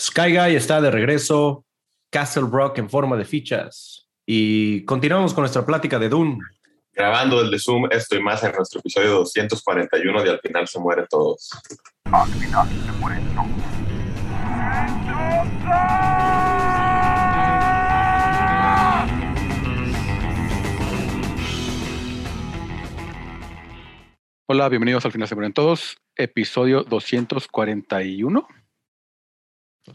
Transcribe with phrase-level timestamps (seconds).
[0.00, 1.64] Sky Guy está de regreso,
[2.10, 4.08] Castle Rock en forma de fichas.
[4.24, 6.38] Y continuamos con nuestra plática de Dune.
[6.92, 10.78] Grabando el de Zoom, esto y más en nuestro episodio 241 de Al final se
[10.78, 11.50] mueren todos.
[12.04, 13.48] Al final se mueren todos.
[24.46, 28.48] Hola, bienvenidos al final se mueren todos, episodio 241.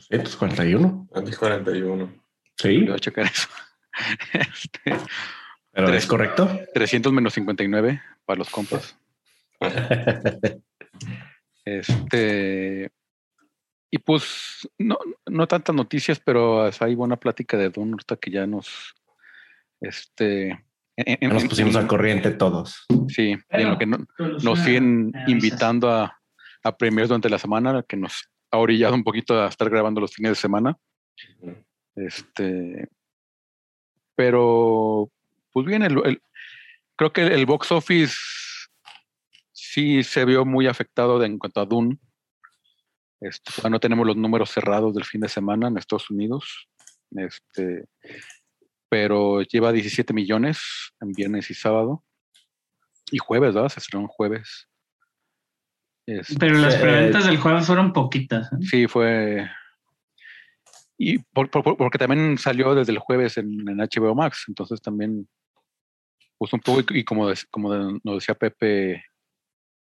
[0.10, 1.08] 241.
[1.14, 2.14] 241.
[2.58, 2.84] Sí.
[2.86, 3.48] Voy a checar eso.
[4.34, 4.98] Este,
[5.72, 6.50] ¿Pero es correcto?
[6.74, 8.98] 300 menos 59 para los compas.
[11.66, 12.92] Este.
[13.92, 18.48] Y pues, no, no tantas noticias, pero hay buena plática de Don ahorita que ya
[18.48, 18.96] nos.
[19.80, 20.66] Este.
[20.98, 22.86] en- Nos en- pusimos en- al corriente todos.
[23.10, 24.06] Sí, en lo que no-
[24.44, 26.20] nos siguen invitando a,
[26.64, 30.14] a premiers durante la semana, que nos ha orillado un poquito a estar grabando los
[30.14, 30.78] fines de semana.
[31.96, 32.88] Este,
[34.16, 35.10] pero,
[35.52, 36.22] pues bien, el, el-
[36.96, 38.16] creo que el, box office
[39.52, 41.98] sí se vio muy afectado de- en cuanto a Dune.
[43.20, 46.68] Este, no tenemos los números cerrados del fin de semana en Estados Unidos.
[47.12, 47.86] Este,
[48.88, 50.60] pero lleva 17 millones
[51.02, 52.04] en viernes y sábado.
[53.12, 53.70] Y jueves, ¿verdad?
[53.70, 54.68] Se estrenó en jueves.
[56.06, 58.52] Este, Pero las Eh, preventas del jueves fueron poquitas.
[58.52, 58.56] ¿eh?
[58.62, 59.50] Sí, fue.
[60.98, 64.82] Y por- por- por- porque también salió desde el jueves en, en HBO Max, entonces
[64.82, 65.28] también
[66.38, 69.04] puso un poco, y, y como, como de- nos decía Pepe,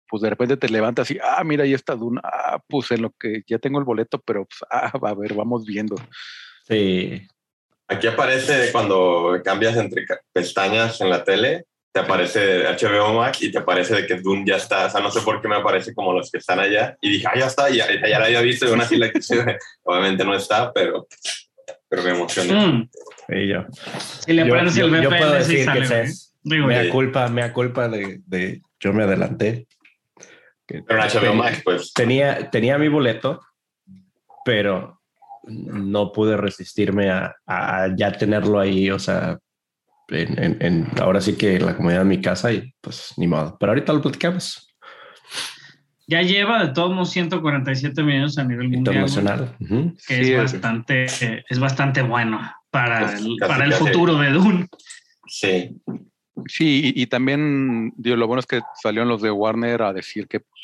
[0.09, 3.11] pues de repente te levantas y, ah, mira, ahí está Duna, ah, pues en lo
[3.13, 5.97] que ya tengo el boleto, pero pues, ah, a ver, vamos viendo.
[6.67, 7.27] Sí.
[7.89, 13.59] Aquí aparece cuando cambias entre pestañas en la tele, te aparece HBO Max y te
[13.59, 14.87] aparece de que Dune ya está.
[14.87, 16.97] O sea, no sé por qué me aparece como los que están allá.
[17.01, 19.59] Y dije, ah, ya está, ya, ya la había visto y aún así la quise.
[19.83, 21.09] Obviamente no está, pero,
[21.89, 22.53] pero me emocioné.
[22.55, 22.89] Mm,
[23.35, 23.65] Y yo,
[24.25, 25.89] Si le yo, yo- el yo puedo VPN, sí decir sale.
[25.89, 26.89] que es Digo, mea Sí.
[26.91, 29.67] culpa, mea culpa de, de yo me adelanté.
[30.67, 31.93] Pero en HBO ten- Max, pues.
[31.93, 33.41] tenía, tenía mi boleto,
[34.45, 35.01] pero
[35.45, 39.39] no pude resistirme a, a ya tenerlo ahí, o sea,
[40.11, 43.27] en, en- en- ahora sí que en la comodidad de mi casa y pues ni
[43.27, 43.57] modo.
[43.59, 44.67] Pero ahorita lo platicamos.
[46.07, 48.97] ya lleva de todos modos 147 millones a nivel mundial.
[48.97, 49.57] güey, Internacional.
[49.61, 49.95] Ujú.
[50.09, 51.05] Que Sí, es es- bastante,
[51.49, 52.41] es bastante bueno
[52.71, 53.85] para Pues, el, casi, para el casi.
[53.85, 54.67] futuro de Dune.
[55.29, 55.77] Sí.
[56.47, 60.27] Sí, y, y también, digo, lo bueno es que salieron los de Warner a decir
[60.27, 60.61] que, pues,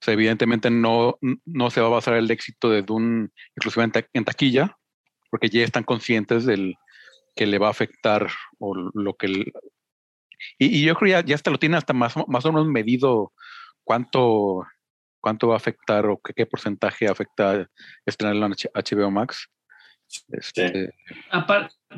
[0.00, 1.16] o sea, evidentemente no,
[1.46, 4.76] no se va a basar el éxito de Dune exclusivamente en taquilla,
[5.30, 6.74] porque ya están conscientes del
[7.34, 8.28] que le va a afectar
[8.58, 9.26] o lo que...
[9.26, 9.52] el-
[10.58, 12.66] y, y yo creo ya, ya hasta lo tiene hasta más, o- más o menos
[12.66, 13.32] medido
[13.84, 14.66] cuánto,
[15.20, 17.68] cuánto va a afectar o qué, qué porcentaje afecta
[18.04, 19.48] estrenarlo en H- HBO Max.
[20.28, 20.92] Este,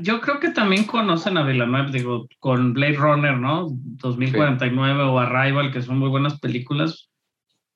[0.01, 3.67] yo creo que también conocen a Villeneuve, digo, con Blade Runner, ¿no?
[3.71, 7.11] 2049 o Arrival, que son muy buenas películas.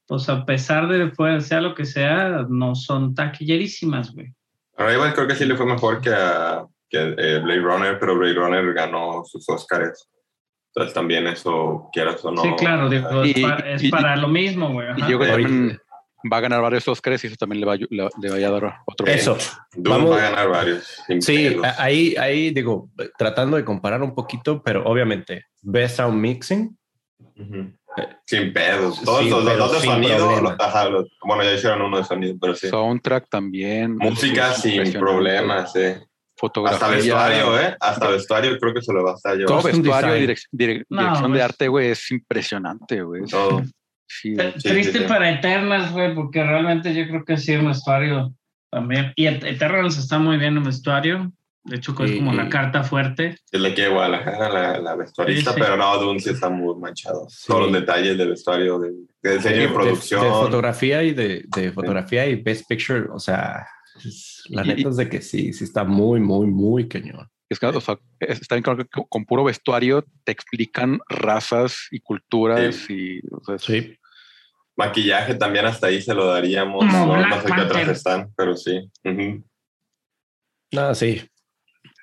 [0.07, 4.33] Pues a pesar de fue, sea lo que sea, no son taquillerísimas, güey.
[4.77, 8.34] Arrival creo que sí le fue mejor que a que, eh, Blade Runner, pero Blade
[8.34, 10.09] Runner ganó sus Oscars.
[10.75, 12.43] Entonces también eso, quieras o no.
[12.43, 14.88] sí, claro, digo, es, Y- pa- es y- para lo mismo, güey.
[14.97, 15.81] y yo creo que también
[16.32, 17.88] va a ganar varios Oscars y eso también le va, le,
[18.21, 19.06] le vaya a dar otro.
[19.06, 19.37] Eso.
[19.76, 20.84] Vamos- va a ganar varios.
[21.06, 21.66] sin Sí, pedos.
[21.78, 26.76] ahí, ahí digo, tratando de comparar un poquito, pero obviamente, Best Sound Mixing,
[27.37, 27.72] Ujú.
[28.26, 29.03] Sin pedos.
[29.03, 30.16] Todos Sí, los, los pero dos de sin sonido.
[30.28, 30.50] problema.
[30.50, 32.69] los- ajá, los- bueno, ya hicieron uno de sonido, pero sí.
[32.69, 33.97] Soundtrack también.
[33.97, 35.81] Música sin problemas, sí.
[36.38, 36.76] Fotografía.
[36.78, 37.76] Hasta vestuario, ¿eh?
[37.81, 41.00] Hasta vestuario creo que se lo va a estar Todo vestuario y direc- direc- No,
[41.03, 43.22] dirección de pues- arte, güey, es impresionante, güey.
[43.26, 43.62] Todo.
[44.06, 45.04] Sí, T- sí, Triste sí.
[45.06, 48.32] para Eternals, güey, porque realmente yo creo que sí, el vestuario
[48.71, 49.12] también.
[49.16, 51.32] Y Et- Eternals está muy bien en vestuario.
[51.65, 53.37] De hecho, es como la carta fuerte.
[53.50, 55.62] Es la que de Guadalajara, la, la vestuarista, Sí, sí.
[55.62, 57.26] pero no, Dune sí está muy manchado.
[57.28, 57.44] Sí.
[57.49, 60.22] Todos los detalles del vestuario, de, de diseño y de, producción.
[60.22, 63.66] de fotografía y de, de fotografía y Best Picture, o sea,
[64.03, 67.29] es- la Y- neta es de que sí, sí está muy, muy, muy cañón.
[67.50, 71.87] es que, o sea, es- está bien claro que con, puro vestuario te explican razas
[71.91, 73.97] y culturas y, o sea, es- Sí.
[74.77, 76.85] Maquillaje también hasta ahí se lo daríamos.
[76.85, 78.89] No, no Black sé qué otras están, pero sí.
[79.05, 79.45] Ujú.
[80.73, 81.23] Nada, sí.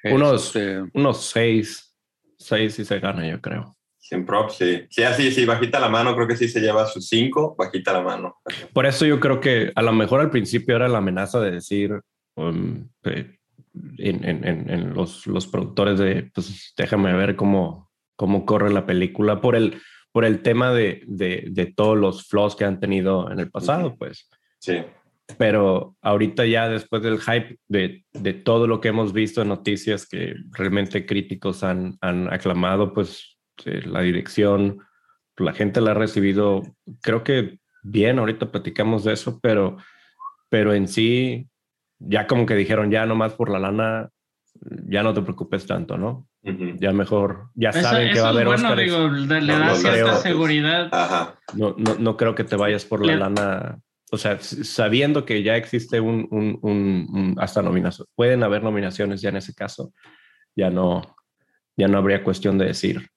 [0.03, 1.95] es, Unos, este, unos seis,
[2.37, 3.75] seis sí se gana, yo creo.
[3.97, 4.85] Sin props, sí.
[4.89, 8.01] Sí, así, sí, bajita la mano, creo que sí se lleva sus cinco, bajita la
[8.01, 8.37] mano.
[8.73, 12.01] Por eso yo creo que a lo mejor al principio era la amenaza de decir
[12.35, 13.37] um, eh,
[13.97, 18.85] en, en- en- en los, los productores de, pues déjame ver cómo, cómo corre la
[18.85, 23.29] película por el, por el tema de, de, de todos los flaws que han tenido
[23.31, 24.29] en el pasado, pues.
[24.59, 24.77] Sí.
[25.37, 30.07] pero ahorita ya después del hype de, de, todo lo que hemos visto en noticias
[30.07, 34.79] que realmente críticos han, han aclamado, pues la dirección,
[35.37, 36.61] la gente la ha recibido,
[37.01, 39.77] creo que bien, ahorita platicamos de eso, pero,
[40.49, 41.47] pero en sí,
[41.99, 44.09] ya como que dijeron, ya nomás por la lana,
[44.87, 46.27] ya no te preocupes tanto, ¿no?
[46.79, 50.91] Ya mejor, ya saben que va a haber bueno, Digo, le, da cierta seguridad.
[51.55, 53.79] No, no, no creo que te vayas por la lana
[54.11, 59.29] o sea, sabiendo que ya existe un, un, un, hasta nominación, pueden haber nominaciones ya
[59.29, 59.93] en ese caso,
[60.55, 61.17] ya no,
[61.75, 63.09] ya no habría cuestión de decir,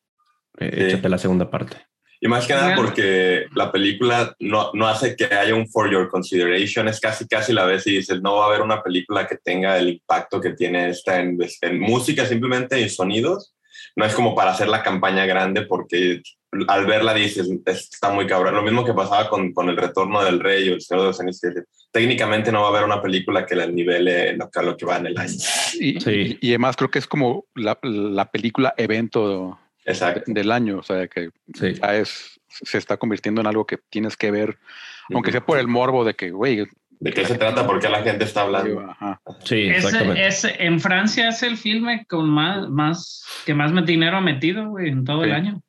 [0.58, 1.76] eh, échate la segunda parte.
[2.20, 6.08] Y más que nada porque la película no, no, hace que haya un for your
[6.08, 9.36] consideration, es casi casi la vez y dices, no va a haber una película que
[9.36, 13.54] tenga el impacto que tiene esta en, en música simplemente y sonidos.
[13.94, 16.22] No es como para hacer la campaña grande porque
[16.66, 18.54] al verla dices, está muy cabrón.
[18.54, 21.20] Lo mismo que pasaba con, con El Retorno del Rey o El Señor de los
[21.20, 21.40] Anillos,
[21.92, 24.96] técnicamente no va a haber una película que la nivele lo que, lo que va
[24.96, 25.34] en el año.
[25.80, 26.38] Y, sí.
[26.40, 29.58] y, además creo que es como la, la película evento
[30.26, 34.30] del año, o sea, que ya es, se está convirtiendo en algo que tienes que
[34.30, 34.58] ver,
[35.12, 36.66] aunque sea por el morbo de que, güey,
[37.00, 37.64] ¿De qué se trata?
[37.64, 38.84] ¿Por qué la gente está hablando?
[39.44, 40.26] Sí, exactamente.
[40.26, 44.88] Es, en Francia es el filme con más, más que más dinero ha metido güey,
[44.88, 45.62] en todo el año.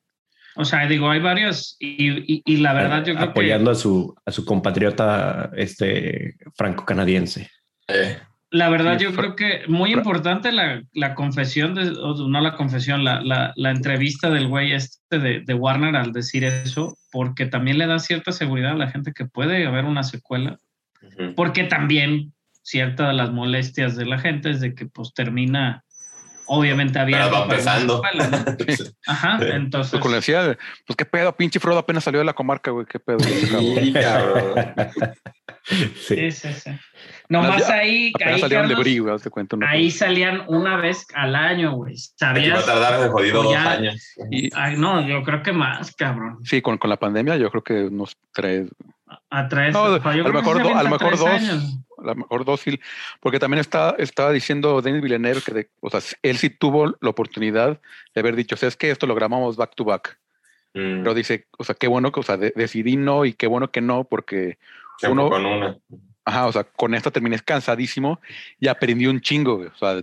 [0.56, 4.32] O sea, digo, hay varios y, y, la verdad yo creo Apoyando a su, a
[4.32, 7.48] su compatriota este, franco-canadiense.
[7.86, 8.18] Eh.
[8.52, 13.20] La verdad yo creo que muy importante la, la confesión, de, no la confesión, la,
[13.20, 17.86] la, la entrevista del güey este de, de, Warner al decir eso, porque también le
[17.86, 20.58] da cierta seguridad a la gente que puede haber una secuela,
[21.36, 22.32] porque también
[22.62, 25.84] cierta de las molestias de la gente es de que pues termina
[26.50, 27.28] obviamente había.
[27.28, 28.02] va empezando.
[29.06, 30.00] Ajá, entonces.
[30.00, 33.20] Pues, decía, pues qué pedo, pinche Frodo apenas salió de la comarca, güey, qué pedo.
[33.20, 33.94] sí,
[35.94, 36.70] sí, sí, sí.
[37.30, 38.12] Nomás ahí.
[38.24, 39.56] ahí salieron de güey, te cuento.
[39.64, 41.96] Ahí salían una vez al año, güey.
[41.96, 42.58] ¿Sabías?
[42.58, 44.14] Va a tardar de jodido dos años.
[44.52, 46.38] Ay, no, yo creo que más, cabrón.
[46.42, 48.68] Sí, con, con la pandemia, yo creo que unos tres.
[49.30, 49.72] A tres.
[49.72, 51.30] No, a, lo mejor, a lo mejor dos.
[51.98, 52.64] A lo mejor dos,
[53.20, 57.80] porque también está, estaba diciendo Denis Villeneuve que, o sea, él sí tuvo la oportunidad
[58.12, 60.18] de haber dicho, o sea, es que esto lo grabamos back to back.
[60.74, 61.02] Mm.
[61.02, 63.82] Pero dice, o sea, qué bueno que, o sea, decidí no y qué bueno que
[63.82, 64.58] no, porque
[65.08, 65.30] uno.
[65.30, 65.78] Con una.
[66.24, 68.20] Ajá, o sea, con esta terminé cansadísimo
[68.58, 70.02] y aprendí un chingo, o sea,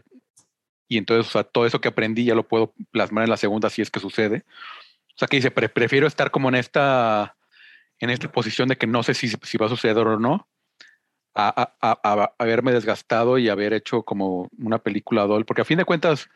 [0.87, 3.69] y entonces, o sea, todo eso que aprendí ya lo puedo plasmar en la segunda
[3.69, 4.45] si es que sucede.
[5.09, 7.35] O sea, que dice, prefiero estar como en esta
[7.99, 10.47] en esta posición de que no sé si, si va a suceder o no,
[11.33, 15.77] a, a, a, haberme desgastado y haber hecho como una película doll, porque a fin
[15.77, 16.29] de cuentas,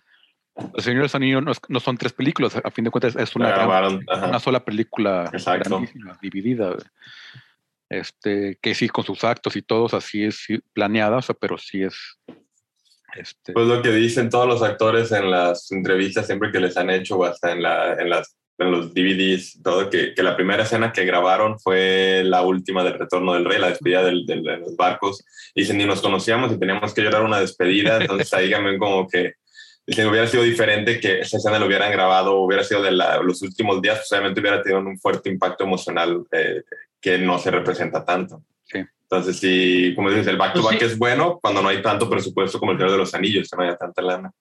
[0.75, 3.87] El Señor de Anillos no, no, son tres películas, a fin de cuentas es una,
[4.07, 5.31] una sola película
[6.21, 6.75] dividida.
[7.91, 11.83] Este, que sí, con sus actos y todos así es planeada, o sea, pero sí
[11.83, 12.17] es.
[13.13, 13.51] Este...
[13.51, 17.17] Pues lo que dicen todos los actores en las entrevistas siempre que les han hecho,
[17.17, 20.93] o hasta en, la, en las en los DVDs, todo, que, que, la primera escena
[20.93, 25.25] que grabaron fue la última del Retorno del Rey, la despedida del, de los barcos.
[25.53, 29.33] Dicen, ni nos conocíamos y teníamos que llorar una despedida, entonces ahí también como que,
[29.85, 33.41] dicen, hubiera sido diferente que esa escena lo hubieran grabado, hubiera sido de la, los
[33.41, 36.61] últimos días, pues obviamente hubiera tenido un fuerte impacto emocional eh,
[37.01, 38.44] que no se representa tanto.
[38.63, 38.80] Sí.
[39.01, 42.71] Entonces, sí, como dices, el back-to-back pues es bueno cuando no hay tanto presupuesto como
[42.71, 44.31] el Señor de los Anillos, que no haya tanta lana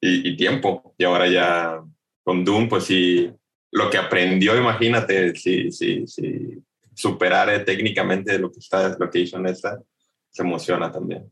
[0.00, 0.94] y, y tiempo.
[0.98, 1.80] Y ahora ya
[2.22, 3.32] con Doom, pues sí,
[3.72, 6.62] lo que aprendió, imagínate, si, si, si
[6.94, 9.80] superar técnicamente lo que, está, lo que hizo en esta,
[10.30, 11.30] se emociona también.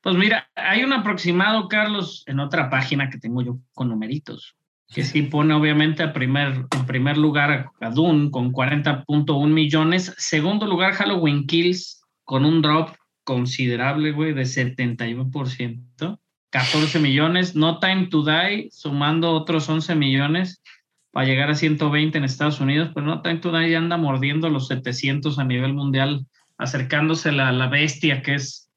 [0.00, 4.56] Pues mira, hay un aproximado, Carlos, en otra página que tengo yo con numeritos,
[4.92, 10.66] que sí pone obviamente a primer, en primer lugar a Dune con 40.1 millones, segundo
[10.66, 12.90] lugar Halloween Kills con un drop
[13.24, 16.18] considerable, güey, de 71%,
[16.50, 20.62] 14 millones, No Time to Die sumando otros 11 millones,
[21.10, 25.38] para llegar a 120 en Estados Unidos, pero no tanto nadie anda mordiendo los 700
[25.38, 26.26] a nivel mundial,
[26.58, 28.70] acercándose a la, bestia que es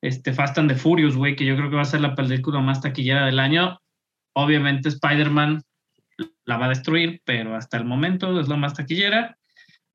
[0.00, 2.60] este Fast and the Furious, güey, que yo creo que va a ser la película
[2.60, 3.78] más taquillera del año.
[4.34, 5.62] Obviamente Spider-Man
[6.44, 9.36] la va a destruir, pero hasta el momento es la más taquillera.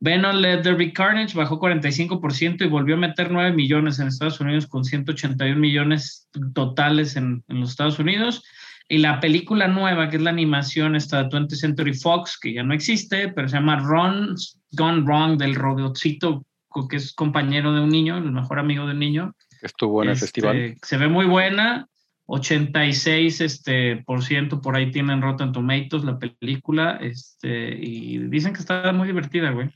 [0.01, 4.39] Venom Let There Be Carnage bajó 45% y volvió a meter 9 millones en Estados
[4.39, 8.43] Unidos con 181 millones totales en, en los Estados Unidos.
[8.91, 12.63] Y la película nueva, que es la animación esta de 20th Century Fox, que ya
[12.63, 14.35] no existe, pero se llama Ron
[14.71, 16.43] Gone Wrong del robotcito,
[16.89, 19.35] que es compañero de un niño, el mejor amigo de un niño.
[19.61, 20.75] Estuvo en el este, festival.
[20.81, 21.87] Se ve muy buena.
[22.31, 26.97] 86 este, por ciento por ahí tienen Rotten Tomatoes la película.
[27.01, 29.69] Este, y dicen que está muy divertida, güey.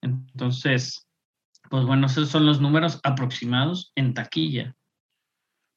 [0.00, 1.06] Entonces,
[1.68, 4.74] Pues bueno, esos son los números aproximados en taquilla.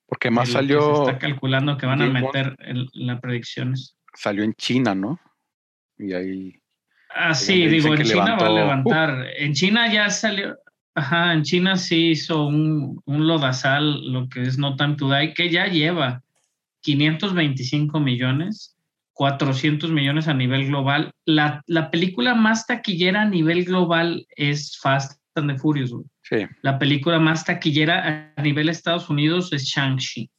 [0.08, 0.96] Porque más salió.
[0.96, 3.98] se está calculando que van a meter en las predicciones.
[4.14, 5.20] Salió en China, ¿no?
[5.98, 6.60] Y ahí.
[7.16, 9.28] Ah, sí, digo, en China va a levantar.
[9.38, 10.58] En China ya salió.
[10.96, 15.34] Ajá, en China sí hizo un, un lodazal, lo que es No Time to Die,
[15.34, 16.22] que ya lleva
[16.82, 18.78] 525 millones,
[19.14, 21.12] 400 millones a nivel global.
[21.26, 25.94] La, la película más taquillera a nivel global es Fast and the Furious.
[26.22, 26.46] Sí.
[26.62, 30.30] La película más taquillera a nivel Estados Unidos es Shang-Chi.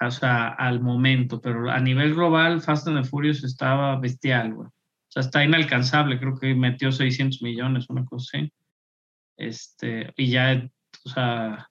[0.00, 4.68] O sea, al momento, pero a nivel global, Fast and the Furious estaba bestial, güey.
[4.68, 8.52] O sea, está inalcanzable, creo que metió 600 millones, una cosa así.
[9.36, 10.68] Este, y ya,
[11.04, 11.68] o sea,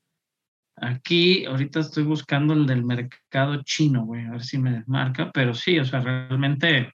[0.76, 5.54] aquí ahorita estoy buscando el del mercado chino, güey, a ver si me marca, pero
[5.54, 6.94] sí, o sea, realmente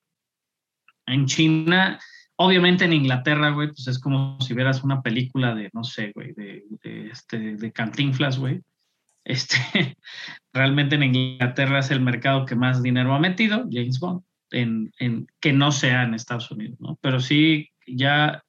[1.05, 1.99] en China,
[2.35, 6.33] obviamente en Inglaterra, güey, pues es como si vieras una película de, no sé, güey,
[6.33, 6.63] de,
[7.11, 8.61] este, de Cantinflas, güey.
[9.23, 9.57] Este,
[10.53, 15.27] realmente en Inglaterra es el mercado que más dinero ha metido, James Bond, en, en
[15.39, 16.97] que no sea en Estados Unidos, ¿no?
[17.01, 18.43] Pero sí, ya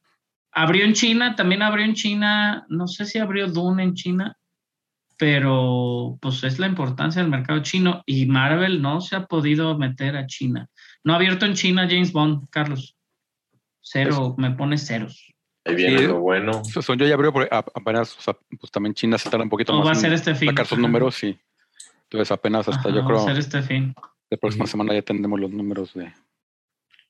[0.52, 4.36] Abrió en China, también abrió en China, no sé si abrió Dune en China,
[5.16, 10.16] pero pues es la importancia del mercado chino y Marvel no se ha podido meter
[10.16, 10.68] a China.
[11.04, 12.96] No ha abierto en China James Bond, Carlos.
[13.80, 15.32] Cero, me pone ceros.
[15.64, 16.64] Ahí viene lo bueno.
[16.64, 18.16] Son yo ya abrió apenas,
[18.58, 19.86] pues también China se tarda un poquito más.
[19.86, 20.48] va a ser este fin.
[20.48, 21.38] Sacar sus números, sí.
[22.04, 23.18] Entonces apenas hasta yo creo.
[23.18, 23.94] Va a ser este fin.
[24.30, 26.12] La próxima semana ya tendremos los números de,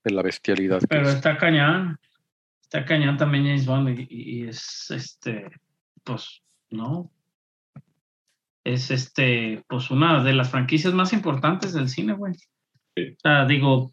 [0.05, 0.81] de la bestialidad.
[0.89, 1.99] Pero está cañón
[2.73, 5.51] está cañón también James Bond y, es este,
[6.05, 7.11] pues, ¿no?
[8.63, 12.35] Es este, pues una de las franquicias más importantes del cine, güey.
[12.97, 13.91] O sea, digo,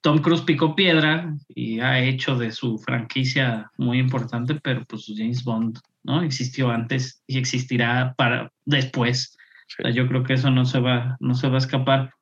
[0.00, 5.44] Tom Cruise picó piedra y ha hecho de su franquicia muy importante, pero pues James
[5.44, 6.22] Bond, ¿no?
[6.22, 9.36] Existió antes y existirá para después.
[9.78, 12.14] O sea, yo creo que eso no se va, no se va a escapar.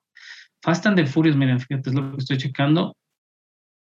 [0.63, 2.97] Fast and the Furious, miren, fíjate, es lo que estoy checando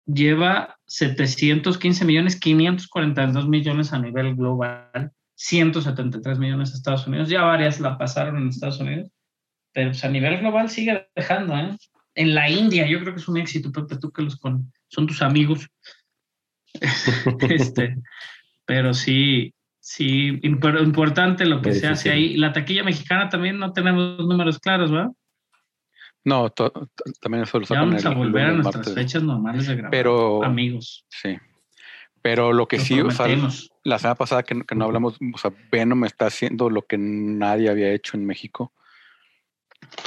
[0.09, 7.29] lleva 715 millones, 542 millones a nivel global, 173 millones a Estados Unidos.
[7.29, 9.11] Ya varias la pasaron en Estados Unidos,
[9.73, 11.57] pero pues, a nivel global sigue dejando.
[11.57, 11.77] ¿eh?
[12.15, 15.07] En la India, yo creo que es un éxito, Pepe, tú que los con, son
[15.07, 15.69] tus amigos.
[17.49, 17.97] este,
[18.65, 22.37] pero sí, sí, importante lo que se hace ahí.
[22.37, 25.13] La taquilla mexicana también no tenemos números claros, ¿verdad?
[26.25, 29.91] No, también eso lo sacan vamos a volver a nuestras fechas normales de grabar.
[29.91, 31.07] Pero, amigos.
[31.09, 31.39] Sí.
[32.23, 33.27] Pero lo que sí, o sea,
[33.85, 37.93] la semana pasada que, no hablamos, o sea, Venom está haciendo lo que nadie había
[37.93, 38.73] hecho en México.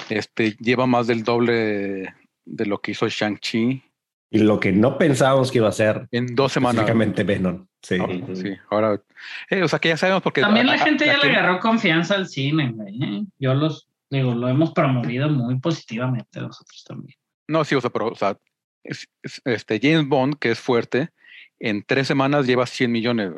[0.09, 2.13] Este lleva más del doble
[2.45, 3.83] de, lo que hizo Shang-Chi.
[4.29, 6.07] Y lo que no pensábamos que iba a ser.
[6.11, 6.83] En dos semanas.
[6.83, 7.65] Básicamente Venom.
[7.81, 7.97] Sí.
[8.35, 8.53] sí.
[8.69, 9.01] Ahora,
[9.49, 10.41] eh, o sea, que ya sabemos porque.
[10.41, 13.03] También la gente ya le agarró confianza al cine, güey.
[13.03, 13.23] ¿eh?
[13.39, 17.17] Yo los Digo, lo hemos promovido muy positivamente nosotros también.
[17.47, 18.37] No, sí, o sea, pero, o sea,
[18.83, 21.11] este James Bond, que es fuerte,
[21.59, 23.31] en tres semanas lleva 100 millones.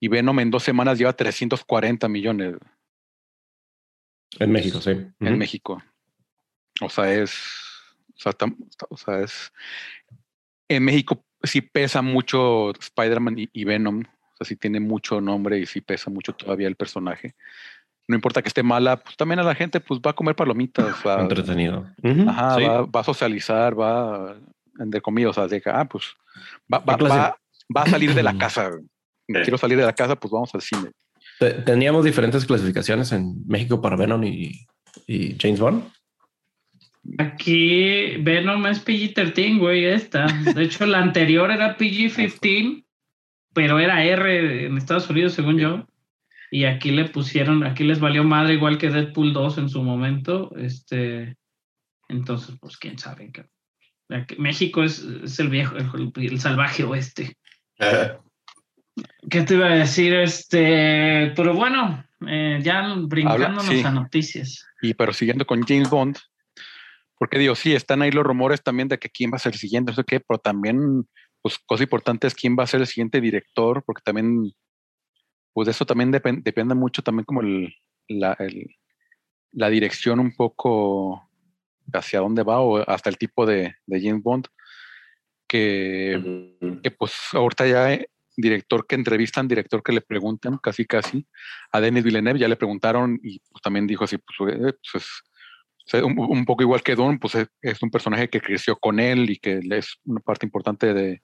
[0.00, 2.56] Y Venom en dos semanas lleva 340 millones.
[4.38, 4.92] En México, sí.
[5.20, 5.82] En México.
[6.80, 7.34] O sea, es.
[8.14, 8.32] O sea,
[8.88, 9.52] o sea, es.
[10.68, 14.00] En México sí pesa mucho Spider-Man y, y, Venom.
[14.00, 17.34] O sea, sí tiene mucho nombre y sí pesa mucho todavía el personaje
[18.08, 20.94] no importa que esté mala, pues también a la gente pues va a comer palomitas.
[21.06, 21.86] Va, Entretenido.
[22.28, 24.36] Ajá, va, a socializar, va,
[24.78, 26.04] entre comillas, o sea, de ah, pues
[26.72, 28.70] va, va, a salir de la casa.
[29.26, 30.90] Quiero salir de la casa, pues vamos al cine.
[31.64, 34.66] Teníamos diferentes clasificaciones en México para Venom y,
[35.06, 35.84] y James Bond.
[37.18, 40.26] Aquí Venom es PG-13, güey, esta.
[40.26, 42.84] De hecho, la anterior era PG-15,
[43.52, 45.86] pero era R en Estados Unidos, según yo
[46.50, 50.54] y aquí le pusieron, aquí les valió madre igual que Deadpool 2 en su momento,
[50.56, 51.36] este,
[52.08, 53.32] entonces, pues quién sabe.
[54.38, 55.04] México es,
[55.38, 57.36] el viejo, el, salvaje oeste.
[59.28, 60.14] ¿Qué te iba a decir?
[60.14, 64.64] Este, pero bueno, eh, ya brincándonos a noticias.
[64.80, 66.16] Y pero siguiendo con James Bond,
[67.18, 69.58] porque digo, sí, están ahí los rumores también de que quién va a ser el
[69.58, 71.06] siguiente, no sé qué, pero también,
[71.42, 74.52] pues, cosa importante es quién va a ser el siguiente director, porque también
[75.56, 77.74] pues eso también depende mucho también como el,
[78.08, 78.36] la,
[79.52, 81.30] la, dirección un poco
[81.94, 84.48] hacia dónde va o hasta el tipo de, de James Bond,
[85.48, 91.26] que, que pues ahorita ya eh, director que entrevistan, director que le preguntan casi casi,
[91.72, 96.44] a Denis Villeneuve ya le preguntaron y pues también dijo así, pues, eh, pues un,
[96.44, 99.62] poco igual que Don, pues es, es, un personaje que creció con él y que
[99.70, 101.22] es una parte importante de,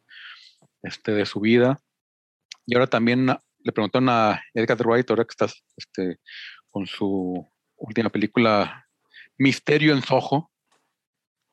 [0.82, 1.78] este, de su vida.
[2.64, 3.28] Y ahora también
[3.64, 6.18] le preguntaron a Edgar Wright, ahora que estás este,
[6.70, 8.86] con su última película,
[9.38, 10.50] Misterio en Soho,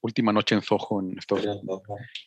[0.01, 1.45] Última Noche en Soho en Estados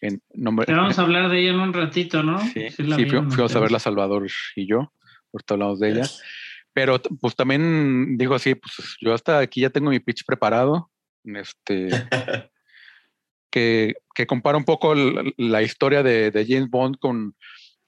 [0.00, 2.38] En nombre, vamos a hablar de ella en un ratito, ¿no?
[2.40, 4.92] Sí, sí, fuimos a verla Salvador y yo,
[5.32, 6.06] ahorita hablamos de ella.
[6.74, 10.90] Pero pues también digo así, pues yo hasta aquí ya tengo mi pitch preparado.
[11.24, 11.88] Este,
[13.50, 17.36] que, que compara un poco la, historia de, de, James Bond con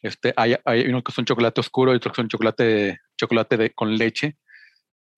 [0.05, 0.55] este, hay,
[0.87, 4.37] unos que son chocolate oscuro y otros que son chocolate, chocolate con leche.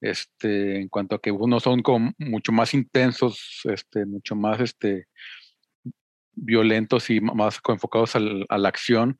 [0.00, 5.09] Este, en cuanto a que unos son como mucho más intensos, este, mucho más este,
[6.35, 8.21] violentos y más enfocados a
[8.59, 9.19] la acción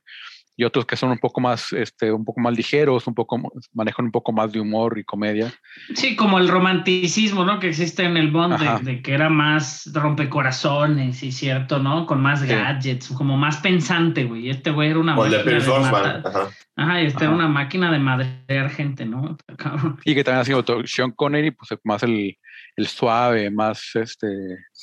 [0.57, 3.39] y otros que son un poco más, este, un poco más ligeros, un poco
[3.75, 5.53] manejan un poco más de humor y comedia.
[5.95, 7.61] Sí, como el romanticismo, ¿no?
[7.61, 12.07] Que existe en el Bond, de, que era más rompecorazones y cierto, ¿no?
[12.07, 14.49] Con más gadgets, como más pensante, güey.
[14.49, 16.51] Este güey era una máquina de, Ajá.
[16.77, 19.37] Ajá, y este era una máquina de madrear gente, ¿no?
[20.07, 22.39] Y que también ha sido Sean Connery, pues más el,
[22.77, 24.27] el suave, más este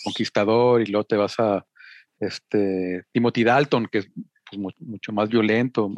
[0.03, 1.65] conquistador, y luego te vas a
[2.19, 4.05] este Timothy Dalton, que
[4.57, 5.91] pues, mucho más violento.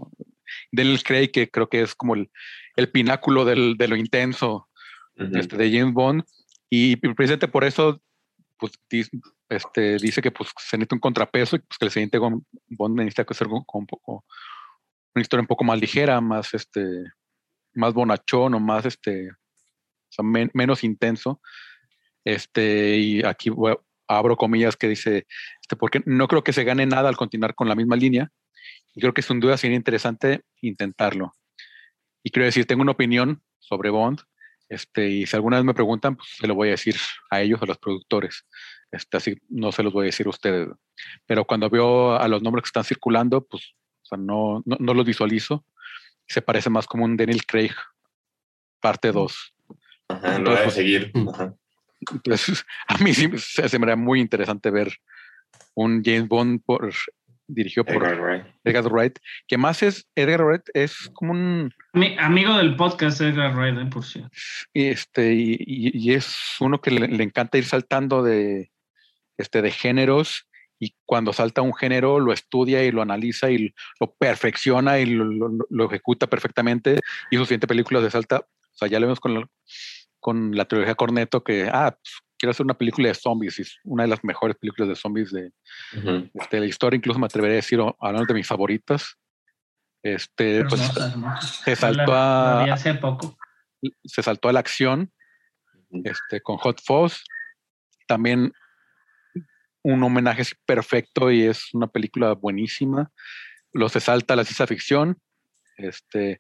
[0.72, 2.30] Del Craig, que creo que es como el,
[2.76, 4.70] el pináculo del, de lo intenso
[5.16, 6.24] este, de James Bond.
[6.70, 8.02] Y precisamente por eso,
[8.58, 8.74] pues
[9.50, 13.26] este, dice que pues, se necesita un contrapeso y pues, que el siguiente Bond necesita
[13.34, 14.26] ser con, un poco,
[15.14, 16.86] una historia un poco más ligera, más, este,
[17.74, 19.32] más bonachón o más, este,
[20.54, 21.42] menos intenso.
[22.24, 23.52] Este, y aquí
[24.08, 25.28] abro comillas que dice,
[25.62, 28.32] este, porque no creo que se gane nada al continuar con la misma línea,
[28.96, 31.34] y creo que sin duda sería interesante intentarlo.
[32.24, 34.22] Y quiero decir, tengo una opinión sobre Bond,
[34.68, 36.96] este, y si alguna vez me preguntan, pues se lo voy a decir
[37.30, 38.46] a ellos, a los productores.
[38.92, 40.70] Este, así no se los voy a decir a ustedes.
[41.26, 43.76] Pero cuando veo a los nombres que están circulando, pues
[44.18, 45.66] no, no, los visualizo.
[46.28, 47.74] Se parece más como un Daniel Craig,
[48.80, 49.56] parte 2.
[50.08, 51.12] Ajá, no a seguir.
[52.12, 54.98] Entonces, a mí sí se, me haría muy interesante ver
[55.76, 56.92] un James Bond por
[57.48, 58.04] dirigió por
[58.64, 59.18] Edgar Wright.
[59.48, 61.74] que más es, Edgar Wright es como un...
[61.94, 64.30] Mi amigo del podcast Edgar Wright, eh, por cierto.
[64.74, 68.72] Este, y, es uno que le, encanta ir saltando de,
[69.38, 70.48] este, de géneros
[70.80, 75.86] y cuando salta un género lo estudia y lo analiza y lo perfecciona y lo,
[75.86, 77.00] ejecuta perfectamente
[77.32, 79.48] y sus siguiente películas de salta, o sea, ya lo vemos con la,
[80.20, 84.04] con la trilogía Corneto que, ah, pues, quiero hacer una película de zombies, es una
[84.04, 85.52] de las mejores películas de zombies de,
[86.36, 89.18] este, la historia, incluso me atrevería a decir, hablando de mis favoritas.
[90.04, 90.92] Este, pues,
[91.64, 92.66] se saltó a.
[92.66, 93.36] Hace poco.
[94.04, 95.12] Se saltó a la acción
[96.04, 97.24] este, con Hot Fuzz.
[98.08, 98.54] También
[99.82, 103.12] un homenaje perfecto y es una película buenísima.
[103.74, 105.18] Lo se salta a la ciencia ficción,
[105.78, 106.38] este,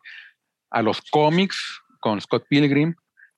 [0.69, 2.93] a los cómics con Scott Pilgrim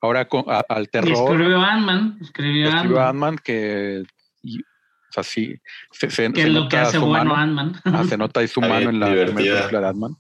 [0.08, 0.28] Ahora
[0.70, 1.12] al terror.
[1.12, 2.18] escribió Ant-Man.
[2.22, 4.04] Escribió, Ant-Man que.
[4.04, 5.56] o sea, sí.
[5.92, 7.76] Se, se, que es lo que hace bueno Ant-Man.
[7.84, 10.16] Ah, se nota ahí su mano en la primera película de Ant-Man.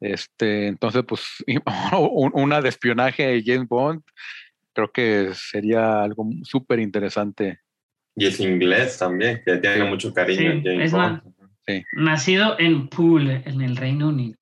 [0.00, 1.44] Este, entonces, pues,
[2.32, 4.02] una de espionaje de James Bond,
[4.72, 7.60] creo que sería algo súper interesante.
[8.14, 10.62] Y es inglés también, que tiene mucho cariño.
[10.62, 11.22] James Bond.
[11.66, 11.84] Sí.
[11.94, 14.38] Nacido en Poole, en el Reino Unido.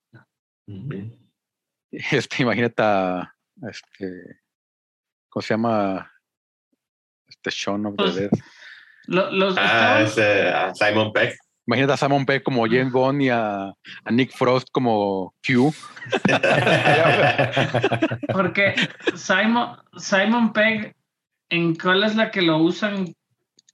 [2.10, 4.40] Este, imagínate a este,
[5.28, 6.10] ¿cómo se llama?
[7.28, 8.30] Este Sean of the Dead.
[9.06, 11.36] los, ah, ese, Simon Peck.
[11.66, 13.72] Imagínate a Simon Peck como James Bond y a,
[14.10, 15.72] Nick Frost como Q.
[18.32, 18.74] Porque
[19.14, 20.94] Simon, Simon Pegg,
[21.48, 23.14] ¿en cuál es la que lo usan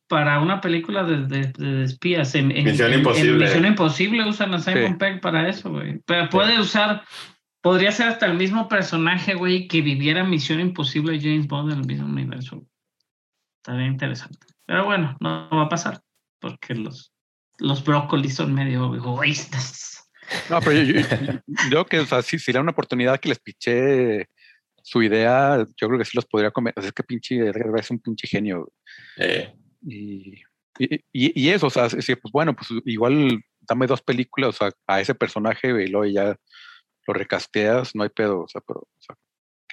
[0.06, 2.36] para una película de, de, espías?
[2.36, 3.46] En, Misión Imposible.
[3.46, 5.98] Misión Imposible usan a Simon Pegg para eso, güey.
[6.06, 7.02] Pero puede usar
[7.60, 11.86] Podría ser hasta el mismo personaje, güey, que viviera Misión Imposible James Bond en el
[11.86, 12.66] mismo universo.
[13.58, 14.46] Estaría interesante.
[14.64, 16.00] Pero bueno, no va a pasar,
[16.38, 17.12] porque los,
[17.58, 20.10] los brócolis son medio egoístas.
[20.48, 21.00] No, pero yo,
[21.70, 24.28] yo, que, o sea, si, si era una oportunidad que les piché
[24.82, 26.72] su idea, yo creo que sí los podría comer.
[26.76, 28.72] es que pinche Edgar es un pinche genio.
[29.18, 29.52] Eh.
[29.86, 30.40] Y,
[30.78, 35.14] y, y, eso, o sea, decir, pues bueno, pues igual dame dos películas a ese
[35.14, 36.36] personaje y luego ya
[37.06, 38.86] lo recasteas, no hay pedo, o sea, pero,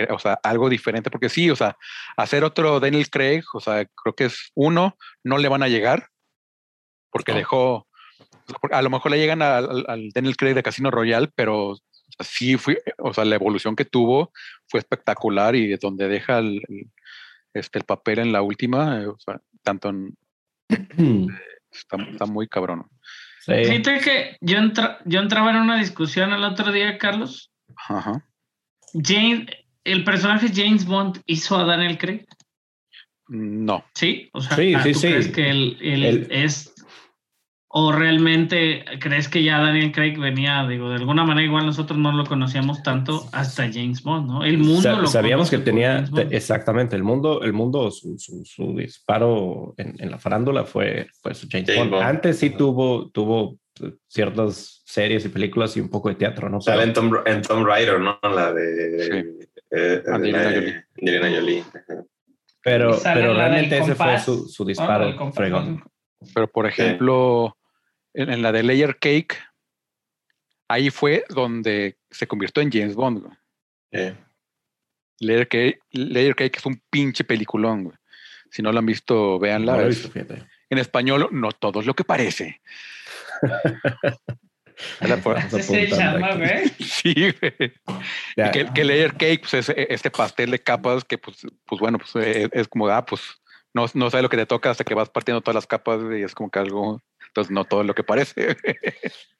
[0.09, 1.77] o sea, algo diferente, porque sí, o sea,
[2.15, 6.09] hacer otro Daniel Craig, o sea, creo que es uno, no le van a llegar,
[7.11, 7.87] porque dejó,
[8.71, 11.75] a lo mejor le llegan al, Daniel Craig de Casino Royale, pero
[12.19, 14.31] sí fue, o sea, la evolución que tuvo
[14.67, 16.61] fue espectacular y donde deja el,
[17.53, 20.15] este, el papel en la última, eh, o sea, tanto en,
[21.71, 22.87] está, está, muy cabrón.
[23.47, 24.57] Fíjate que yo,
[25.05, 27.49] yo entraba en una discusión el otro día, Carlos,
[27.87, 28.23] Ajá.
[28.93, 29.47] James,
[29.83, 32.25] ¿El personaje James Bond hizo a Daniel Craig?
[33.29, 33.85] No.
[33.93, 35.07] Sí, o sea, Sí, sí, ¿tú sí.
[35.07, 36.73] crees que él, él Él- es
[37.69, 42.11] o realmente crees que ya Daniel Craig venía, digo, de alguna manera igual nosotros no
[42.13, 44.43] lo conocíamos tanto hasta James Bond, ¿no?
[44.45, 48.75] El mundo Sa- lo sabíamos que tenía exactamente el mundo, el mundo, su, su, su
[48.77, 51.91] disparo en, en la farándula fue, fue su James, James Bond.
[51.91, 52.03] Bond.
[52.03, 56.61] Antes sí tuvo, tuvo eh, ciertas series y películas y un poco de teatro, ¿no?
[56.61, 58.17] Sale en Tomb, en Tomb Raider, ¿no?
[58.23, 59.03] La de...
[59.41, 59.47] Sí.
[59.71, 60.83] eh, Angelina de Jolie.
[61.01, 61.63] Angelina Jolie.
[62.63, 64.67] Pero, pero realmente ese fue compás, su, su ¿no?
[64.69, 65.35] disparo compás.
[65.35, 65.83] fregón.
[66.33, 67.56] Pero por ejemplo,
[68.17, 69.37] en, en la de Layer Cake,
[70.67, 73.21] ahí fue donde se convirtió en James Bond.
[73.23, 73.37] güey.
[73.91, 74.15] Eh,
[75.19, 77.85] Layer Cake, Layer Cake es un pinche peliculón.
[77.85, 77.97] güey.
[78.51, 79.73] Si no lo han visto, véanla.
[79.73, 80.45] No lo he Es- visto, fíjate.
[80.69, 82.61] en español, no todo es lo que parece.
[85.49, 86.69] Se llama, güey.
[86.79, 87.73] Sí, güey.
[88.35, 91.97] Ya, que, que layer cake, pues es este pastel de capas que, pues, pues bueno,
[91.97, 92.15] pues
[92.53, 93.21] es, como, ah, pues
[93.73, 96.21] no, no sabes lo que te toca hasta que vas partiendo todas las capas y
[96.21, 98.57] es como que algo, entonces no todo lo que parece.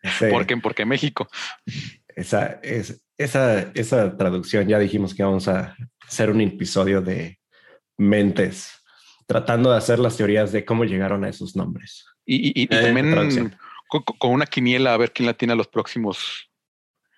[0.02, 0.58] ese- ¿Por qué?
[0.58, 1.28] Porque México.
[2.16, 5.76] esa, es, esa, esa traducción, ya dijimos que vamos a
[6.08, 7.40] hacer un episodio de
[7.98, 8.84] mentes,
[9.26, 12.06] tratando de hacer las teorías de cómo llegaron a esos nombres.
[12.26, 13.56] Y, y- y Eh, también
[13.90, 16.50] con, con una quiniela a ver quién la tiene a los próximos,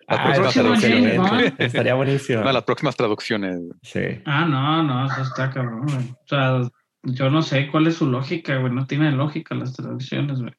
[0.07, 1.53] las Ah, próximas traducciones.
[1.59, 2.41] Estaría buenísimo.
[2.43, 3.59] No, las próximas traducciones.
[3.81, 4.01] Sí.
[4.25, 5.97] Ah, no, no, eso está cabrón, güey.
[5.97, 6.61] O sea,
[7.03, 8.71] yo no sé cuál es su lógica, güey.
[8.73, 10.53] No tiene lógica las traducciones, güey.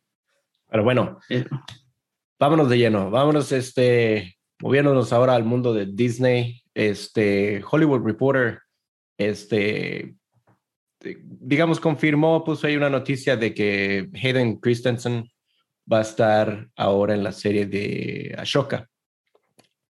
[0.70, 1.44] Pero bueno, Eh,
[2.38, 3.10] vámonos de lleno.
[3.10, 6.62] Vámonos, este, moviéndonos ahora al mundo de Disney.
[6.74, 8.60] Este, Hollywood Reporter,
[9.18, 10.14] este,
[11.02, 15.28] digamos, confirmó, puso ahí una noticia de que Hayden Christensen
[15.90, 18.88] va a estar ahora en la serie de Ashoka.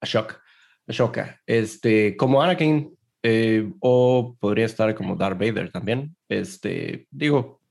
[0.00, 0.40] Ashoka.
[0.86, 1.40] Ashoka.
[1.46, 6.16] Este, como Anakin, eh, o podría estar como Darth Vader también.
[6.28, 7.61] Este, digo,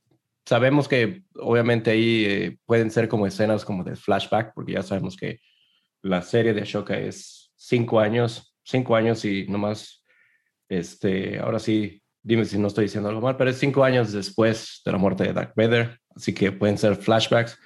[0.45, 5.15] sabemos que obviamente ahí eh, pueden ser como escenas como de flashback, porque ya sabemos
[5.15, 5.39] que
[6.01, 10.03] la serie de Ashoka es cinco años, cinco años y nomás,
[10.67, 14.81] este, ahora sí, dime si no estoy diciendo algo mal, pero es cinco años después
[14.85, 17.57] de la muerte de Darth Vader, así que pueden ser flashbacks.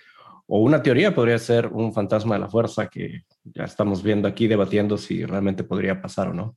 [0.48, 4.48] O una teoría podría ser un fantasma de la fuerza que ya estamos viendo aquí
[4.48, 6.56] debatiendo si realmente podría pasar o no.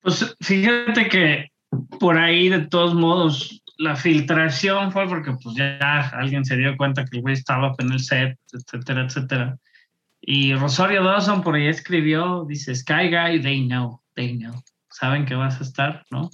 [0.00, 1.53] Pues fíjate que
[2.00, 7.04] por ahí, de todos modos, la filtración fue porque pues ya alguien se dio cuenta
[7.04, 9.58] que el güey estaba en el set, etcétera, etcétera.
[10.20, 14.54] Y Rosario Dawson por ahí escribió, dice, Sky Guy, they know, they know.
[14.90, 16.30] Saben que vas a estar, ¿no?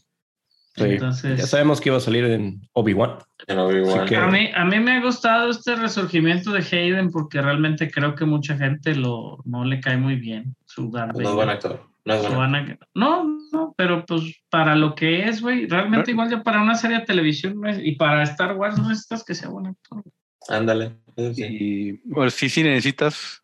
[0.77, 3.19] Sí, Entonces- ya sabemos que iba a salir en Obi-Wan.
[3.49, 4.07] Obi-Wan.
[4.07, 8.15] que- A mí, a mí me ha gustado este resurgimiento de Hayden porque realmente creo
[8.15, 11.35] que mucha gente lo, no le cae muy bien su Darth No es Vader.
[11.37, 11.90] buen actor.
[12.05, 12.79] No es.
[12.95, 16.99] No, no, pero pues para lo que es, güey, realmente igual ya para una serie
[17.01, 20.03] de televisión no es- y para Star Wars no necesitas que sea buen actor.
[20.49, 20.97] Ándale.
[21.35, 21.45] sí.
[21.45, 23.43] Y bueno, sí, sí necesitas.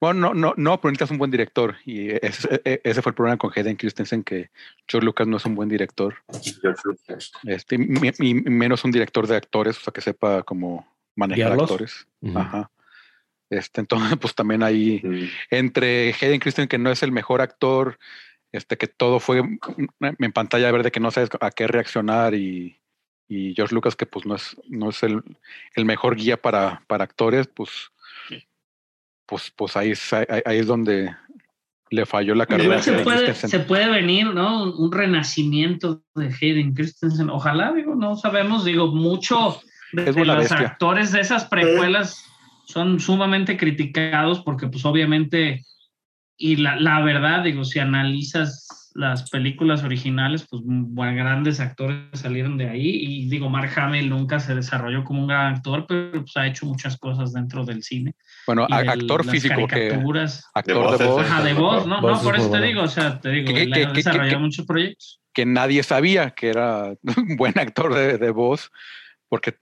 [0.00, 1.76] Bueno, no, no, no, pero necesitas un buen director.
[1.86, 4.50] Y ese, e- ese fue el problema con Hayden Christensen, que
[4.86, 6.14] George Lucas no es un buen director.
[6.60, 7.32] George Lucas.
[7.44, 11.70] Este, y, y menos un director de actores, o sea, que sepa cómo manejar Guiarlos.
[11.70, 12.06] actores.
[12.34, 12.70] Ajá.
[13.50, 15.02] Este, entonces, pues también ahí,
[15.50, 17.98] entre Hayden Christensen, que no es el mejor actor,
[18.52, 19.42] este, que todo fue
[20.00, 22.80] en pantalla verde, que no sabes a qué reaccionar, y,
[23.28, 25.22] y George Lucas, que pues no es, no es el,
[25.74, 27.70] el mejor guía para, para actores, pues,
[29.26, 31.14] pues, pues ahí, es- ahí, ahí es donde
[31.90, 32.82] le falló la carrera.
[32.82, 34.64] Se puede, se puede venir, ¿no?
[34.64, 37.30] Un, un renacimiento de Hayden Christensen.
[37.30, 39.60] Ojalá, digo, no sabemos, digo, mucho
[39.92, 40.58] de, los bestia.
[40.58, 42.24] actores de esas precuelas
[42.66, 45.62] son sumamente criticados porque pues obviamente,
[46.36, 52.56] y la, la verdad, digo, si analizas las películas originales, pues bueno, grandes actores salieron
[52.56, 56.34] de ahí y digo, Mark Hamill nunca se desarrolló como un gran actor, pero pues
[56.36, 58.14] ha hecho muchas cosas dentro del cine.
[58.46, 60.44] Bueno, del- actor las físico, caricaturas.
[60.54, 61.26] actor de voz.
[61.26, 62.00] Ajá, de voz, ¿no?
[62.00, 62.66] No, por eso te bueno.
[62.66, 65.20] digo, o sea, te digo, ¿Qué- él qué- ha qué- desarrollado qué- muchos proyectos.
[65.34, 68.70] que nadie sabía que era un buen actor de, de voz,
[69.28, 69.56] porque,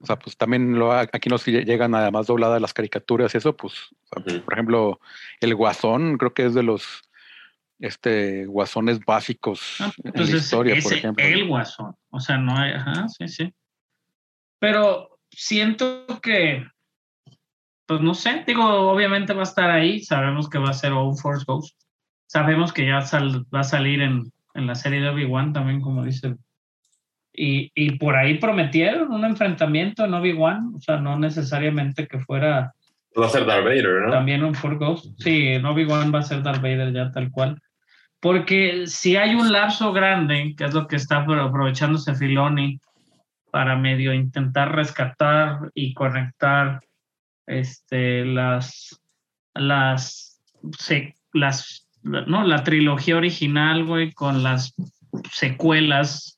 [0.00, 3.74] o sea, pues también lo, aquí nos llegan además dobladas las caricaturas y eso, pues,
[4.10, 4.44] o sea, Ujú.
[4.44, 5.00] por ejemplo,
[5.40, 7.02] el Guasón, creo que es de los
[7.80, 11.24] este guasones básicos Ah, en la historia, por ejemplo.
[11.24, 11.94] El guasón.
[12.10, 13.54] O sea, no hay, ajá, sí, sí.
[14.58, 16.66] Pero siento que,
[17.86, 21.16] pues no sé, digo, obviamente va a estar ahí, sabemos que va a ser All
[21.16, 21.76] Force Ghost.
[22.26, 26.04] Sabemos que ya sal- va a salir en, en la serie de Obi-Wan también, como
[26.04, 26.34] dice.
[27.40, 32.72] Y, y por ahí prometieron un enfrentamiento en Obi-Wan, o sea, no necesariamente que fuera
[33.18, 34.10] Va a ser Darth Vader, ¿no?
[34.10, 35.20] También un Force Ghost.
[35.20, 37.60] Sí, Obi-Wan va a ser Darth Vader ya tal cual.
[38.20, 42.80] Porque si hay un lapso grande, que es lo que está aprovechándose Filoni
[43.50, 46.80] para medio intentar rescatar y conectar
[47.46, 49.00] este, las,
[49.54, 50.40] las,
[51.32, 54.74] las, no, la trilogía original, güey, con las
[55.32, 56.37] secuelas.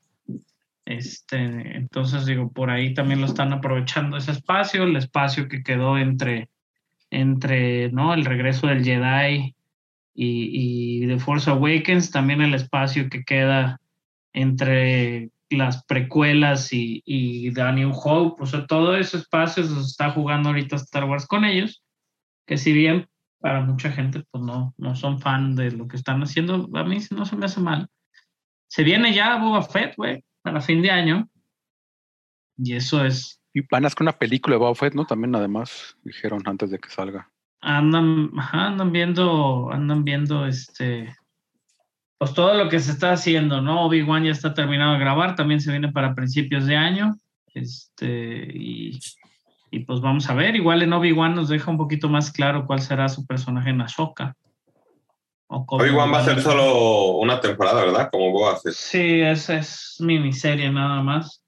[0.90, 1.36] Este,
[1.76, 6.50] entonces digo, por ahí también lo están aprovechando ese espacio, el espacio que quedó entre,
[7.10, 8.12] entre, ¿no?
[8.12, 9.54] El regreso del Jedi
[10.14, 13.80] y, y The Force Awakens, también el espacio que queda
[14.32, 20.10] entre las precuelas y, y The New Hope, o sea, todo ese espacio se está
[20.10, 21.84] jugando ahorita Star Wars con ellos,
[22.48, 23.06] que si bien
[23.38, 26.98] para mucha gente pues no, no son fan de lo que están haciendo, a mí
[27.12, 27.86] no se me hace mal.
[28.66, 31.28] Se viene ya Boba Fett, güey, para fin de año.
[32.56, 33.40] Y eso es...
[33.52, 35.06] Y van a con una película de Boba Fett, ¿no?
[35.06, 37.30] También además dijeron antes de que salga.
[37.60, 41.14] Andan, andan viendo, andan viendo este
[42.20, 43.86] pues todo lo que se está haciendo, ¿no?
[43.86, 47.16] Obi-Wan ya está terminado de grabar, también se viene para principios de año.
[47.54, 49.00] Este, y,
[49.86, 53.08] pues vamos a ver, igual en Obi-Wan nos deja un poquito más claro cuál será
[53.08, 54.36] su personaje en Ahsoka.
[55.50, 58.08] Obi-Wan va a ser solo una temporada, ¿verdad?
[58.10, 58.72] Como Boba Fett.
[58.72, 61.42] Sí, esa es miniserie nada más.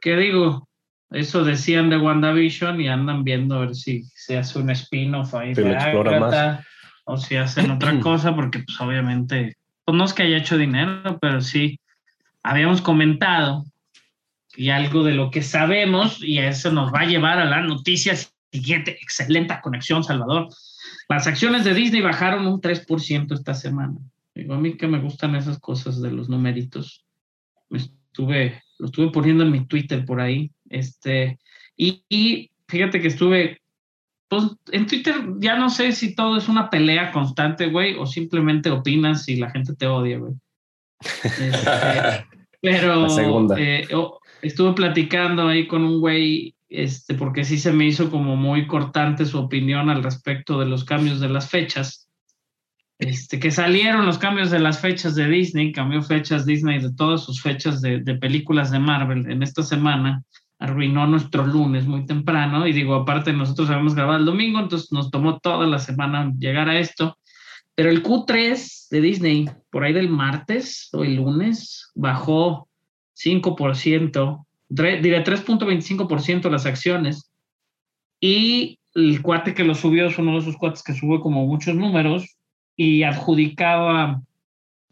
[0.00, 0.68] ¿Qué digo?
[1.10, 5.54] Eso decían de WandaVision y andan viendo a ver si se hace un spin-off ahí.
[5.54, 6.66] Si explora más
[7.04, 11.18] o si hacen otra cosa, porque pues obviamente, pues no es que haya hecho dinero,
[11.20, 11.78] pero sí
[12.42, 13.64] habíamos comentado
[14.54, 18.14] y algo de lo que sabemos, y eso nos va a llevar a la noticia
[18.52, 18.98] siguiente.
[19.00, 20.48] Excelente conexión, Salvador.
[21.08, 23.96] Las acciones de Disney bajaron un 3% esta semana.
[24.34, 27.04] Digo, a mí que me gustan esas cosas de los numeritos.
[27.68, 30.50] Me estuve, lo estuve poniendo en mi Twitter por ahí.
[30.70, 31.38] Este,
[31.76, 33.62] y, y fíjate que estuve
[34.32, 38.70] pues en Twitter ya no sé si todo es una pelea constante, güey, o simplemente
[38.70, 40.32] opinas y la gente te odia, güey.
[41.22, 42.26] Este,
[42.62, 43.86] pero eh,
[44.40, 49.26] estuve platicando ahí con un güey, este, porque sí se me hizo como muy cortante
[49.26, 52.08] su opinión al respecto de los cambios de las fechas.
[52.98, 57.24] Este, que salieron los cambios de las fechas de Disney, cambió fechas Disney de todas
[57.24, 60.22] sus fechas de, de películas de Marvel en esta semana
[60.62, 65.10] arruinó nuestro lunes muy temprano y digo, aparte nosotros habíamos grabado el domingo, entonces nos
[65.10, 67.18] tomó toda la semana llegar a esto,
[67.74, 72.68] pero el Q3 de Disney, por ahí del martes o el lunes, bajó
[73.16, 77.30] 5%, diré 3.25% las acciones
[78.20, 81.74] y el cuate que lo subió es uno de esos cuates que sube como muchos
[81.74, 82.36] números
[82.76, 84.22] y adjudicaba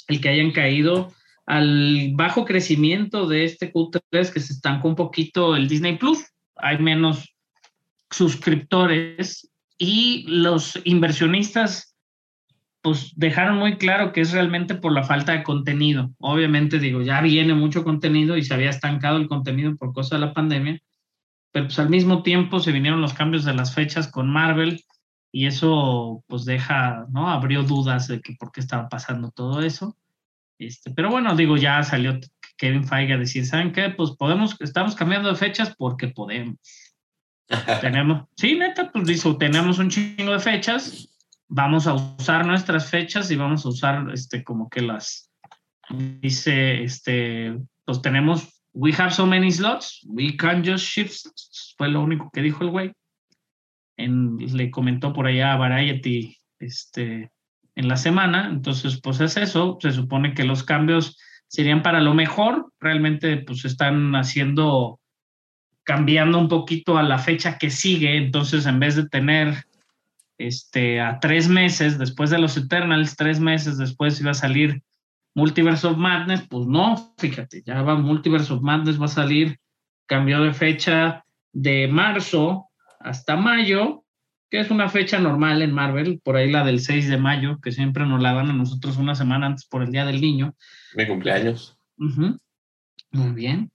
[0.08, 1.12] el que hayan caído
[1.46, 6.24] al bajo crecimiento de este Q3 que se estancó un poquito el Disney Plus.
[6.56, 7.34] Hay menos
[8.10, 11.89] suscriptores y los inversionistas
[12.82, 16.10] pues dejaron muy claro que es realmente por la falta de contenido.
[16.18, 20.22] Obviamente digo, ya viene mucho contenido y se había estancado el contenido por causa de
[20.26, 20.80] la pandemia,
[21.52, 24.82] pero pues al mismo tiempo se vinieron los cambios de las fechas con Marvel
[25.32, 27.28] y eso pues deja, ¿no?
[27.28, 29.96] Abrió dudas de que por qué estaba pasando todo eso.
[30.58, 32.18] Este, pero bueno, digo, ya salió
[32.56, 33.90] Kevin Feige a decir, ¿saben qué?
[33.90, 36.56] Pues podemos, estamos cambiando de fechas porque podemos.
[37.80, 41.09] tenemos, sí, neta, pues dice, tenemos un chingo de fechas,
[41.50, 45.30] vamos a usar nuestras fechas y vamos a usar, este, como que las,
[46.20, 51.26] dice, este, pues tenemos, we have so many slots, we can just shift,
[51.76, 52.92] fue lo único que dijo el güey.
[53.96, 57.30] En, le comentó por allá a Variety, este,
[57.74, 58.48] en la semana.
[58.48, 59.78] Entonces, pues es eso.
[59.80, 62.72] Se supone que los cambios serían para lo mejor.
[62.80, 65.00] Realmente, pues están haciendo,
[65.82, 68.16] cambiando un poquito a la fecha que sigue.
[68.16, 69.64] Entonces, en vez de tener
[70.40, 74.82] este, a tres meses después de los Eternals, tres meses después iba a salir
[75.34, 79.58] Multiverse of Madness, pues no, fíjate, ya va Multiverse of Madness, va a salir,
[80.06, 84.04] cambió de fecha de marzo hasta mayo,
[84.50, 87.70] que es una fecha normal en Marvel, por ahí la del 6 de mayo, que
[87.70, 90.54] siempre nos la dan a nosotros una semana antes por el Día del Niño.
[90.94, 91.76] Mi cumpleaños.
[93.12, 93.70] Muy bien.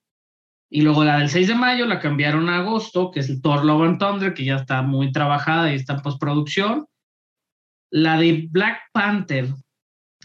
[0.69, 3.63] Y luego la del 6 de mayo la cambiaron a agosto, que es el Thor
[3.63, 6.86] Love and Thunder, que ya está muy trabajada y está en postproducción.
[7.91, 9.54] La de Black Panther,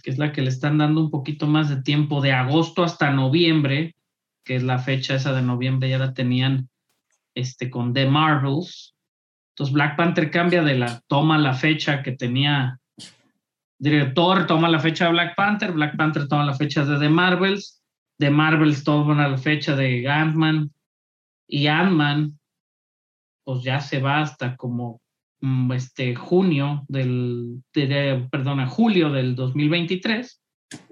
[0.02, 3.10] que es la que le están dando un poquito más de tiempo, de agosto hasta
[3.10, 3.94] noviembre,
[4.44, 6.68] que es la fecha esa de noviembre, ya la tenían
[7.34, 8.94] este, con The Marvels.
[9.52, 12.80] Entonces Black Panther cambia de la, toma la fecha que tenía
[13.78, 17.79] director, toma la fecha de Black Panther, Black Panther toma la fecha de The Marvels,
[18.20, 20.70] The Marvels toma la fecha de Ant-Man.
[21.48, 22.38] Y Ant-Man
[23.44, 25.00] pues ya se va hasta como
[25.40, 27.62] mm, este, junio del,
[28.30, 30.40] perdona, julio del 2023.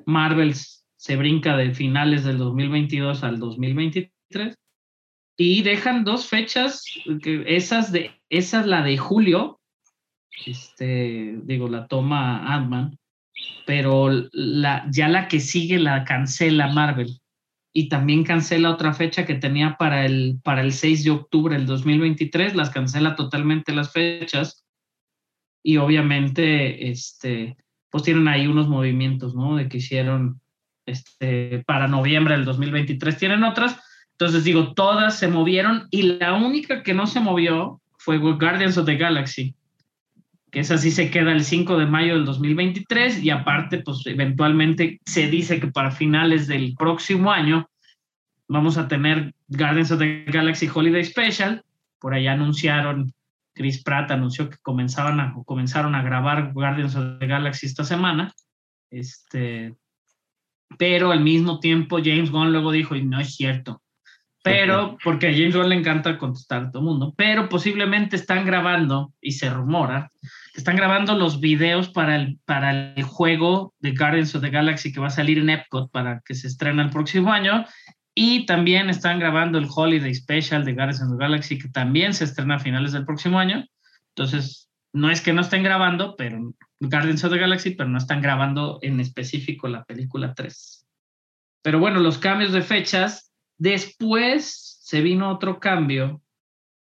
[0.07, 4.57] Marvel se brinca de finales del 2022 al 2023
[5.37, 6.83] y dejan dos fechas,
[7.23, 9.61] que esas de, esa es la de julio,
[10.47, 12.98] este, digo, la toma Ant-Man,
[13.67, 17.21] pero la, ya la que sigue la cancela Marvel.
[17.73, 21.67] Y también cancela otra fecha que tenía para el, para el 6 de octubre del
[21.67, 24.65] 2023, las cancela totalmente las fechas.
[25.63, 27.57] Y obviamente este,
[27.91, 29.57] pues tienen ahí unos movimientos, ¿no?
[29.57, 30.41] De que hicieron
[30.87, 33.79] este, para noviembre del 2023, tienen otras,
[34.13, 38.87] entonces digo, todas se movieron y la única que no se movió fue Guardians of
[38.87, 39.55] the Galaxy
[40.51, 45.01] que esa sí se queda el 5 de mayo del 2023 y aparte, pues eventualmente
[45.05, 47.69] se dice que para finales del próximo año
[48.49, 51.63] vamos a tener Guardians of the Galaxy Holiday Special.
[51.99, 53.13] Por allá anunciaron,
[53.55, 58.33] Chris Pratt anunció que comenzaban a, comenzaron a grabar Guardians of the Galaxy esta semana.
[58.91, 59.75] Este,
[60.79, 63.83] pero al mismo tiempo James Gunn luego dijo, y no es cierto,
[64.43, 68.47] pero porque a James Gunn le encanta contestar a todo el mundo, pero posiblemente están
[68.47, 70.11] grabando, y se rumora,
[70.53, 74.93] que están grabando los videos para el, para el juego de Guardians of the Galaxy
[74.93, 77.65] que va a salir en Epcot para que se estrene el próximo año,
[78.15, 82.25] y también están grabando el Holiday Special de Guardians of the Galaxy que también se
[82.25, 83.65] estrena a finales del próximo año.
[84.17, 88.21] Entonces, no es que no estén grabando, pero Guardians of the Galaxy, pero no están
[88.21, 90.87] grabando en específico la película 3.
[91.63, 93.28] Pero bueno, los cambios de fechas
[93.59, 96.23] Después se vino otro cambio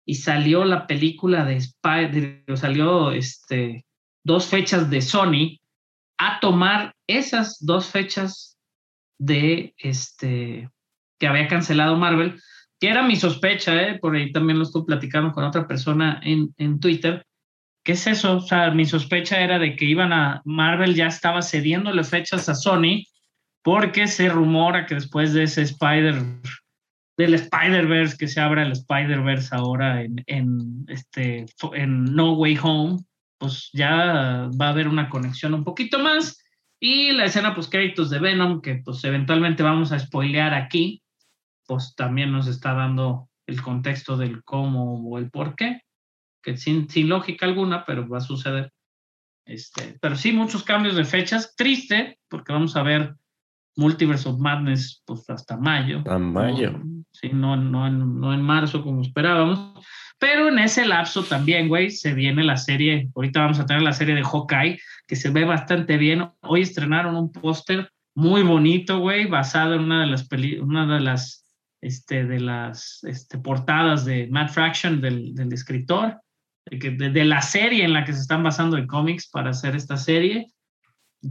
[0.05, 3.85] y salió la película de Spider, salió este,
[4.23, 5.59] dos fechas de Sony
[6.17, 8.57] a tomar esas dos fechas
[9.19, 10.69] de este
[11.19, 12.39] que había cancelado Marvel,
[12.79, 13.97] que era mi sospecha, ¿eh?
[13.99, 17.25] por ahí también lo estuve platicando con otra persona en, en Twitter.
[17.83, 18.37] ¿Qué es eso?
[18.37, 22.55] O sea, mi sospecha era de que iban a, Marvel ya estaba cediéndole fechas a
[22.55, 23.03] Sony,
[23.63, 26.21] porque se rumora que después de ese Spider
[27.17, 32.99] del Spider-Verse, que se abra el Spider-Verse ahora en, en, este, en No Way Home,
[33.39, 36.43] pues ya va a haber una conexión un poquito más.
[36.79, 41.01] Y la escena post créditos de Venom, que pues eventualmente vamos a spoilear aquí,
[41.65, 45.81] pues también nos está dando el contexto del cómo o el por qué,
[46.43, 48.71] que sin, sin lógica alguna, pero va a suceder.
[49.45, 51.55] Este, pero sí, muchos cambios de fechas.
[51.55, 53.15] Triste, porque vamos a ver
[53.77, 56.03] Multiverse of Madness pues hasta mayo.
[56.07, 56.81] A mayo.
[57.11, 59.73] sí, no, no, en, no en marzo como esperábamos.
[60.19, 63.09] Pero en ese lapso también, güey, se viene la serie.
[63.15, 66.27] Ahorita vamos a tener la serie de Hawkeye, que se ve bastante bien.
[66.41, 70.99] Hoy estrenaron un póster muy bonito, güey, basado en una de las peli una de
[70.99, 71.45] las
[71.81, 76.19] este, de las este, portadas de Matt Fraction, del, del escritor,
[76.65, 79.75] de, de, de, la serie en la que se están basando en cómics para hacer
[79.75, 80.47] esta serie,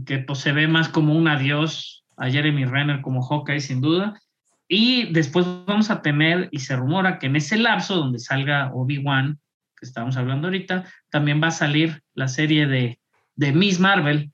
[0.05, 4.19] que pues se ve más como un adiós a Jeremy Renner como Hawkeye sin duda.
[4.67, 9.39] Y después vamos a tener, y se rumora que en ese lapso donde salga Obi-Wan,
[9.79, 12.99] que estamos hablando ahorita, también va a salir la serie de,
[13.35, 14.33] de Miss Marvel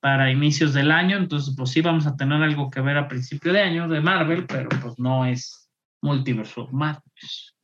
[0.00, 1.16] para inicios del año.
[1.18, 4.46] Entonces, pues sí vamos a tener algo que ver a principio de año de Marvel,
[4.46, 5.68] pero pues no es
[6.00, 7.54] Multiverse of Madness.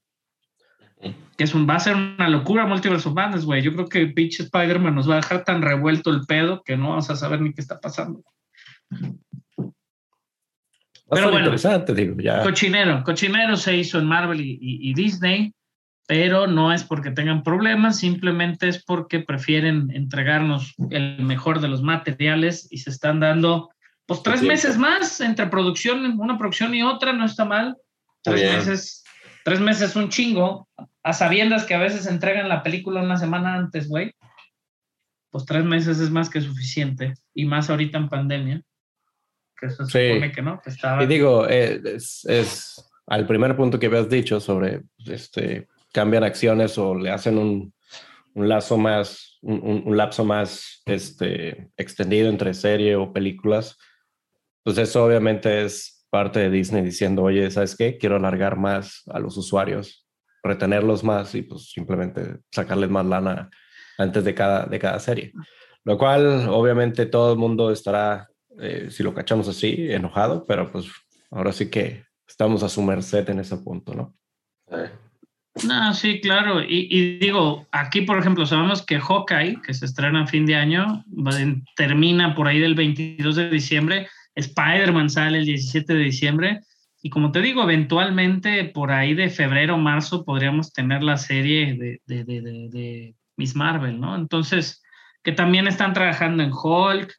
[1.37, 3.63] Que es un, va a ser una locura Multiverse of Madness, güey.
[3.63, 6.91] Yo creo que pinche Spider-Man nos va a dejar tan revuelto el pedo que no
[6.91, 8.23] vamos a saber ni qué está pasando.
[11.15, 12.43] Pero bueno, interesante, digo, ya.
[12.43, 15.53] Cochinero, cochinero se hizo en Marvel y, Disney,
[16.07, 21.83] pero no es porque tengan problemas, simplemente es porque prefieren entregarnos el mejor de los
[21.83, 23.71] materiales y se están dando,
[24.07, 27.77] pues tres meses más entre producción, una producción y otra, no está mal.
[28.23, 29.05] Tres meses,
[29.45, 30.67] tres meses un chingo,
[31.03, 34.15] a sabiendas que a veces entregan la película una semana antes, güey.
[35.31, 38.63] Pues tres meses es más que suficiente, y más ahorita en pandemia
[39.89, 40.21] sí.
[41.01, 46.95] Y digo, eh, es, al primer punto que habías dicho sobre este, cambian acciones o
[46.95, 47.73] le hacen un,
[48.35, 53.79] un lazo más, un, un, lapso más este, extendido entre serie o películas,
[54.65, 57.99] pues eso obviamente es parte de Disney diciendo, oye, ¿sabes qué?
[57.99, 60.07] Quiero alargar más a los usuarios,
[60.43, 63.51] retenerlos más y pues simplemente sacarles más lana
[63.99, 65.33] antes de cada, de cada serie.
[65.85, 68.29] Lo cual obviamente todo el mundo estará
[68.61, 70.87] eh, si lo cachamos así, enojado, pero pues
[71.31, 74.17] ahora sí que estamos a su merced en ese punto, ¿no?
[75.67, 76.63] No, sí, claro.
[76.63, 81.05] Y, digo, aquí, por ejemplo, sabemos que Hawkeye, que se estrena a fin de año,
[81.77, 84.09] termina por ahí del 22 de diciembre.
[84.35, 86.61] Spider-Man sale el 17 de diciembre.
[87.03, 92.01] Y como te digo, eventualmente por ahí de febrero, marzo, podríamos tener la serie de,
[92.07, 92.41] de, de,
[92.71, 94.17] de Miss Marvel, ¿no?
[94.17, 94.83] Entonces,
[95.23, 97.13] que también están trabajando en Hulk,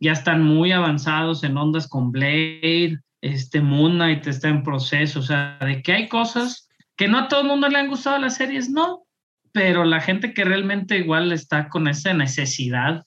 [0.00, 5.22] ya están muy avanzados en ondas con Blade, este Moon Knight está en proceso, o
[5.22, 8.36] sea, de que hay cosas que no a todo el mundo le han gustado las
[8.36, 9.04] series, no,
[9.52, 13.04] pero la gente que realmente igual está con esa necesidad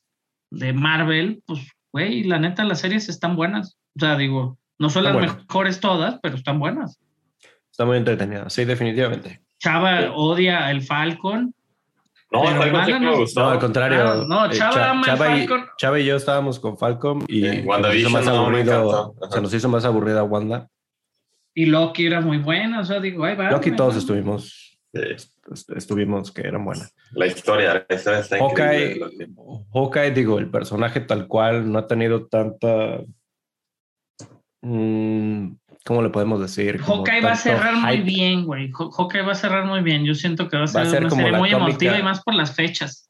[0.52, 3.78] de Marvel, pues, güey, la neta, las series están buenas.
[3.96, 7.00] O sea, digo, no son las mejores todas, pero están buenas.
[7.72, 9.42] Está muy entretenida, sí, definitivamente.
[9.60, 11.56] Chava odia el Falcon.
[12.34, 13.42] No, Falcon sí me gustó.
[13.42, 14.04] No, al contrario.
[14.04, 15.66] Ah, no, eh, Chava y, Falcon.
[15.78, 19.70] Chava y yo estábamos con Falcon y se nos hizo más aburrido, se nos hizo
[19.70, 20.68] más aburrida Wanda.
[21.54, 23.52] Y Loki era muy buena, o sea, digo, ahí va.
[23.52, 26.96] Loki todos estuvimos, Sí, est- estuvimos que eran buenas.
[27.12, 29.30] La historia, la historia está Hawkeye, increíble.
[29.72, 33.02] Hawkeye, digo, el personaje tal cual no ha tenido tanta.
[34.64, 35.52] mm,
[35.86, 36.82] ¿Cómo le podemos decir?
[36.82, 38.72] Hawkeye va a cerrar muy bien, güey.
[38.72, 40.06] Haw- Hawkeye va a cerrar muy bien.
[40.06, 41.70] Yo siento que va a ser, Va a ser una como serie muy cómica.
[41.70, 43.10] emotiva y más por las fechas.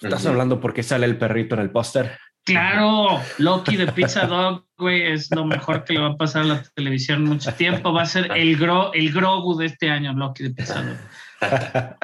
[0.00, 0.28] Estás Ujú.
[0.30, 2.16] hablando porque sale el perrito en el póster.
[2.44, 6.44] Claro, Loki de Pizza Dog, güey, es lo mejor que le va a pasar a
[6.44, 7.92] la televisión mucho tiempo.
[7.92, 10.96] Va a ser el, gro, el Grogu de este año, Loki de Pizza Dog.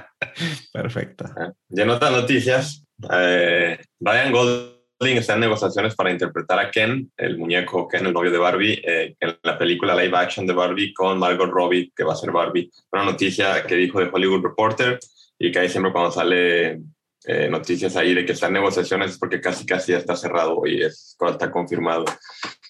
[0.72, 1.26] Perfecto.
[1.70, 4.71] Y en otras noticias, eh, Ryan Gosling
[5.10, 9.14] está en negociaciones para interpretar a Ken, el muñeco Ken, el novio de Barbie, eh,
[9.18, 12.70] en la película live action de Barbie con Margot Robbie, que va a ser Barbie.
[12.92, 14.98] Una noticia que dijo de Hollywood Reporter
[15.38, 16.80] y que ahí siempre cuando sale
[17.24, 20.62] eh, noticias ahí de que está en negociaciones es porque casi casi ya está cerrado
[20.66, 22.04] y es, está confirmado.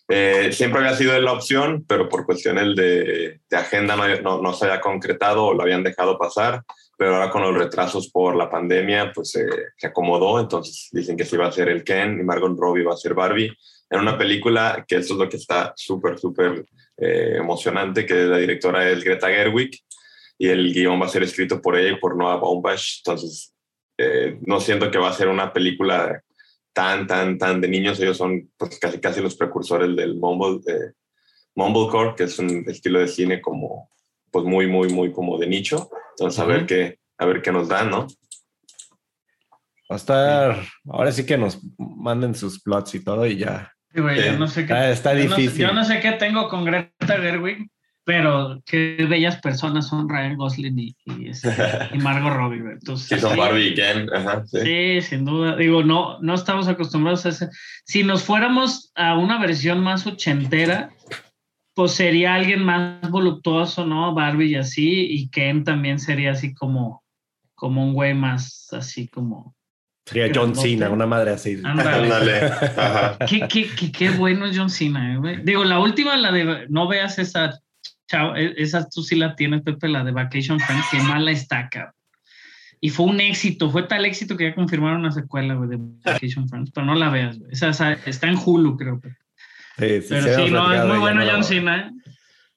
[0.08, 4.52] Eh, siempre había sido la opción, pero por cuestiones de, de agenda no, no, no
[4.54, 6.62] se había concretado o lo habían dejado pasar
[7.02, 11.24] pero ahora con los retrasos por la pandemia, pues eh, se acomodó, entonces dicen que
[11.24, 13.52] sí va a ser el Ken y Margot Robbie va a ser Barbie,
[13.90, 16.64] en una película que eso es lo que está súper, súper
[16.96, 19.80] eh, emocionante, que la directora es Greta Gerwig
[20.38, 23.52] y el guion va a ser escrito por ella y por Noah Baumbach, entonces
[23.98, 26.22] eh, no siento que va a ser una película
[26.72, 30.92] tan, tan, tan de niños, ellos son pues casi, casi los precursores del mumble, eh,
[31.56, 33.90] mumblecore, que es un estilo de cine como
[34.32, 35.88] pues muy, muy, muy como de nicho.
[36.16, 38.06] Entonces, a ver qué, a ver qué nos dan, ¿no?
[39.90, 40.64] Va a estar.
[40.90, 43.70] Ahora sí que nos manden sus plots y todo y ya.
[43.94, 44.38] Sí, güey, yo Sí.
[44.38, 44.72] no sé qué.
[44.72, 45.66] Ah, está yo no difícil.
[45.66, 47.68] yo no sé qué tengo con Greta Gerwig,
[48.04, 51.50] pero qué bellas personas son Ryan Gosling y, y, este,
[51.92, 52.72] y Margot Robbie, güey.
[52.72, 54.08] Entonces, Sí, son sí, Barbie y Ken.
[54.14, 54.60] Ajá, sí.
[54.62, 55.56] Sí, sin duda.
[55.56, 57.48] Digo, no, no estamos acostumbrados a ese.
[57.84, 60.90] Si nos fuéramos a una versión más ochentera,
[61.74, 64.14] pues sería alguien más voluptuoso, ¿no?
[64.14, 67.02] Barbie y así, y Ken también sería así como,
[67.54, 69.54] como un güey más así como.
[70.04, 70.54] Sería John.
[70.56, 71.60] Cena, una madre así.
[71.62, 72.44] Ándale.
[72.46, 73.18] Ajá.
[73.28, 75.42] qué, qué, qué, qué bueno es John Cena, eh, güey.
[75.44, 76.66] Digo, la última, la de.
[76.68, 77.58] No veas esa.
[78.10, 81.68] chava- e- esa tú sí la tienes, Pepe, la de Vacation Friends, qué mala está,
[81.70, 81.94] cabrón.
[82.80, 86.48] Y fue un éxito, fue tal éxito que ya confirmaron una secuela, güey, de Vacation
[86.48, 87.52] Friends, pero no la veas, güey.
[87.52, 88.98] Esa, esa- está en Hulu, creo.
[89.00, 89.16] Pepe.
[89.78, 91.88] Sí, sí, Pero sí, no, es muy bueno John Cena.
[91.88, 91.90] ¿eh?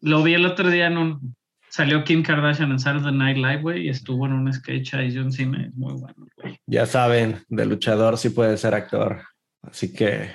[0.01, 1.35] Lo vi el otro día en un.
[1.69, 5.13] Salió Kim Kardashian en Saturday Night Live, güey, y estuvo en un sketch ahí.
[5.15, 6.59] John Cena es muy bueno, güey.
[6.65, 9.23] Ya saben, de luchador sí puede ser actor.
[9.61, 10.31] Así que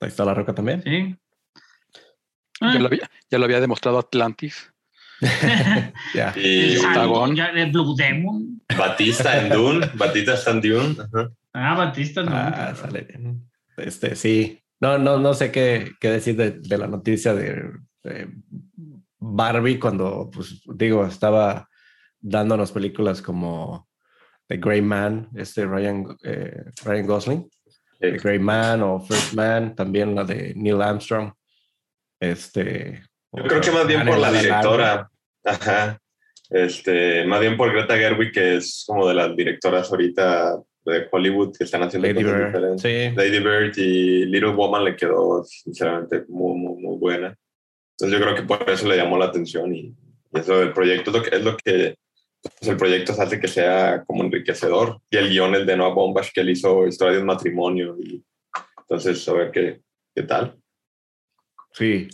[0.00, 0.82] ahí está la roca también.
[0.82, 1.16] Sí.
[2.60, 4.70] Ya, lo Ah, había, ya lo había demostrado Atlantis.
[6.14, 6.34] Ya.
[6.36, 7.28] Y Octagon.
[7.28, 8.60] Santo, ya de Blue Demon.
[8.76, 9.90] Batista en Dune.
[9.94, 10.96] Batista está en Dune.
[11.00, 11.30] Ajá.
[11.52, 12.30] Ah, Batista no.
[12.34, 13.48] Ah, sale bien.
[13.76, 14.60] Este, sí.
[14.84, 17.72] No, no, no sé qué, qué decir de, de la noticia de,
[18.02, 18.28] de
[19.18, 21.70] Barbie cuando, pues, digo, estaba
[22.20, 23.88] dándonos películas como
[24.46, 27.50] The Gray Man, este Ryan, eh, Ryan Gosling,
[27.98, 31.32] The Gray Man o First Man, también la de Neil Armstrong.
[32.20, 33.04] Este.
[33.32, 35.08] Yo creo que más bien por la directora.
[35.44, 35.98] Ajá.
[36.50, 41.56] Este, más bien por Greta Gerwig, que es como de las directoras ahorita de Hollywood
[41.56, 42.46] que están haciendo Lady cosas Bird.
[42.46, 42.82] diferentes.
[42.82, 43.16] Sí.
[43.16, 47.36] Lady Bird y Little Woman le quedó sinceramente muy, muy, muy buena.
[47.98, 49.80] Entonces yo creo que por eso le llamó la atención y,
[50.32, 51.96] y eso del proyecto es lo que, es lo que
[52.42, 55.00] pues, el proyecto hace que sea como enriquecedor.
[55.10, 57.96] Y el guion es de Noah Baumbach, que él hizo Historia de un matrimonio.
[58.00, 58.22] Y,
[58.80, 59.80] entonces, a ver qué,
[60.14, 60.56] qué tal.
[61.72, 62.08] Sí.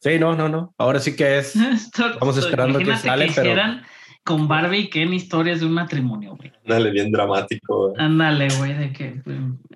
[0.00, 0.74] Sí, no, no, no.
[0.78, 1.54] Ahora sí que es.
[1.56, 3.82] Esto- esperando que sale, pero- hicieran
[4.24, 6.52] con Barbie y Ken historias de un matrimonio, güey.
[6.64, 7.90] Dale, bien dramático.
[7.90, 7.94] ¿eh?
[7.98, 9.22] Ándale, güey, de que.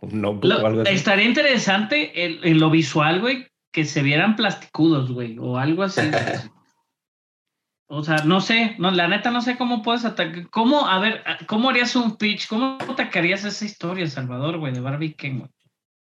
[0.03, 5.36] notebook lo- pues, estaría interesante en, en lo visual, güey, que se vieran plasticudos, güey,
[5.38, 6.01] o algo así.
[6.03, 6.12] güey.
[7.88, 10.51] O sea, no sé, no, la neta no sé cómo puedes atacar.
[10.51, 12.49] ¿Cómo, a ver, cómo harías un pitch?
[12.49, 15.51] ¿Cómo atacarías esa historia, Salvador, güey, de Barbie y Ken, güey?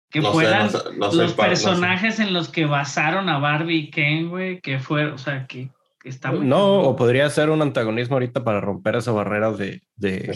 [0.09, 1.65] Que No sé, fueran no sé- no sé los pa- no sé.
[1.65, 5.69] personajes en los que basaron a Barbie y Ken, güey, que fue, o sea, que
[6.06, 6.86] está muy No, cabrón.
[6.86, 10.32] o podría ser un antagonismo ahorita para romper esa barrera de, de-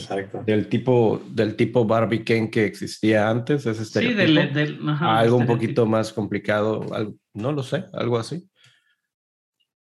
[0.46, 5.06] del tipo del tipo Barbie Ken que existía antes, ese Sí, estereotipo, del, del- ajá,
[5.16, 8.50] a algo un poquito más complicado, algo- no lo sé, algo así.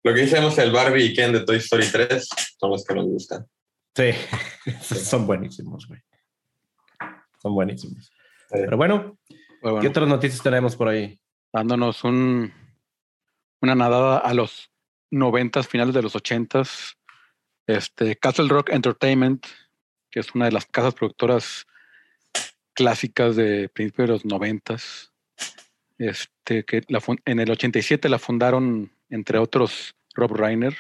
[0.04, 2.28] Lo que hicimos el Barbie y Ken de Toy Story 3
[2.60, 3.46] son los que nos gustan.
[3.96, 4.12] Sí,
[4.96, 6.02] son buenísimos, güey.
[7.42, 8.06] Son buenísimos.
[8.06, 8.60] Sí.
[8.64, 11.20] Pero bueno, Pero bueno, ¿qué otras noticias tenemos por ahí?
[11.54, 12.52] dándonos un,
[13.62, 14.71] una nadada a los
[15.12, 16.98] noventas, finales de los ochentas.
[17.68, 19.46] Este, Castle Rock Entertainment,
[20.10, 21.68] que es una de las casas productoras
[22.74, 25.14] clásicas de principios de los noventas.
[25.98, 30.76] Este, que la en el 87 la fundaron, entre otros, Rob Reiner,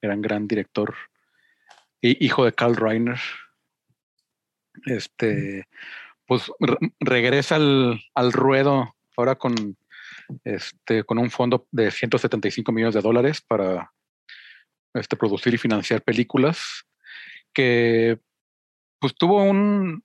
[0.00, 0.94] gran, gran director,
[2.00, 3.20] hijo de Carl Reiner.
[4.86, 5.68] Este,
[6.26, 9.76] pues re- regresa al, al ruedo ahora con,
[10.44, 13.92] este, con un fondo de 175 millones de dólares para
[14.94, 16.84] este, producir y financiar películas
[17.52, 18.18] que
[19.00, 20.04] pues tuvo un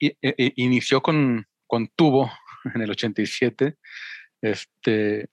[0.00, 2.30] i- i- i- inició con, con Tubo
[2.74, 3.76] en el 87
[4.40, 5.28] este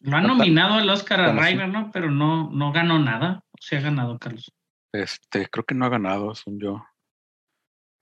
[0.00, 1.32] Lo han nominado al Oscar a.
[1.32, 1.90] Reiner, ¿no?
[1.92, 3.44] Pero no, no ganó nada.
[3.60, 4.50] Se ha ganado, Carlos.
[4.92, 6.84] este creo que no ha ganado son yo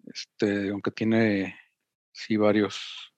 [0.06, 1.58] este aunque tiene
[2.12, 3.12] sí varios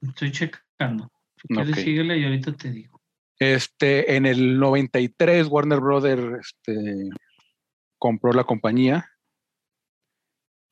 [0.00, 1.10] Estoy checando.
[1.40, 1.84] Si quieres, Ok.
[1.84, 3.00] síguele y ahorita te digo.
[3.38, 7.08] Este, en el 93, Warner Brothers este,
[7.98, 9.08] compró la compañía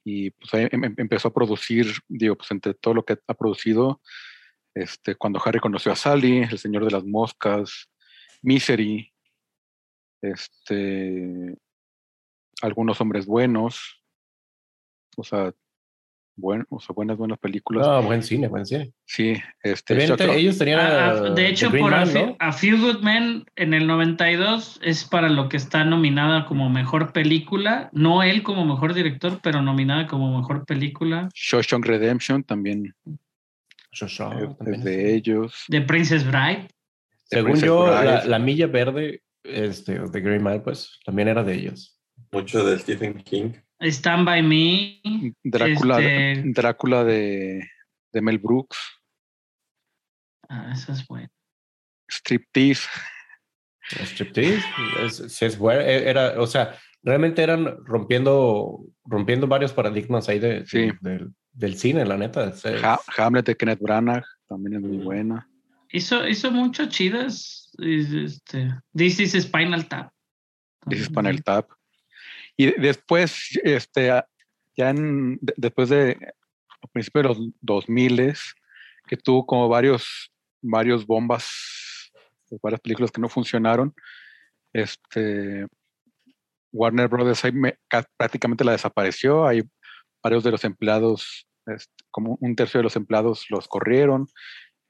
[0.04, 3.34] y pues ahí em- em- empezó a producir, digo, pues entre todo lo que ha
[3.34, 4.00] producido,
[4.74, 7.88] este, cuando Harry conoció a Sally, El Señor de las Moscas,
[8.42, 9.12] Misery,
[10.22, 11.56] este,
[12.62, 14.02] Algunos Hombres Buenos,
[15.16, 15.52] o sea,
[16.36, 17.86] buen, o sea buenas, buenas películas.
[17.86, 18.92] No, buen cine, buen cine.
[19.06, 20.80] Sí, este, te- ellos tenían.
[20.80, 22.36] Ah, a- ah, de hecho, por a, Man, Few, ¿no?
[22.38, 27.12] A Few Good Men en el 92 es para lo que está nominada como mejor
[27.12, 27.88] película.
[27.92, 31.28] No él como mejor director, pero nominada como mejor película.
[31.34, 32.94] Shawshank Redemption también
[33.98, 35.64] Ah, también de ellos.
[35.68, 36.68] The Princess Bride.
[37.24, 38.04] Según Princess yo, Bride.
[38.04, 41.98] la, la milla verde este, de Green Mile, pues también era de ellos.
[42.30, 43.52] Mucho de Stephen King.
[43.80, 45.32] Stand By Me.
[45.44, 47.68] Drácula, Este- Drácula de,
[48.12, 48.78] de Mel Brooks,
[50.48, 51.28] Ah, esa es buena.
[52.08, 52.86] Striptease,
[53.90, 54.64] Striptease,
[55.02, 60.64] es, es bueno, e- era, o sea, realmente eran rompiendo, rompiendo varios paradigmas ahí de,
[60.66, 60.90] Sí.
[61.00, 62.48] del, del cine, la neta.
[62.50, 65.04] es- es- Ha- Hamlet de Kenneth Branagh, también es muy Mm.
[65.04, 65.48] buena.
[65.90, 67.72] Hizo, hizo muchas chidas.
[67.78, 70.12] Este, This is Spinal Tap.
[70.88, 71.68] This is Panel Tap.
[72.56, 74.06] Y de- después, este,
[74.76, 76.16] ya en, de- después de,
[76.82, 78.34] a principios de los 2000
[79.06, 80.32] que tuvo como varios,
[80.62, 82.10] varios bombas,
[82.62, 83.94] varias películas que no funcionaron,
[84.72, 85.66] este,
[86.72, 89.46] Warner Brothers ahí me- ca- prácticamente la desapareció.
[89.46, 89.62] Hay
[90.22, 94.26] varios de los empleados, este, como un tercio de los empleados los corrieron.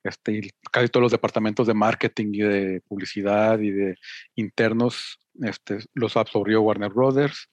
[0.03, 3.97] Este, y casi todos los departamentos de marketing y de publicidad y de
[4.37, 7.49] internos este, los absorbió Warner Brothers.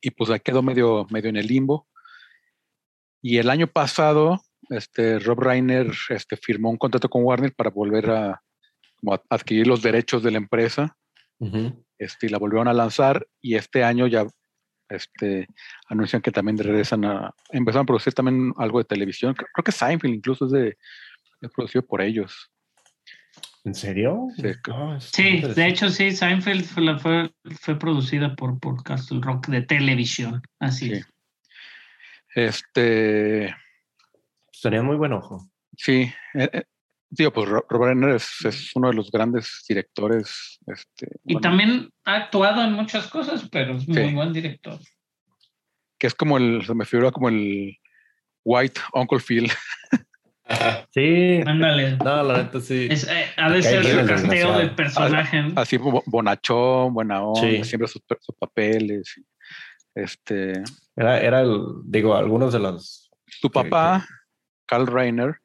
[0.00, 1.88] Y pues ahí quedó medio, medio en el limbo.
[3.20, 4.40] Y el año pasado,
[4.70, 8.42] este, Rob Reiner este, firmó un contrato con Warner para volver a,
[8.96, 10.96] como a adquirir los derechos de la empresa
[11.38, 11.84] Ujú.
[11.98, 14.26] este, y la volvieron a lanzar y este año ya
[14.88, 15.46] este,
[15.88, 19.72] anuncian que también regresan a, empezaron a producir también algo de televisión, creo, creo que
[19.72, 20.78] Seinfeld incluso es, de,
[21.40, 22.50] es producido por ellos.
[23.68, 24.28] ¿En serio?
[24.34, 29.20] Sí, es Sí, de hecho sí, Seinfeld fue, la- fue, fue producida por, por Castle
[29.20, 30.40] Rock de televisión.
[30.58, 30.92] Así Sí.
[30.94, 31.06] es.
[32.34, 33.54] Este,
[34.46, 35.50] Pues tenían muy buen ojo.
[35.76, 36.62] sí, eh, eh,
[37.10, 40.58] digo, pues Ro- Robert Renner es, es uno de los grandes directores.
[40.66, 44.14] Este, Y bueno, también ha actuado en muchas cosas, pero es muy Sí.
[44.14, 44.78] buen director.
[45.98, 47.76] que es como el, se me figura como el
[48.44, 49.50] White Uncle Phil.
[50.90, 51.40] Sí.
[51.46, 51.96] Ándale.
[51.98, 52.88] No, la neta sí.
[52.90, 55.42] Es, eh, ha de ser el casteo del personaje.
[55.42, 55.60] ¿no?
[55.60, 57.64] así bo- bonachón, buena onda, Sí.
[57.64, 59.14] siempre sus, sus papeles.
[59.94, 60.62] Este,
[60.96, 63.10] Era, era el, digo, algunos de los.
[63.26, 64.06] su que- papá,
[64.66, 65.36] Carl Reiner,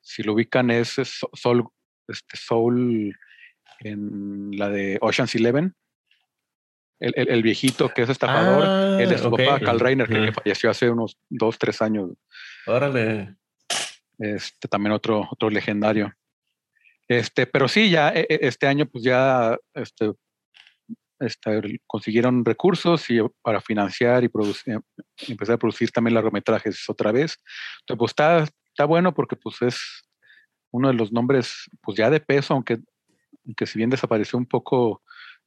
[0.00, 1.64] si lo ubican es es So- Soul,
[2.08, 3.14] este, Soul
[3.80, 5.74] en la de Ocean's Eleven.
[6.98, 10.20] El, el- el viejito que es estafador, Ah, él es su papá, Carl Reiner, que,
[10.26, 12.10] que falleció hace unos dos, tres años.
[12.66, 13.36] Órale.
[14.20, 16.14] Este, también otro, otro legendario.
[17.08, 20.12] Este, pero sí, ya e- e- este año, pues ya este,
[21.18, 24.78] este, consiguieron recursos y para financiar y producir,
[25.26, 27.38] empezar a producir también largometrajes otra vez.
[27.80, 30.02] Entonces, pues está, está bueno porque pues es
[30.70, 32.78] uno de los nombres, pues ya de peso, aunque,
[33.46, 35.02] aunque si bien desapareció un poco,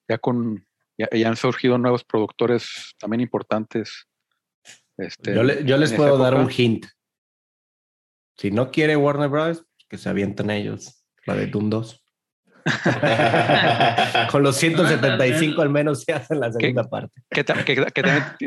[0.10, 0.66] ya con,
[0.98, 4.08] ya, han surgido nuevos productores también importantes.
[4.98, 6.88] Este, yo, les puedo dar un hint.
[8.38, 12.04] Si no quiere Warner Bros., que se avienten ellos, la de Doom 2.
[14.32, 17.22] Con los 175 al menos se hacen la segunda parte.
[17.30, 17.44] Que,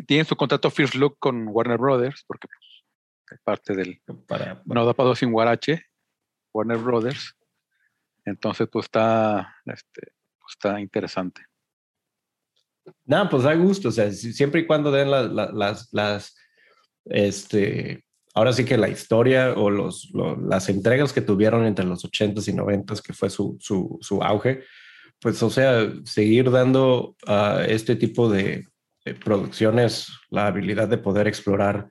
[0.06, 2.48] tienen su contrato First Look con Warner Brothers, porque
[3.30, 5.84] es parte del para, no da para sin Guarache,
[6.52, 7.36] Warner Brothers.
[8.24, 11.42] Entonces, pues está, este, pues, está interesante.
[13.04, 16.36] No, pues da gusto, o sea, siempre y cuando den las, las,
[17.04, 18.05] este,
[18.36, 20.12] ahora sí que la historia o los,
[20.46, 24.62] las entregas que tuvieron entre los 80s y 90s, que fue su, su, su auge,
[25.18, 28.66] pues o sea, seguir dando a este tipo de,
[29.24, 31.90] producciones la habilidad de poder explorar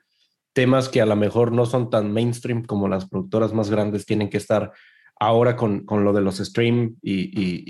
[0.54, 4.30] temas que a lo mejor no son tan mainstream como las productoras más grandes tienen
[4.30, 4.74] que estar
[5.18, 7.64] ahora con, con lo de los stream y, y,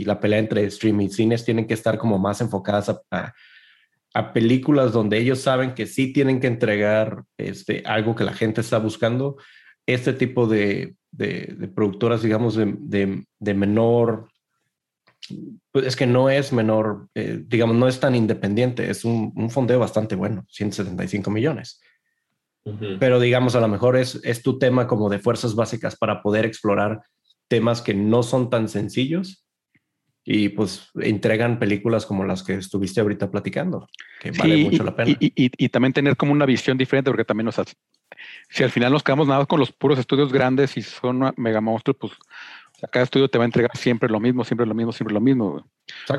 [0.00, 3.32] y, la pelea entre stream y cines, tienen que estar como más enfocadas a a
[4.32, 8.78] películas donde ellos saben que sí tienen que entregar este, algo que la gente está
[8.78, 9.36] buscando,
[9.86, 14.28] este tipo de, de, productoras, digamos, de, de, menor,
[15.70, 19.50] pues es que no es menor, eh, digamos, no es tan independiente, es un, un,
[19.50, 21.80] fondeo bastante bueno, 175 millones.
[22.98, 26.44] Pero digamos, a lo mejor es, es tu tema como de fuerzas básicas para poder
[26.44, 27.00] explorar
[27.46, 29.45] temas que no son tan sencillos
[30.28, 33.88] y pues entregan películas como las que estuviste ahorita platicando,
[34.20, 35.16] que vale mucho la pena.
[35.20, 37.64] Y, y, y, también tener como una visión diferente, porque también, o sea,
[38.50, 41.96] si al final nos quedamos nada con los puros estudios grandes y son mega monstruos,
[42.00, 42.12] pues
[42.90, 45.64] cada estudio te va a entregar siempre lo mismo, siempre lo mismo, siempre lo mismo.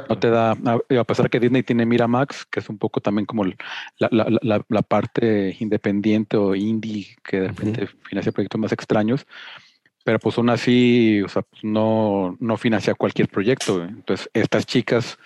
[0.08, 3.44] No te da, a pesar que Disney tiene Miramax, que es un poco también como
[3.44, 3.56] la,
[4.00, 9.28] la, la, la parte independiente o indie que de repente financia proyectos más extraños,
[10.08, 13.84] pero pues aún así, o sea, pues, no, no financia cualquier proyecto.
[13.84, 15.20] Entonces, estas chicas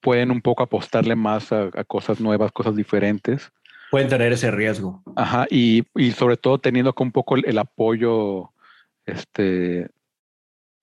[0.00, 3.50] pueden un poco apostarle más a, cosas nuevas, cosas diferentes.
[3.90, 5.02] Pueden tener ese riesgo.
[5.16, 8.52] Ajá, y, y sobre todo teniendo un poco el, apoyo,
[9.06, 9.88] este,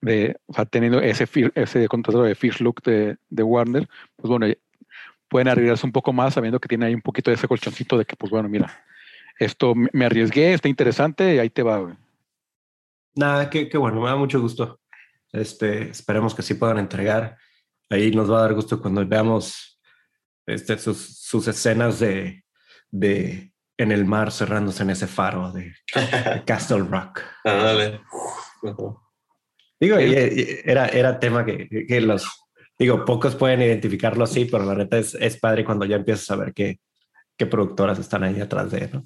[0.02, 4.48] de, o sea, teniendo ese, ese contrato de Fish Look de, de Warner, pues bueno,
[5.30, 8.04] pueden arriesgarse un poco más sabiendo que tiene ahí un poquito de ese colchoncito de
[8.04, 8.84] que, pues bueno, mira,
[9.38, 11.94] esto me arriesgué, está interesante, y ahí te va, güey.
[13.14, 14.80] Nada, qué, bueno, me da mucho gusto.
[15.32, 17.36] Este, esperemos que sí puedan entregar.
[17.88, 19.80] Ahí nos va a dar gusto cuando veamos
[20.46, 22.44] este, sus, sus escenas de,
[22.90, 25.74] de en el mar cerrándose en ese faro de,
[26.46, 27.22] Castle Rock.
[29.80, 32.28] Digo, era, era tema que, que, los,
[32.78, 36.36] digo, pocos pueden identificarlo así, pero la neta es, es padre cuando ya empiezas a
[36.36, 36.78] ver qué,
[37.38, 39.04] qué productoras están ahí atrás de, ¿no?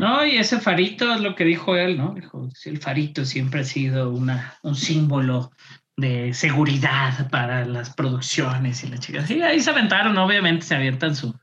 [0.00, 2.14] No, y ese farito es lo que dijo él, ¿no?
[2.14, 5.50] Dijo, el farito siempre ha sido una, un símbolo
[5.96, 9.26] de seguridad para las producciones y las chicas.
[9.26, 11.34] Sí, ahí se aventaron, obviamente se avientan su,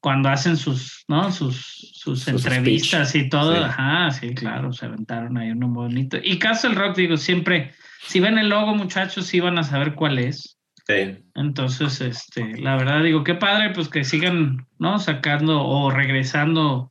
[0.00, 1.30] cuando hacen sus, ¿no?
[1.30, 3.64] Sus, sus, entrevistas y todo.
[3.64, 6.18] Ajá, sí, claro, se aventaron ahí uno bonito.
[6.22, 7.72] Y Castle Rock, digo, siempre,
[8.06, 10.58] si ven el logo, muchachos, sí van a saber cuál es.
[10.86, 11.18] Sí.
[11.34, 14.98] Entonces, este, la verdad, digo, qué padre, pues que sigan, ¿no?
[14.98, 16.90] Sacando o regresando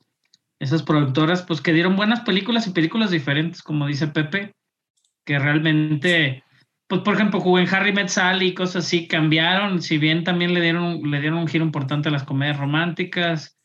[0.59, 4.53] esas productoras, pues que dieron buenas películas y películas diferentes, como dice Pepe,
[5.25, 6.43] que realmente,
[6.87, 10.53] pues por ejemplo, jugó en Harry Met Sally y cosas así, cambiaron, si bien también
[10.53, 13.58] le dieron, le dieron un giro importante a las comedias románticas,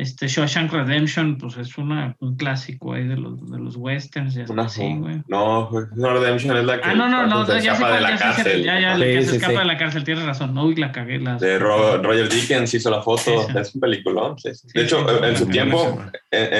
[0.00, 4.40] este Shawshank Redemption, pues es una, un clásico ahí de los, de los westerns y
[4.40, 5.22] así, güey.
[5.28, 8.64] No, no, Redemption es la que ah, no, no, no, se escapa de la cárcel.
[8.64, 10.54] Ya, ya, sí, se escapa de la cárcel, tienes razón.
[10.54, 11.18] No, y la cagué.
[11.18, 14.36] De Roger Dickens hizo la foto, es un peliculón.
[14.74, 16.02] De hecho, en su tiempo,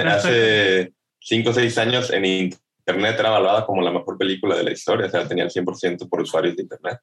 [0.06, 4.72] hace 5 o 6 años, en Internet era evaluada como la mejor película de la
[4.72, 6.98] historia, o sea, tenía el 100% por usuarios de Internet.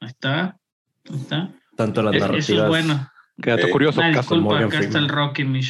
[0.00, 0.56] Ahí está,
[1.08, 1.50] ahí está.
[1.76, 2.48] Tanto las narrativas.
[2.48, 3.10] Eso es bueno.
[3.42, 4.00] Qué dato curioso.
[4.12, 5.60] Castle Rock mi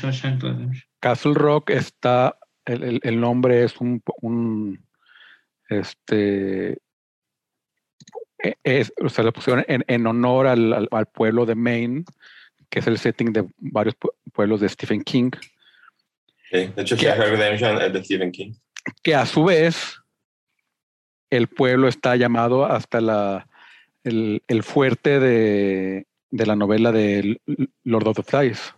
[1.00, 4.84] Castle Rock está, el, el, nombre es un, un
[5.68, 6.78] este,
[8.42, 12.04] e, es, o sea, le pusieron en, en honor al, al, pueblo de Maine,
[12.68, 13.94] que es el setting de varios
[14.32, 15.30] pueblos de Stephen King.
[16.50, 18.52] de hecho, que, Redemption es de Stephen King.
[19.02, 19.96] Que a su vez,
[21.30, 23.46] el pueblo está llamado hasta la,
[24.04, 27.40] el, el fuerte de de la novela de
[27.84, 28.74] Lord of the Flies.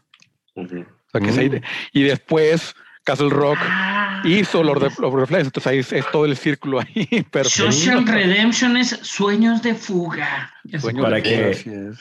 [1.93, 2.75] y después
[3.05, 4.23] Castle Rock ah.
[4.25, 7.09] hizo Lord of, the Flies, entonces ahí es, todo el círculo ahí.
[7.45, 10.53] Social Redemption es sueños de fuga.
[10.79, 11.93] Sueños para que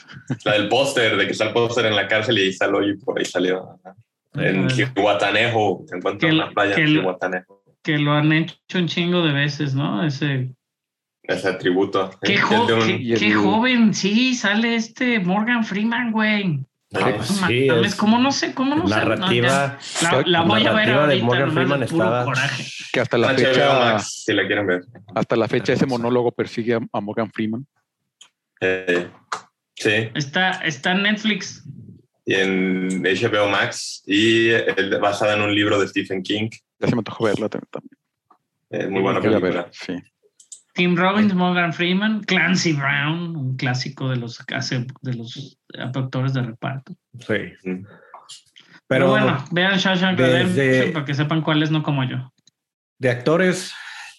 [0.46, 2.76] la del póster, de que está el póster en la cárcel y ahí está el
[2.76, 3.80] hoyo y por ahí salió.
[4.36, 7.64] En Guatanejo, se encuentra en la playa en Guatanejo.
[7.82, 10.06] que lo han hecho un chingo de veces, ¿no?
[10.06, 10.54] Ese.
[11.34, 12.12] Ese atributo.
[12.22, 16.60] Qué, Es jo- qué- qué joven, sí, sale este Morgan Freeman, güey.
[16.94, 18.54] Ah, pues No sí, es ¿Cómo no sé?
[18.54, 18.90] ¿Cómo no sé?
[18.96, 19.78] No, narrativa.
[20.02, 20.12] ya.
[20.12, 22.66] la, la voy a ver narrativa de ahorita, Morgan Freeman estaba- coraje.
[22.92, 24.82] Que hasta la fecha, Max, si la quieren ver.
[25.16, 27.66] hasta la fecha ese monólogo persigue a, a Morgan Freeman.
[28.60, 29.08] Eh,
[29.76, 31.64] sí, Está, está en Netflix.
[32.26, 36.50] y en HBO Max y el- basada en un libro de Stephen King.
[36.80, 37.70] Ya se me antojó verla también.
[37.72, 37.98] también.
[38.70, 39.64] Es muy buena película.
[39.64, 39.96] ver, sí.
[40.74, 46.42] Tim Robbins, Morgan Freeman, Clancy Brown, un clásico de los hace- de los actores de
[46.44, 46.94] reparto.
[47.20, 47.54] Sí.
[47.64, 47.86] Pero,
[48.88, 52.32] Pero bueno, vean Shawshank Redemption para que sepan cuáles no como yo.
[53.00, 53.74] de actores,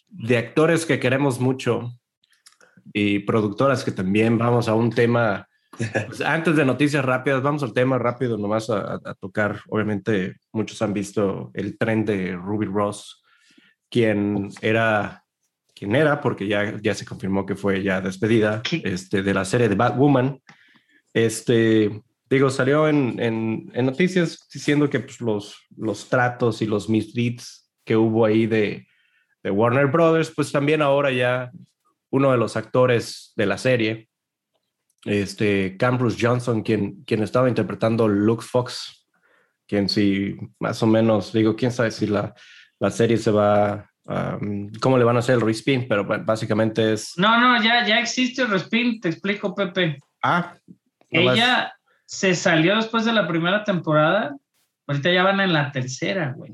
[0.09, 1.93] de actores que queremos mucho
[2.93, 5.47] y productoras que también vamos a un tema.
[5.79, 9.61] pues, antes de noticias rápidas, vamos al tema rápido, nomás a, a- a tocar.
[9.69, 13.23] Obviamente, muchos han visto el tren de Ruby Ross,
[13.91, 15.22] quien era,
[15.83, 18.83] quien era, porque ya, ya se confirmó que fue ya despedida ¿Qué?
[18.85, 20.41] este, de la serie de Batwoman.
[21.13, 26.89] Este, digo, salió en, en, en noticias diciendo que pues, los, los tratos y los
[26.89, 28.87] misleads que hubo ahí de,
[29.43, 31.51] de Warner Brothers, pues también ahora ya
[32.11, 34.09] uno de los actores de la serie,
[35.05, 39.09] este Cam Bruce Johnson, quien, quien estaba interpretando Luke Fox,
[39.67, 42.37] quien sí, más o menos, digo, quién sabe si la,
[42.79, 47.13] la serie se va, um, cómo le van a hacer el respin, pero básicamente es...
[47.17, 49.99] No, no, ya, ya existe el respin, te explico, Pepe.
[50.23, 50.55] Ah,
[51.11, 51.73] nomás- Ella
[52.05, 54.37] se salió después de la primera temporada.
[54.87, 56.53] Ahorita ya van en la tercera, güey.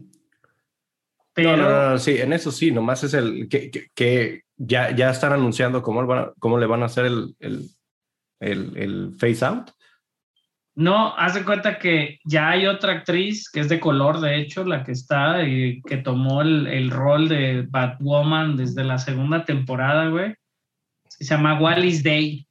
[1.33, 4.43] Pero No, no, no, no, sí, en eso sí, nomás es el que, que, que
[4.57, 7.69] ya, ya están anunciando cómo, van a- cómo le van a hacer el, el,
[8.41, 9.71] el, el face out.
[10.79, 14.63] No, haz de cuenta que ya hay otra actriz que es de color, de hecho,
[14.63, 20.09] la que está y que tomó el, el rol de Batwoman desde la segunda temporada,
[20.09, 20.37] güey.
[21.09, 22.47] Se llama Wallis Day,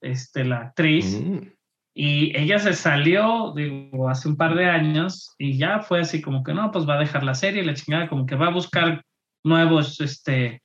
[0.00, 1.20] este, la actriz.
[1.20, 1.50] Mm.
[1.92, 6.42] Y ella se salió, digo, hace un par de años y ya fue así como
[6.42, 9.04] que no, pues va a dejar la serie, la chingada, como que va a buscar
[9.44, 10.62] nuevos, este,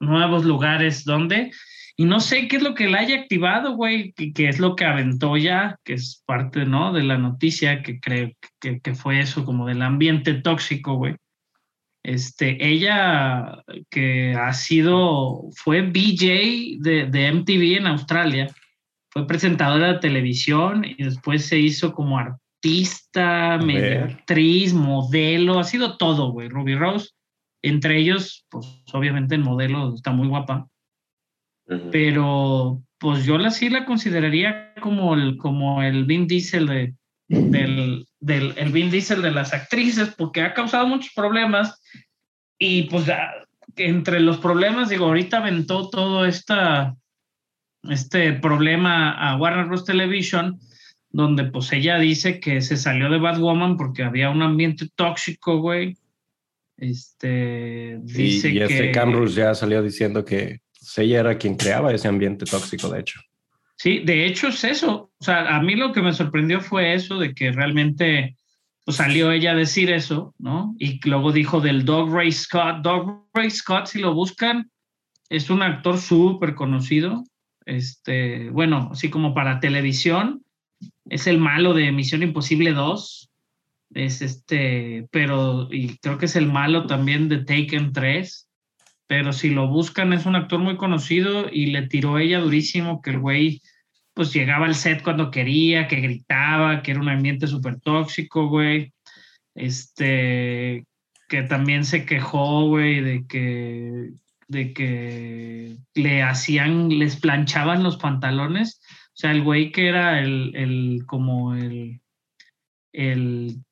[0.00, 1.52] nuevos lugares donde.
[2.00, 4.84] Y no sé qué es lo que la haya activado, güey, que es lo que
[4.84, 6.92] aventó ya, que es parte, ¿no?
[6.92, 8.30] De la noticia, que creo
[8.60, 11.16] que, que fue eso, como del ambiente tóxico, güey.
[12.04, 18.54] Este, ella que ha sido, fue BJ de, de MTV en Australia
[19.10, 25.96] fue presentadora de televisión y después se hizo como artista, medio actriz, modelo, ha sido
[25.96, 27.10] todo, güey, Ruby Rose.
[27.62, 30.68] Entre ellos, pues obviamente en modelo está muy guapa,
[31.92, 36.94] Pero pues yo la sí la consideraría como el, como el Vin Diesel de,
[37.28, 41.80] del, del el Vin Diesel de las actrices, porque ha causado muchos problemas
[42.58, 43.30] y pues ya,
[43.76, 46.96] entre los problemas, digo, ahorita aventó todo esta,
[47.84, 49.84] este problema a Warner Bros.
[49.84, 50.58] Television,
[51.10, 55.96] donde pues ella dice que se salió de Batwoman porque había un ambiente tóxico, güey.
[56.76, 58.92] Este, Y, dice y este que...
[58.92, 60.60] Cam Bruce ya salió diciendo que
[60.96, 63.20] ella era quien creaba ese ambiente tóxico, de hecho.
[63.76, 65.12] Sí, de hecho es eso.
[65.18, 68.36] O sea, a mí lo que me sorprendió fue eso, de que realmente
[68.84, 70.74] pues, salió ella a decir eso, ¿no?
[70.78, 72.78] Y luego dijo del Dog Ray Scott.
[72.82, 74.70] Dog Ray Scott, si lo buscan,
[75.28, 77.22] es un actor súper conocido.
[77.66, 80.42] Este, bueno, así como para televisión,
[81.08, 83.30] es el malo de Misión Imposible 2.
[83.94, 88.47] Es este, pero, y creo que es el malo también de Taken 3
[89.08, 93.10] pero si lo buscan es un actor muy conocido y le tiró ella durísimo que
[93.10, 93.62] el güey
[94.14, 98.92] pues llegaba al set cuando quería, que gritaba, que era un ambiente súper tóxico, güey.
[99.54, 100.84] Este,
[101.28, 104.10] que también se quejó, güey, de que,
[104.48, 108.80] de que le hacían, les planchaban los pantalones.
[109.08, 112.00] O sea, el güey que era el, el como el,
[112.92, 113.62] el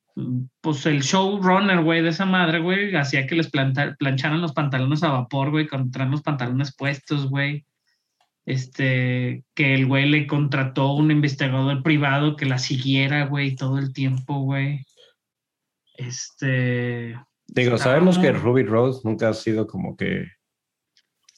[0.61, 5.03] pues el showrunner, güey, de esa madre, güey, hacía que les planta- plancharan los pantalones
[5.03, 7.65] a vapor, güey, con traer los pantalones puestos, güey.
[8.45, 13.91] Este, que el güey le contrató un investigador privado que la siguiera, güey, todo el
[13.93, 14.85] tiempo, güey.
[15.97, 20.25] Este, Digo, Está sabemos que Ruby Rose nunca ha sido como que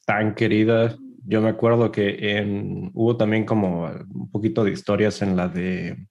[0.05, 0.95] tan querida.
[1.25, 6.07] Yo me acuerdo que en, hubo también como un poquito de historias en la de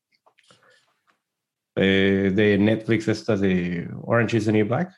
[1.80, 4.90] eh, de Netflix, estas de Orange is the New Black.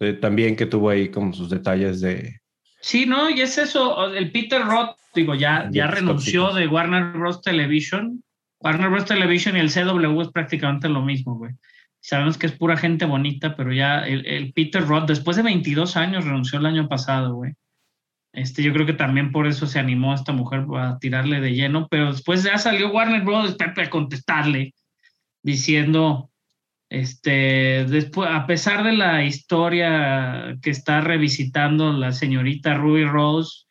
[0.00, 2.40] Eh, también que tuvo ahí como sus detalles de...
[2.80, 6.60] Sí, no, y es eso, el Peter Roth, digo, ya, ya renunció tóxicos.
[6.60, 7.42] de Warner Bros.
[7.42, 8.22] Television.
[8.60, 9.04] Warner Bros.
[9.04, 11.52] Television y el CW es prácticamente lo mismo, güey.
[12.00, 16.24] Sabemos que es pura gente bonita, pero ya el, Peter Roth, después de 22 años,
[16.24, 17.52] renunció el año pasado, güey.
[18.32, 21.54] Este, yo creo que también por eso se animó a esta mujer a tirarle de
[21.54, 23.56] lleno, pero después ya salió Warner Bros.
[23.58, 24.72] A contestarle,
[25.46, 26.32] diciendo,
[26.90, 33.66] este, después, a pesar de la historia que está revisitando la señorita Ruby Rose,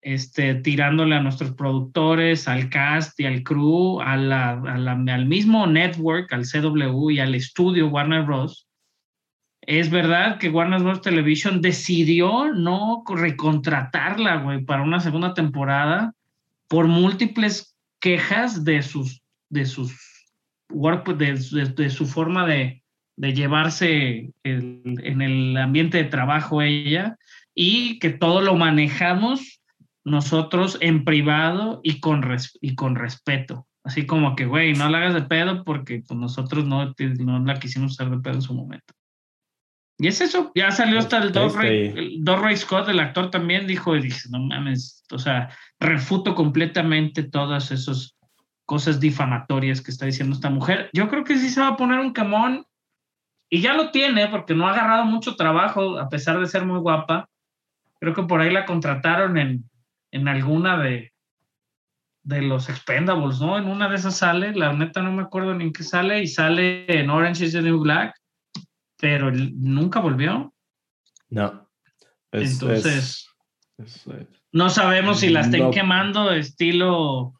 [0.00, 7.10] este, tirándole a nuestros productores, al cast y al crew, al mismo network, al CW
[7.10, 8.68] y al estudio Warner Bros.
[9.60, 11.02] Es verdad que Warner Bros.
[11.02, 16.14] Television decidió no recontratarla, güey, para una segunda temporada
[16.68, 20.07] por múltiples quejas de sus, de sus
[20.68, 22.82] de, de, su forma de,
[23.16, 27.16] de llevarse en el ambiente de trabajo ella
[27.54, 29.60] y que todo lo manejamos
[30.04, 32.24] nosotros en privado y con,
[32.60, 33.66] y con respeto.
[33.84, 37.58] Así como que, güey, no la hagas de pedo porque pues, nosotros no, no la
[37.58, 38.94] quisimos hacer de pedo en su momento.
[39.98, 44.02] Y es eso, ya salió hasta el Doug Ray, Scott, el actor también dijo, y
[44.02, 45.50] dije, no mames, o sea,
[45.80, 48.16] refuto completamente todas esas
[48.68, 50.90] cosas difamatorias que está diciendo esta mujer.
[50.92, 52.66] Yo creo que sí se va a poner un camón,
[53.48, 56.78] y ya lo tiene, porque no ha agarrado mucho trabajo, a pesar de ser muy
[56.78, 57.30] guapa.
[57.98, 59.64] Creo que por ahí la contrataron en,
[60.10, 61.14] en alguna de,
[62.24, 63.56] de los Expendables, ¿no?
[63.56, 66.26] En una de esas sale, la neta no me acuerdo ni en qué sale, y
[66.26, 68.14] sale en Orange is the New Black,
[69.00, 70.52] pero nunca volvió.
[71.30, 71.70] No.
[72.32, 73.30] Entonces,
[74.52, 77.37] no sabemos si la estén quemando estilo.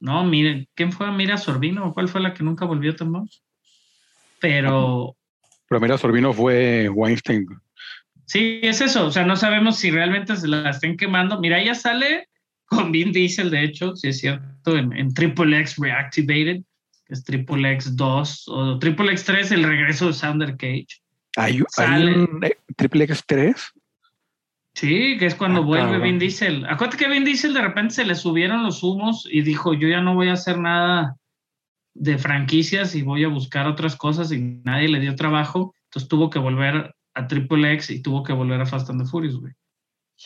[0.00, 1.10] No, miren, ¿quién fue?
[1.12, 3.28] Mira Sorbino, ¿cuál fue la que nunca volvió también?
[4.40, 5.16] Pero.
[5.68, 7.46] Pero Mira Sorbino fue Weinstein.
[8.26, 9.06] Sí, es eso.
[9.06, 11.40] O sea, no sabemos si realmente se la estén quemando.
[11.40, 12.28] Mira, ella sale
[12.66, 16.62] con Vin Diesel, de hecho, si es cierto, en, Triple X Reactivated,
[17.06, 20.88] que es Triple X 2, o Triple X 3, el regreso de Sounder Cage.
[21.36, 23.72] ¿Hay, un eh, Triple X 3?
[24.76, 26.66] Sí, que es cuando ah, vuelve Vin Diesel.
[26.66, 30.02] Acuérdate que Vin Diesel de repente se le subieron los humos y dijo, yo ya
[30.02, 31.16] no voy a hacer nada
[31.94, 35.74] de franquicias y voy a buscar otras cosas y nadie le dio trabajo.
[35.84, 39.08] Entonces tuvo que volver a Triple X y tuvo que volver a Fast and the
[39.08, 39.54] Furious, güey.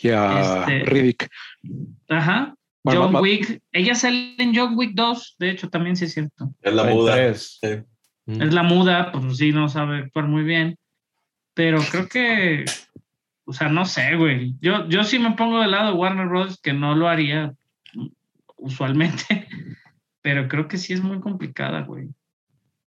[0.02, 1.28] Y a este, Riddick.
[2.08, 2.52] Ajá.
[2.82, 3.60] John Wick.
[3.70, 6.52] Ella sale en John Wick 2, de hecho, también sí es cierto.
[6.60, 7.24] Es la muda.
[7.24, 7.84] Es, es
[8.26, 10.76] la muda, pues sí, no sabe actuar muy bien.
[11.54, 12.64] Pero creo que,
[13.50, 14.54] o sea, no sé, güey.
[14.60, 17.52] Yo, yo sí me pongo del lado de Warner Bros., que no lo haría
[18.56, 19.48] usualmente,
[20.22, 22.10] pero creo que sí es muy complicada, güey.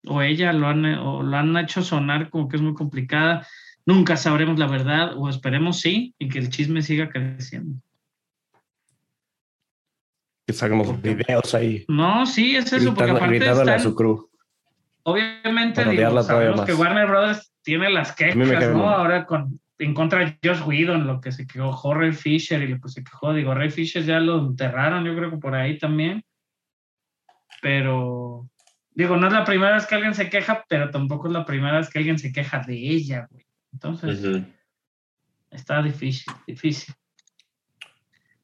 [0.07, 3.47] O ella lo han, o lo han hecho sonar como que es muy complicada.
[3.85, 7.79] Nunca sabremos la verdad, o esperemos sí, y que el chisme siga creciendo.
[10.47, 11.85] Que sacamos videos ahí.
[11.87, 14.31] No, sí, es eso, porque aparte están, a su crew.
[15.03, 18.37] Obviamente, digo, sabemos que Warner Brothers tiene las quejas,
[18.73, 18.89] ¿no?
[18.89, 22.81] Ahora con, en contra de Josh Whedon, lo que se quejó Ray Fisher y lo
[22.81, 26.25] que se quejó, digo, Ray Fisher ya lo enterraron, yo creo que por ahí también.
[27.61, 28.49] Pero,
[28.91, 31.79] digo, no es la primera vez que alguien se queja, pero tampoco es la primera
[31.79, 33.45] vez que alguien se queja de ella, güey.
[33.73, 34.45] Entonces,
[35.51, 36.95] está difícil, difícil.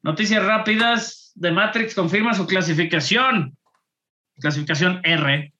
[0.03, 1.31] Noticias rápidas.
[1.35, 3.57] de Matrix confirma su clasificación.
[4.39, 5.51] Clasificación R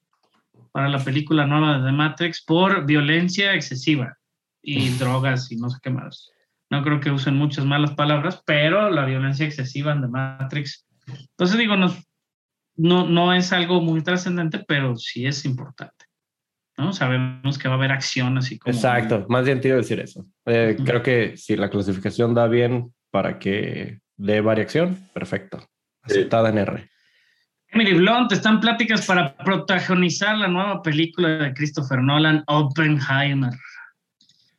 [0.72, 4.18] para la película nueva de The Matrix por violencia excesiva
[4.64, 6.32] y drogas y no sé qué más.
[6.70, 10.88] No creo que usen muchas malas palabras, pero la violencia excesiva en The Matrix.
[11.05, 11.93] Entonces digo, no,
[13.07, 16.05] no es algo muy trascendente, pero sí es importante.
[16.78, 16.93] ¿no?
[16.93, 18.74] Sabemos que va a haber acción así como...
[18.74, 20.26] Exacto, más bien te iba a decir eso.
[20.45, 25.59] Eh, creo que si la clasificación da bien para que dé variación, perfecto.
[26.01, 26.89] Aceptada en R.
[27.68, 33.51] Emily Blunt está en pláticas para protagonizar la nueva película de Christopher Nolan, Oppenheimer.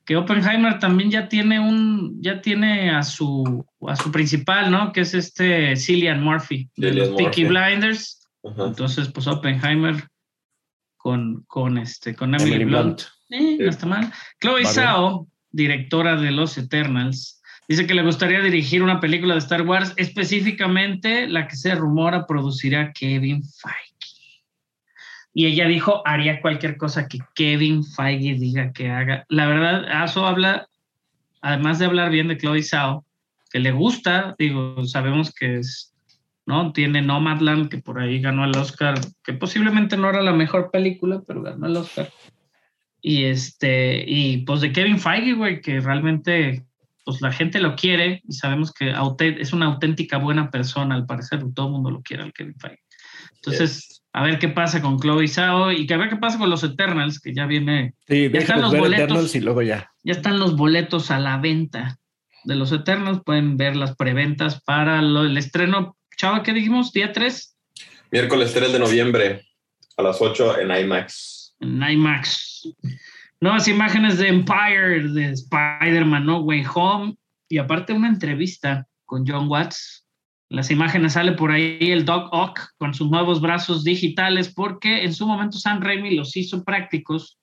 [0.04, 4.92] Que Oppenheimer también ya tiene un, ya tiene a su, a su principal, ¿no?
[4.92, 8.28] Que es este Cillian Murphy de los Peaky Blinders.
[8.42, 10.08] Entonces, pues Oppenheimer
[10.96, 13.02] con, con, este, con Emily, Blunt.
[13.30, 14.12] Eh, no está mal.
[14.40, 19.62] Chloe Zhao, directora de Los Eternals, dice que le gustaría dirigir una película de Star
[19.62, 23.93] Wars, específicamente la que se rumora producirá Kevin Feige.
[25.34, 29.26] Y ella dijo, haría cualquier cosa que Kevin Feige diga que haga.
[29.28, 30.68] La verdad, eso habla,
[31.42, 33.04] además de hablar bien de Chloe Zhao,
[33.50, 35.94] que le gusta, digo, sabemos que es
[36.46, 36.72] ¿no?
[36.72, 41.22] Tiene Nomadland, que por ahí ganó el Oscar, que posiblemente no era la mejor película,
[41.26, 42.10] pero ganó el Oscar.
[43.00, 46.64] Y este, y pues de Kevin Feige, güey, que realmente,
[47.04, 51.42] pues la gente lo quiere y sabemos que es una auténtica buena persona, al parecer,
[51.54, 52.82] todo el mundo lo quiere al Kevin Feige.
[53.36, 56.48] Entonces, a ver qué pasa con Chloe Zhao y que a ver qué pasa con
[56.48, 57.94] los Eternals, que ya viene.
[58.06, 59.04] Sí, ya están los ver boletos.
[59.04, 59.90] Eternals y luego ya.
[60.04, 61.98] Ya están los boletos a la venta
[62.44, 63.22] de los Eternals.
[63.24, 65.96] Pueden ver las preventas para lo- el estreno.
[66.16, 66.92] Chava, ¿qué dijimos?
[66.92, 67.56] ¿Día 3?
[68.12, 69.42] Miércoles 3 de noviembre
[69.96, 71.56] a las 8 en IMAX.
[71.58, 72.68] En IMAX.
[73.40, 77.16] Nuevas imágenes de Empire, de Spider-Man No Way Home.
[77.48, 80.03] Y aparte una entrevista con John Watts.
[80.54, 85.12] Las imágenes sale por ahí el Doc Ock con sus nuevos brazos digitales porque en
[85.12, 87.40] su momento Sam Raimi los hizo prácticos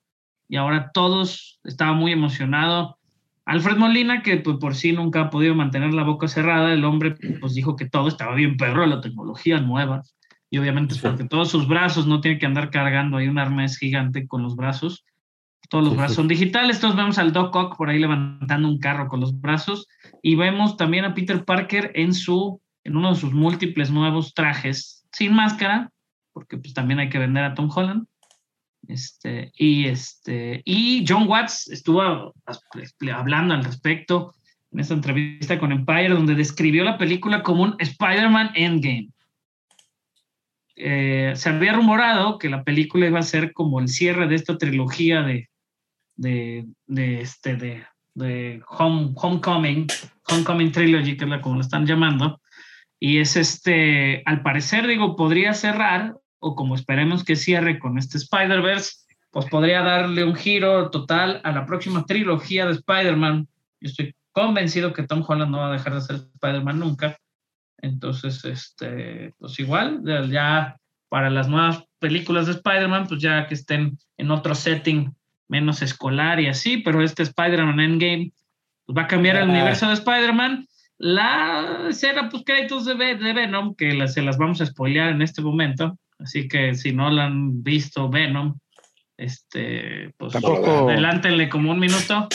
[0.48, 2.98] y ahora todos estaba muy emocionado.
[3.44, 7.14] Alfred Molina, que pues, por sí nunca ha podido mantener la boca cerrada, el hombre
[7.38, 10.02] pues dijo que todo estaba bien perro, la tecnología nueva.
[10.48, 13.76] Y obviamente es porque todos sus brazos no tienen que andar cargando ahí un arnés
[13.76, 15.04] gigante con los brazos.
[15.68, 16.80] Todos los brazos son digitales.
[16.80, 19.86] Todos vemos al Doc Ock por ahí levantando un carro con los brazos.
[20.22, 25.06] Y vemos también a Peter Parker en su en uno de sus múltiples nuevos trajes,
[25.12, 25.90] sin máscara,
[26.32, 28.06] porque pues también hay que vender a Tom Holland.
[28.88, 34.34] Este, y, este, y John Watts estuvo hablando al respecto
[34.72, 39.10] en esta entrevista con Empire, donde describió la película como un Spider-Man Endgame.
[40.74, 44.56] Eh, se había rumorado que la película iba a ser como el cierre de esta
[44.56, 45.50] trilogía de,
[46.16, 49.86] de, de este, de, de Home, Homecoming,
[50.28, 52.40] Homecoming Trilogy, que es la como lo están llamando,
[53.04, 58.16] y es este, al parecer, digo, podría cerrar, o como esperemos que cierre con este
[58.16, 58.92] Spider-Verse,
[59.32, 63.48] pues podría darle un giro total a la próxima trilogía de Spider-Man.
[63.80, 67.18] Yo estoy convencido que Tom Holland no va a dejar de ser Spider-Man nunca.
[67.78, 70.76] Entonces, este, pues igual, ya,
[71.08, 75.12] para las nuevas películas de Spider-Man, pues ya que estén en otro setting
[75.48, 78.32] menos escolar y así, pero este Spider-Man Endgame
[78.86, 79.52] pues va a cambiar el Ah.
[79.52, 80.68] universo de Spider-Man
[81.04, 85.20] la escena post créditos de, de Venom, que la- se las vamos a spoilear en
[85.20, 88.54] este momento, así que si no la han visto Venom,
[89.16, 92.28] este, pues Tampoco- adelántenle como un minuto.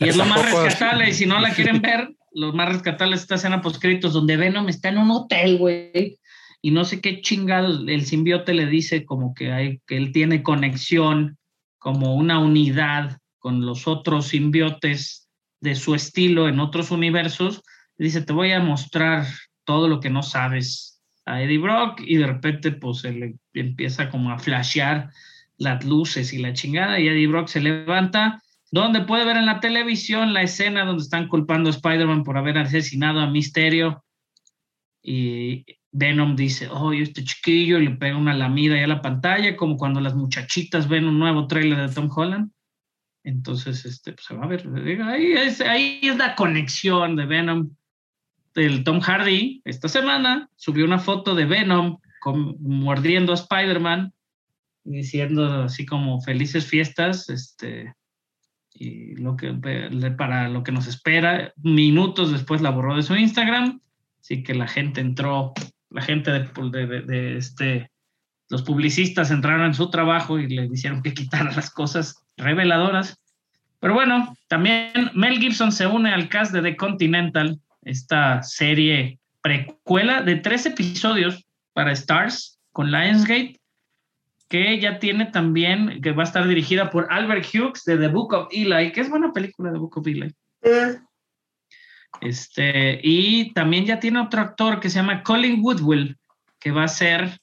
[0.00, 3.22] Y es lo más rescatable, y si no la quieren ver, lo más rescatable es
[3.22, 6.18] esta escena post créditos donde Venom está en un hotel, güey,
[6.60, 10.42] y no sé qué chingado el simbiote le dice como que hay, que él tiene
[10.42, 11.38] conexión,
[11.78, 15.23] como una unidad con los otros simbiotes
[15.64, 17.62] de su estilo en otros universos,
[17.96, 19.26] dice, te voy a mostrar
[19.64, 24.10] todo lo que no sabes a Eddie Brock y de repente pues se le empieza
[24.10, 25.10] como a flashear
[25.56, 29.60] las luces y la chingada y Eddie Brock se levanta, donde puede ver en la
[29.60, 34.04] televisión la escena donde están culpando a Spider-Man por haber asesinado a Misterio
[35.02, 39.56] y Venom dice, oh, este chiquillo, y le pega una lamida ahí a la pantalla,
[39.56, 42.50] como cuando las muchachitas ven un nuevo tráiler de Tom Holland.
[43.24, 44.68] Entonces, este, pues, se va a ver.
[45.02, 47.70] Ahí es, ahí es la conexión de Venom.
[48.54, 51.98] El Tom Hardy, esta semana, subió una foto de Venom
[52.60, 54.12] mordiendo a Spider-Man,
[54.84, 57.94] diciendo así como felices fiestas, este,
[58.72, 59.52] y lo que,
[60.16, 61.52] para lo que nos espera.
[61.56, 63.80] Minutos después la borró de su Instagram,
[64.20, 65.52] así que la gente entró,
[65.90, 67.90] la gente de- de este,
[68.50, 73.18] los publicistas entraron en su trabajo y le hicieron que quitara las cosas reveladoras.
[73.80, 80.22] Pero bueno, también Mel Gibson se une al cast de The Continental, esta serie precuela
[80.22, 83.60] de tres episodios para Stars con Lionsgate,
[84.48, 88.32] que ya tiene también, que va a estar dirigida por Albert Hughes de The Book
[88.32, 90.34] of Eli, que es buena película The Book of Eli.
[92.20, 96.16] Este, y también ya tiene otro actor que se llama Colin Woodwell,
[96.58, 97.38] que va a ser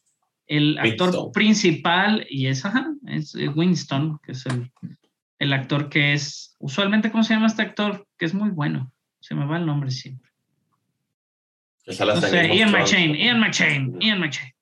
[0.52, 1.32] el actor Winston.
[1.32, 4.70] principal y es, ajá, es eh, Winston, que es el,
[5.40, 8.06] el actor que es, usualmente, ¿cómo se llama este actor?
[8.18, 8.92] Que es muy bueno,
[9.22, 10.30] se me va el nombre siempre.
[11.88, 12.72] Ian.
[12.72, 14.54] McShane, Ian McShane, Ian McShane.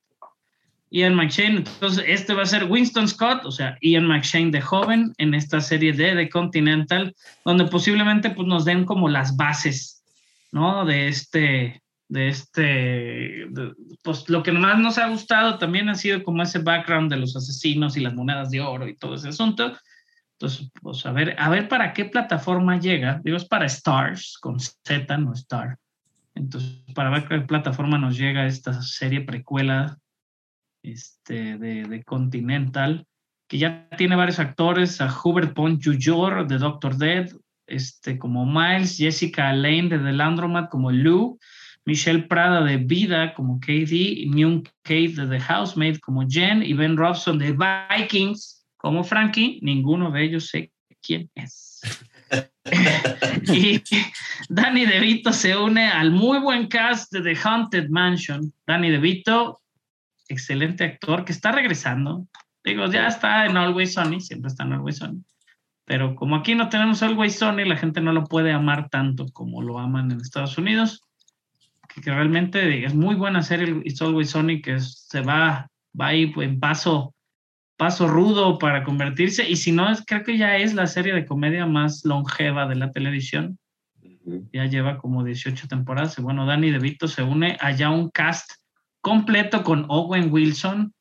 [0.91, 5.13] Ian McShane, entonces este va a ser Winston Scott, o sea, Ian McShane de joven
[5.17, 7.15] en esta serie de The Continental,
[7.45, 10.03] donde posiblemente pues, nos den como las bases,
[10.51, 10.85] ¿no?
[10.85, 13.47] De este, de este,
[14.03, 17.35] pues lo que más nos ha gustado también ha sido como ese background de los
[17.35, 19.77] asesinos y las monedas de oro y todo ese asunto.
[20.33, 23.21] Entonces, pues a ver, a ver para qué plataforma llega.
[23.23, 25.77] Digo, es para Stars, con Z, no Star.
[26.33, 29.97] Entonces, para ver qué plataforma nos llega esta serie precuela
[30.81, 33.05] este, de, de Continental,
[33.47, 36.47] que ya tiene varios actores, a Hubert Pont Jr.
[36.47, 37.29] de Doctor Dead,
[37.67, 41.37] este, como Miles, Jessica Lane de The Landromat como Lou,
[41.89, 46.95] Michelle Prada de Vida como KD, Myung Kate de The Housemaid como Jen y Ben
[46.95, 49.59] Robson de Vikings como Frankie.
[49.63, 50.71] Ninguno de ellos sé
[51.01, 51.81] quién es.
[53.51, 53.81] y
[54.49, 58.53] Danny DeVito se une al muy buen cast de The Haunted Mansion.
[58.67, 59.59] Danny DeVito,
[60.27, 62.27] excelente actor que está regresando.
[62.63, 65.23] Digo, ya está en Always Sunny, siempre está en Always Sunny.
[65.85, 69.63] Pero como aquí no tenemos Always Sunny, la gente no lo puede amar tanto como
[69.63, 71.01] lo aman en Estados Unidos.
[71.93, 75.69] Que, que realmente es muy buena serie It's Always Sunny, que se va,
[75.99, 77.13] va ahí en paso,
[77.77, 79.49] paso rudo para convertirse.
[79.49, 82.75] Y si no, es, creo que ya es la serie de comedia más longeva de
[82.75, 83.57] la televisión.
[84.53, 86.17] Ya lleva como 18 temporadas.
[86.19, 88.51] Y bueno, Danny DeVito se une allá un cast
[89.01, 90.93] completo con Owen Wilson,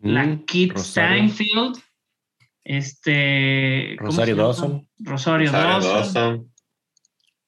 [0.00, 1.28] la Mm, Kit Rosario.
[1.28, 1.78] Steinfeld,
[2.64, 4.36] este ¿cómo Rosario?
[4.36, 4.88] Dawson.
[4.98, 5.92] Rosario Rosario Dawson.
[6.12, 6.52] Dawson.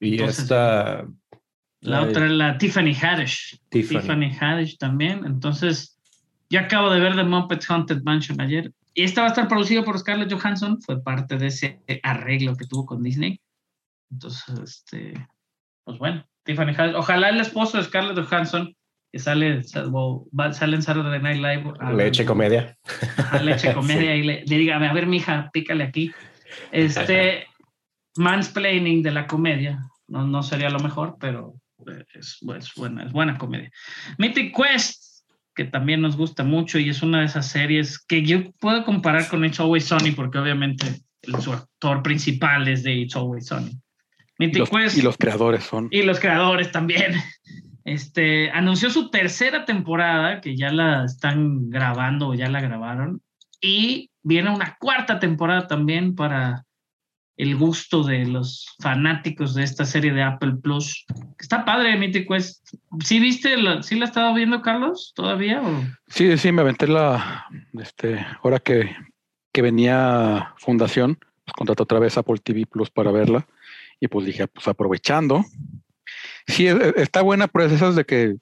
[0.01, 1.07] Y Entonces, esta.
[1.81, 3.59] La otra es la Tiffany Haddish.
[3.68, 4.01] Tiffany.
[4.01, 5.24] Tiffany Haddish también.
[5.24, 5.99] Entonces,
[6.51, 8.72] yo acabo de ver The Muppets Haunted Mansion ayer.
[8.95, 10.81] Y esta va a estar producido por Scarlett Johansson.
[10.83, 13.41] Fue parte de ese arreglo que tuvo con Disney.
[14.11, 15.14] Entonces, este,
[15.85, 16.97] pues bueno, Tiffany Haddish.
[16.97, 18.74] Ojalá el esposo de Scarlett Johansson,
[19.12, 21.72] que sale, sale en Saturday Night Live.
[21.79, 22.76] a- Leche comedia.
[23.18, 26.11] Ajá, leche comedia y le, le diga, a ver, mija, pícale aquí.
[26.72, 27.47] Este
[28.16, 29.85] mansplaining de la comedia.
[30.09, 31.55] No, no sería lo mejor, pero
[32.14, 33.70] es, es buena, es buena comedia.
[34.18, 35.24] Mythic Quest,
[35.55, 39.29] que también nos gusta mucho y es una de esas series que yo puedo comparar
[39.29, 40.87] con It's Always Sunny, porque obviamente
[41.22, 43.72] el, su actor principal es de It's Always Sunny.
[44.39, 45.89] Mythic los, Quest y los creadores son.
[45.91, 47.16] y los creadores también.
[47.85, 53.22] Este, anunció su tercera temporada, que ya la están grabando o ya la grabaron,
[53.62, 56.66] y viene una cuarta temporada también para
[57.39, 61.07] el gusto de los fanáticos de esta serie de Apple Plus.
[61.39, 62.74] Está padre, Mythic Quest.
[63.05, 65.62] ¿Sí viste, la, sí la has estado viendo, Carlos, todavía?
[65.62, 65.84] O?
[66.09, 67.47] Sí, sí, me aventé la.
[67.74, 68.95] Este, ahora que,
[69.53, 73.47] que venía Fundación, pues contraté otra vez Apple TV Plus para verla.
[74.01, 75.45] Y pues dije, pues aprovechando.
[76.49, 78.34] Sí, e- e- está buena, pero es esas de que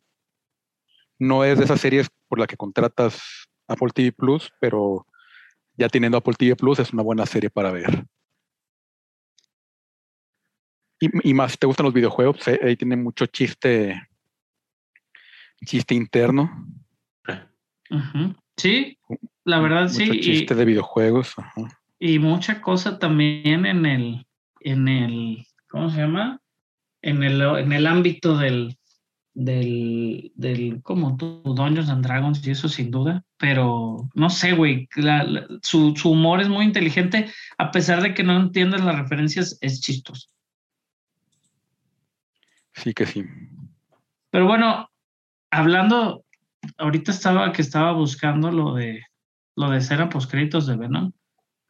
[1.18, 3.20] no es de esas series por la que contratas
[3.68, 5.06] Apple TV Plus, pero
[5.76, 8.06] ya teniendo Apple TV Plus es una buena serie para ver.
[11.00, 14.08] Y, y más, si te gustan los videojuegos, eh, ahí tiene mucho chiste,
[15.64, 16.66] chiste interno.
[18.56, 18.98] Sí,
[19.44, 20.02] la verdad sí.
[20.06, 21.34] Mucho y- chiste de videojuegos.
[21.98, 24.26] y mucha cosa también en el,
[24.60, 26.40] en el, ¿cómo se llama?
[27.02, 28.76] En el, en el ámbito del,
[29.34, 34.88] del, del, como tú, Dungeons and Dragons y eso sin duda, pero no sé, güey,
[34.96, 38.96] la- la- su, su humor es muy inteligente, a pesar de que no entiendes las
[38.98, 40.28] referencias, es chistoso.
[42.76, 43.24] Sí que sí.
[44.30, 44.88] Pero bueno,
[45.50, 46.24] hablando,
[46.78, 49.02] ahorita estaba que estaba buscando lo de
[49.56, 51.12] lo de escena postcréditos de Venom.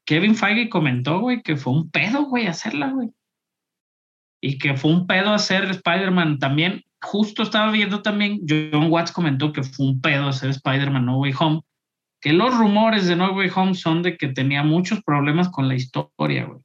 [0.04, 3.10] Kevin Feige comentó, güey, que fue un pedo, güey, hacerla, güey.
[4.40, 6.84] Y que fue un pedo hacer Spider-Man también.
[7.00, 11.34] Justo estaba viendo también, John Watts comentó que fue un pedo hacer Spider-Man No Way
[11.38, 11.60] Home.
[12.20, 15.74] Que los rumores de No Way Home son de que tenía muchos problemas con la
[15.74, 16.60] historia, güey.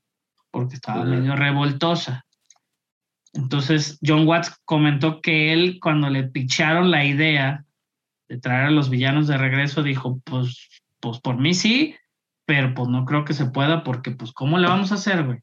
[0.52, 2.26] Porque estaba medio revoltosa.
[3.34, 7.66] Entonces, John Watts comentó que él, cuando le picharon la idea
[8.28, 10.68] de traer a los villanos de regreso, dijo, pues,
[11.00, 11.96] pues por mí sí,
[12.46, 15.40] pero pues no creo que se pueda porque, pues, ¿cómo le vamos a hacer, güey?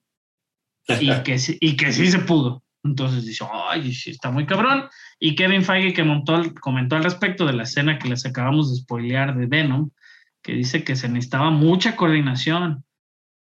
[1.03, 2.63] Y que, sí- y que sí se pudo.
[2.85, 4.85] Entonces dice, ay, sí, está muy cabrón.
[5.19, 8.81] Y Kevin Feige que montó, comentó al respecto de la escena que les acabamos de
[8.81, 9.91] spoilear de Venom,
[10.43, 12.85] que dice que se necesitaba mucha coordinación.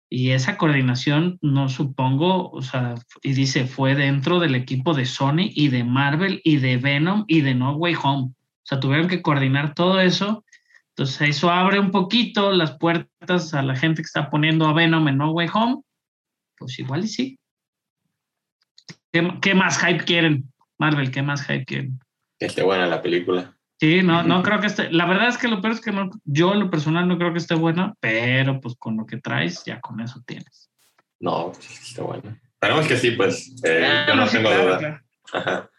[0.09, 5.49] Y esa coordinación, no supongo, o sea, y dice, fue dentro del equipo de Sony
[5.53, 8.23] y de Marvel y de Venom y de No Way Home.
[8.25, 10.45] O sea, tuvieron que coordinar todo eso.
[10.89, 15.07] Entonces, eso abre un poquito las puertas a la gente que está poniendo a Venom
[15.07, 15.81] en No Way Home.
[16.57, 17.39] Pues igual y sí.
[19.11, 20.53] ¿Qué, qué más hype quieren?
[20.77, 21.99] Marvel, ¿qué más hype quieren?
[22.39, 23.54] Que esté buena la película.
[23.79, 24.89] Sí, no, no creo que esté.
[24.91, 27.33] La verdad es que lo peor es que no, yo en lo personal no creo
[27.33, 30.69] que esté buena, pero pues con lo que traes, ya con eso tienes.
[31.19, 32.39] No, sí está buena.
[32.53, 33.53] Esperemos que sí, pues.
[33.63, 34.77] eh, Ah, yo no sí, tengo claro, duda.
[34.79, 35.01] claro.
[35.33, 35.69] Ajá.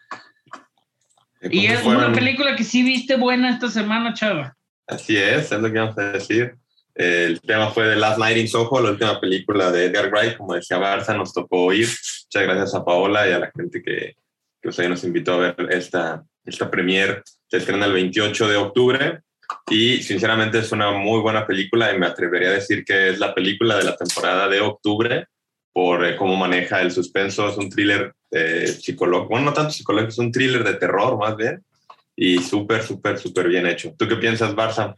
[1.41, 4.55] Y pues, es fueron- una película que sí viste buena esta semana, chava.
[4.87, 6.55] Así es, es lo que vamos a decir.
[6.95, 10.37] El tema fue de Last Night in Soho, la última película de Edgar Wright.
[10.37, 11.87] Como decía Barça, nos tocó ir.
[11.87, 14.15] Muchas gracias a Paola y a la gente que,
[14.61, 17.21] que pues, nos invitó a ver esta, esta premiere.
[17.47, 19.21] Se estrena el 28 de octubre
[19.69, 23.33] y sinceramente es una muy buena película y me atrevería a decir que es la
[23.33, 25.27] película de la temporada de octubre
[25.71, 27.47] por eh, cómo maneja el suspenso.
[27.49, 31.35] Es un thriller eh, psicológico, bueno, no tanto psicológico, es un thriller de terror más
[31.37, 31.63] bien
[32.15, 33.93] y súper, súper, súper bien hecho.
[33.97, 34.95] ¿Tú qué piensas, Barça?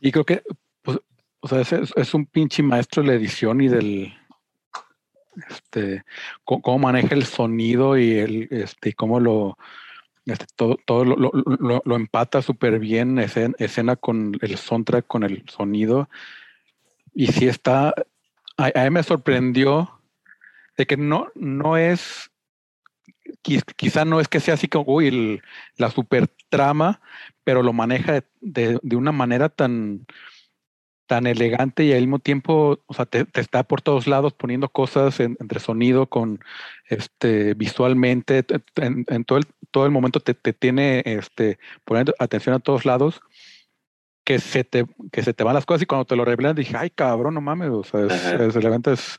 [0.00, 0.42] Y creo que,
[0.80, 0.98] pues,
[1.40, 4.14] o sea, es, es- un pinche maestro de la edición y del,
[5.50, 6.04] este,
[6.44, 9.58] cómo, maneja el sonido y el, este, y cómo lo,
[10.26, 11.32] Este, todo todo lo,
[11.84, 16.08] lo, empata súper bien, escena, escena, con el soundtrack, con el sonido.
[17.14, 17.94] Y sí está,
[18.56, 20.00] a, a mí me sorprendió
[20.76, 22.30] de que no, no es,
[23.76, 25.40] quizá no es que sea así como uy,
[25.76, 27.00] la super trama,
[27.44, 30.06] pero lo maneja de, de, de, una manera tan,
[31.06, 34.68] tan elegante y al mismo tiempo, o sea, te, te está por todos lados poniendo
[34.68, 36.40] cosas en, entre sonido con
[36.88, 38.44] este visualmente,
[38.76, 42.84] en, en, todo el todo el momento te, te, tiene este poniendo atención a todos
[42.84, 43.20] lados
[44.24, 46.76] que se te que se te van las cosas y cuando te lo revelan dije,
[46.76, 49.18] "Ay, cabrón, no mames", o sea, es, es, el evento es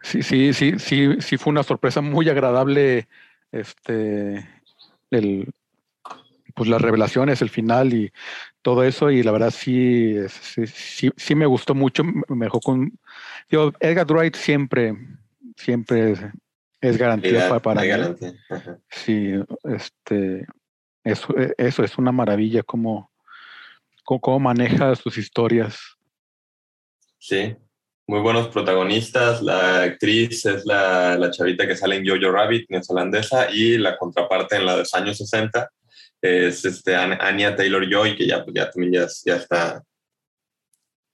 [0.00, 3.06] sí sí sí sí sí fue una sorpresa muy agradable
[3.52, 4.48] este
[5.10, 5.52] el
[6.54, 8.12] pues las revelaciones, el final y
[8.62, 12.98] todo eso, y la verdad sí, sí, sí, sí me gustó mucho, me dejó con...
[13.50, 14.96] Digo, Edgar Wright siempre,
[15.56, 16.32] siempre
[16.82, 17.84] es, garantía para.
[17.84, 18.34] Garantía.
[18.90, 19.32] Sí,
[19.64, 20.46] este,
[21.04, 23.10] eso, eso es una maravilla, cómo,
[24.04, 25.78] cómo, maneja sus historias.
[27.18, 27.56] Sí,
[28.06, 29.40] muy buenos protagonistas.
[29.42, 34.56] La actriz es la, la chavita que sale en Jojo Rabbit, neozelandesa, y la contraparte
[34.56, 35.70] en la de los años 60
[36.22, 39.82] es este, Anya Taylor Joy, que ya, pues, ya también ya, ya está,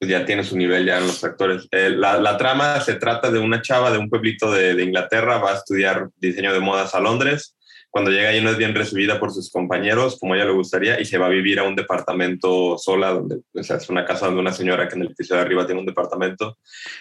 [0.00, 1.68] ya tiene su nivel ya en los actores.
[1.70, 5.38] Eh, la, la, trama se trata de una chava de un pueblito de, de, Inglaterra,
[5.38, 7.56] va a estudiar diseño de modas a Londres.
[7.90, 11.04] Cuando llega ahí no es bien recibida por sus compañeros, como ella le gustaría, y
[11.04, 14.42] se va a vivir a un departamento sola, donde o sea, es una casa donde
[14.42, 16.58] una señora que en el piso de arriba tiene un departamento.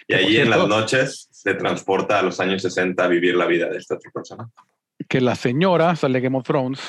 [0.07, 3.67] Y ahí en las noches se transporta a los años 60 a vivir la vida
[3.67, 4.49] de esta otra persona.
[5.07, 6.79] Que la señora sale Game of Thrones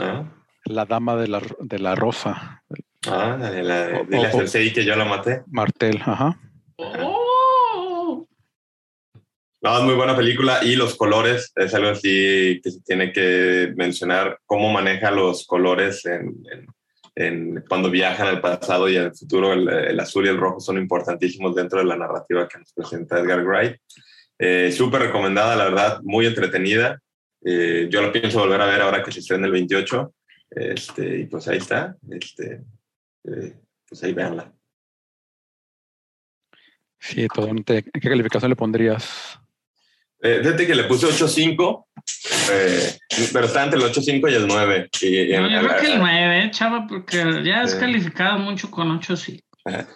[0.00, 0.24] Ah.
[0.64, 2.62] La dama de la, de la rosa.
[3.06, 5.42] Ah, de la, de la Cersei que yo la maté.
[5.46, 6.38] Martel, ajá.
[6.76, 8.26] Oh.
[9.62, 13.72] No, es muy buena película y los colores es algo así que se tiene que
[13.76, 16.66] mencionar, cómo maneja los colores en, en,
[17.14, 19.52] en cuando viajan al pasado y al futuro.
[19.54, 23.18] El, el, azul y el rojo son importantísimos dentro de la narrativa que nos presenta
[23.18, 23.76] Edgar Wright.
[24.38, 27.00] Eh, Súper recomendada, la verdad, muy entretenida.
[27.44, 30.14] Eh, yo lo pienso volver a ver ahora que se estrena el 28.
[30.50, 31.96] Este, y pues ahí está.
[32.10, 32.60] Este,
[33.24, 33.56] eh,
[33.88, 34.52] pues ahí véanla.
[36.98, 37.82] Sí, totalmente.
[37.82, 39.38] ¿Qué calificación le pondrías?
[40.22, 41.84] Eh, fíjate que le puse 8.5,
[42.50, 42.98] eh,
[43.30, 44.88] pero está entre el 8.5 y el 9.
[45.02, 49.42] Y, no, yo creo que el 9, chava, porque ya has calificado mucho con 8.5.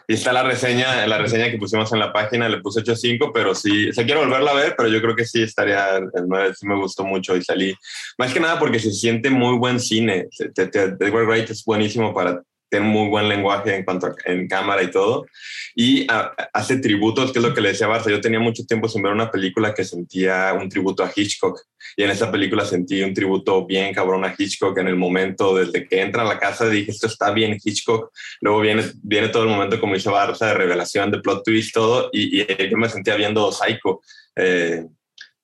[0.06, 3.54] Y está la reseña, la reseña que pusimos en la página, le puse 8.5, pero
[3.54, 6.66] sí, se quiero volverla a ver, pero yo creo que sí estaría el 9, sí
[6.66, 7.74] me gustó mucho y salí.
[8.18, 10.28] Más que nada porque se siente muy buen cine.
[10.56, 14.90] Edward Wright es buenísimo para tiene muy buen lenguaje en cuanto a, en cámara y
[14.90, 15.26] todo.
[15.74, 18.10] Y a, hace tributos, que es lo que le decía Barça.
[18.10, 21.60] Yo tenía mucho tiempo sin ver una película que sentía un tributo a Hitchcock.
[21.96, 25.86] Y en esa película sentí un tributo bien cabrón a Hitchcock en el momento, desde
[25.86, 28.12] que entra a la casa, dije, esto está bien Hitchcock.
[28.40, 32.10] Luego viene, viene todo el momento, como dice Barça, de revelación, de plot twist, todo.
[32.12, 34.00] Y, y yo me sentía viendo Psycho.
[34.36, 34.84] Eh,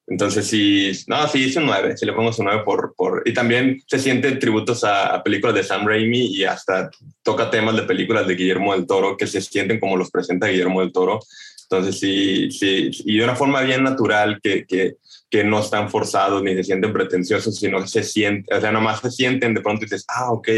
[0.06, 3.22] entonces, sí, no, sí, es un 9, sí le pongo un 9 por, por...
[3.24, 6.90] Y también se sienten tributos a, a, películas de Sam Raimi y hasta
[7.22, 10.80] toca temas de películas de Guillermo del Toro que se sienten como los presenta Guillermo
[10.80, 11.20] del Toro.
[11.62, 14.96] Entonces, sí, sí, y de una forma bien natural que, que,
[15.30, 19.10] que no están forzados ni se sienten pretenciosos, sino se sienten, o sea, nomás se
[19.10, 20.48] sienten de pronto y dices, ah, ok.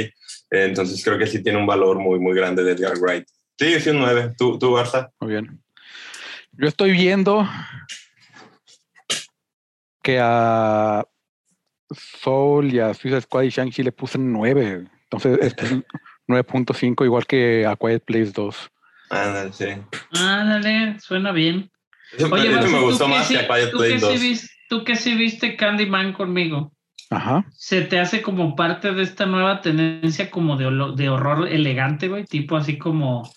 [0.51, 3.25] Entonces, creo que sí tiene un valor muy, muy grande de Edgar Wright.
[3.59, 4.35] Sí, sí, un 9.
[4.37, 5.11] ¿Tú, tú Barça?
[5.21, 5.63] Muy bien.
[6.53, 7.47] Yo estoy viendo
[10.07, 11.05] que a
[11.91, 14.87] Soul y a Suicide Squad y Shang-Chi le puse 9.
[15.03, 15.57] Entonces, es
[16.29, 18.71] 9.5, igual que a Quiet Place 2.
[19.11, 19.67] Ándale, sí.
[20.13, 21.73] Ándale, suena bien.
[22.31, 24.13] Oye, eso me gustó más que a Quiet Place 2.
[24.13, 26.73] Sí viste, tú que sí viste Candyman conmigo.
[27.11, 27.45] Ajá.
[27.51, 32.25] Se te hace como parte de esta nueva tendencia como de, de horror elegante, güey,
[32.25, 33.29] tipo así como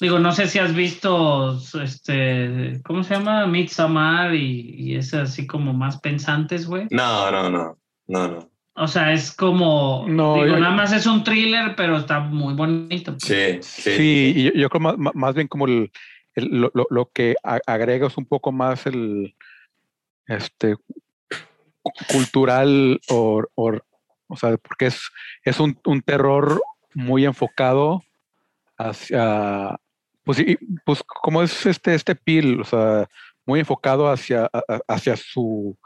[0.00, 3.46] Digo, no sé si has visto, este, ¿cómo se llama?
[3.46, 6.86] Midsommar y, y es así como más pensantes, güey.
[6.90, 8.50] No, no, no, no, no.
[8.74, 12.54] O sea, es como, no, digo, yo, nada más es un thriller, pero está muy
[12.54, 13.14] bonito.
[13.18, 13.90] Sí, sí.
[13.92, 15.92] Sí, y yo, yo creo más, más, bien como el,
[16.34, 17.34] el lo, lo, lo, que
[17.66, 19.34] agrega es un poco más el,
[20.28, 20.76] este,
[22.10, 23.72] cultural o, o,
[24.28, 25.02] o sea, porque es,
[25.44, 26.62] es un, un terror
[26.94, 28.02] muy enfocado
[28.78, 29.78] hacia
[30.24, 33.08] pues, y, pues como es este, este pil, o sea,
[33.46, 34.50] muy enfocado hacia,
[34.86, 35.76] hacia su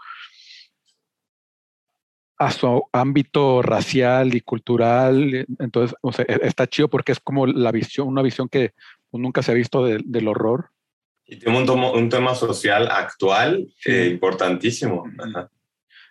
[2.37, 7.47] a su ámbito racial y cultural, entonces o sea, e, está chido porque es como
[7.47, 8.73] la visión, una visión que
[9.13, 10.71] nunca se ha visto de, del horror.
[11.27, 13.93] Y tiene un, tomo, un tema social actual sí.
[13.93, 15.05] eh, importantísimo.
[15.19, 15.49] Ajá.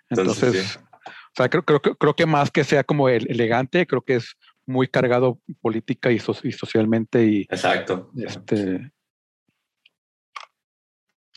[0.10, 0.80] Entonces, Entonces sí.
[1.06, 4.36] O sea, creo, creo, creo que más que sea como el elegante, creo que es
[4.66, 7.26] muy cargado política y, y socialmente.
[7.26, 8.12] Y, Exacto.
[8.16, 8.92] Este,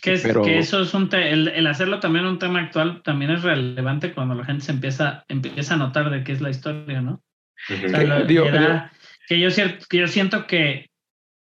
[0.00, 3.42] que, es, que eso es un el, el, hacerlo también un tema actual también es
[3.42, 7.22] relevante cuando la gente se empieza, empieza a notar de qué es la historia, ¿no?
[7.70, 8.92] o sea, lo, digo, era,
[9.26, 9.48] que, yo,
[9.88, 10.90] que yo siento que,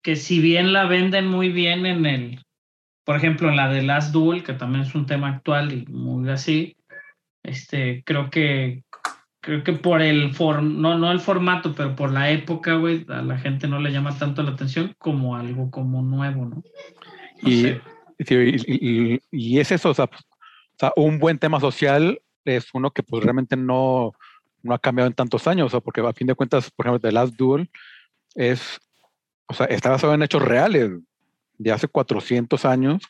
[0.01, 2.41] que si bien la venden muy bien en el,
[3.03, 6.29] por ejemplo, en la de Last Duel, que también es un tema actual y muy
[6.29, 6.75] así,
[7.43, 8.83] este, creo que
[9.47, 13.21] creo que por el form, no, no el formato, pero por la época, güey, a
[13.21, 16.55] la gente no le llama tanto la atención como algo como nuevo, ¿no?
[17.41, 17.81] no y, sé.
[18.19, 20.09] Y, y, es eso, o sea,
[20.97, 24.11] un buen tema social es uno que pues realmente no,
[24.63, 27.07] no ha cambiado en tantos años, o sea, porque a fin de cuentas, por ejemplo,
[27.07, 27.69] The Last Duel
[28.35, 28.81] es,
[29.47, 30.91] o sea, está basado en hechos reales
[31.57, 33.01] de hace 400 años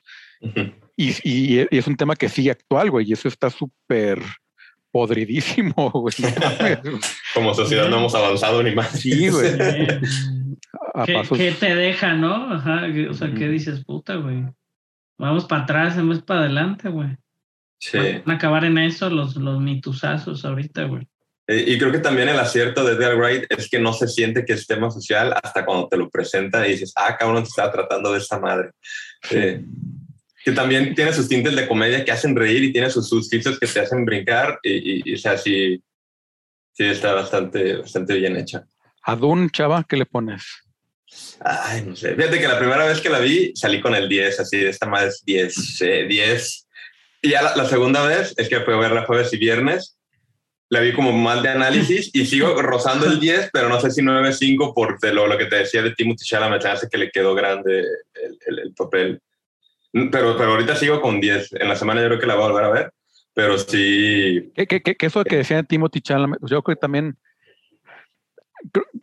[0.95, 4.21] y, y, es un tema que sigue actual, güey, y eso está súper
[4.97, 6.15] podridísimo, güey.
[7.35, 8.89] Como sociedad no hemos avanzado ni más.
[8.99, 9.55] Sí, güey.
[11.05, 12.51] ¿Qué, ¿Qué, te deja, no?
[12.51, 14.43] Ajá, o sea, ¿qué dices, puta, güey?
[15.19, 17.09] Vamos para atrás, vamos para adelante, güey.
[17.79, 17.99] Sí.
[18.25, 21.07] Van a acabar en eso los, los mituzazos ahorita, güey.
[21.47, 24.53] Y creo que también el acierto de Edgar Wright es que no se siente que
[24.53, 28.11] es tema social hasta cuando te lo presenta y dices, ah, cabrón, te estaba tratando
[28.13, 28.71] de esta madre.
[29.21, 29.63] Sí.
[30.47, 33.67] Que también tiene sus tintes de comedia que hacen reír y tiene sus sustitos que
[33.67, 35.83] te hacen brincar y, y, o sea, sí,
[36.71, 38.65] sí está bastante, bastante bien hecha.
[39.03, 40.45] ¿A Dune, chava, qué le pones?
[41.41, 42.15] Ay, no sé.
[42.15, 44.89] Fíjate que la primera vez que la vi salí con el 10, así, de esta
[45.05, 46.67] es 10, eh, 10.
[47.23, 49.97] Y ya la, la, segunda vez es que fue a verla jueves y viernes.
[50.69, 54.01] La vi como mal de análisis y sigo rozando el 10, pero no sé si
[54.01, 57.81] 9.5 por lo, lo que te decía de Timothy Chalamet, hace que le quedó grande
[57.81, 59.21] el, el, el, papel.
[59.91, 61.53] Pero, pero ahorita sigo con 10.
[61.53, 62.91] En la semana yo creo que la voy a volver a ver,
[63.33, 64.51] pero sí.
[64.55, 66.39] ¿Qué, qué, qué eso que decía de Timothy Chalamet?
[66.41, 67.17] Yo creo que también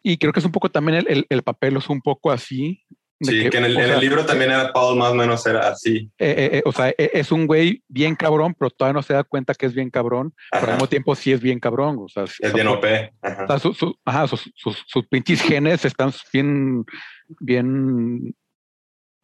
[0.03, 2.83] y creo que es un poco también el, el, el papel es un poco así.
[3.21, 5.47] Sí, que, que en, el, en sea, el, libro también era Paul más o menos
[5.47, 6.11] era así.
[6.19, 9.25] Eh, eh, eh, o sea, es un güey bien cabrón, pero todavía no se da
[9.25, 10.61] cuenta que es bien cabrón, ajá.
[10.61, 11.97] pero al mismo tiempo sí es bien cabrón.
[12.01, 12.85] O sea, es bien OP.
[13.23, 13.45] Ajá.
[13.45, 16.85] O sea, su, su, ajá, sus, sus, sus, pinches genes están bien,
[17.41, 18.35] bien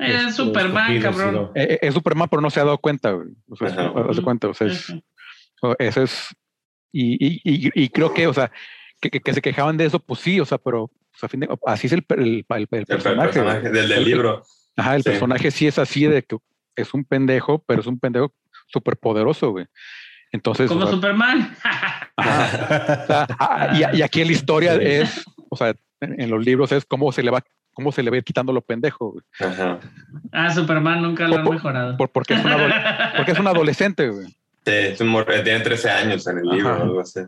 [0.01, 1.51] es Superman, cabrón.
[1.55, 3.29] Es, es, Superman, pero no se ha dado cuenta, güey.
[3.49, 4.49] O sea, se da cuenta.
[4.49, 4.93] O sea, es,
[5.79, 6.29] eso es.
[6.93, 8.51] Y, y, y, y, creo que, o sea,
[9.01, 10.91] que, que, que, se quejaban de eso, pues sí, o sea, pero
[11.23, 13.29] a fin de, así es el, el, el, el personaje.
[13.29, 14.43] personaje del, del, libro.
[14.77, 15.11] Ajá, el sí.
[15.11, 16.39] personaje sí es así de que
[16.77, 18.35] es un pendejo, pero es un pendejo
[18.67, 19.67] súper poderoso, güey.
[20.33, 20.69] Entonces.
[20.69, 21.57] Como o sea, Superman.
[22.17, 24.81] Ajá, o sea, ah, y, y, aquí en la historia sí.
[24.83, 28.11] es, o sea, en, en, los libros es cómo se le va cómo se le
[28.11, 29.13] ve quitando lo pendejo.
[29.13, 29.25] Güey.
[29.41, 29.81] Ajá.
[30.33, 31.97] Ah, Superman nunca lo han mejorado.
[31.97, 34.27] Por, porque, es una, porque es un adolescente, güey.
[34.27, 36.57] Sí, es un, tiene 13 años en el Ajá.
[36.57, 37.21] libro, algo así.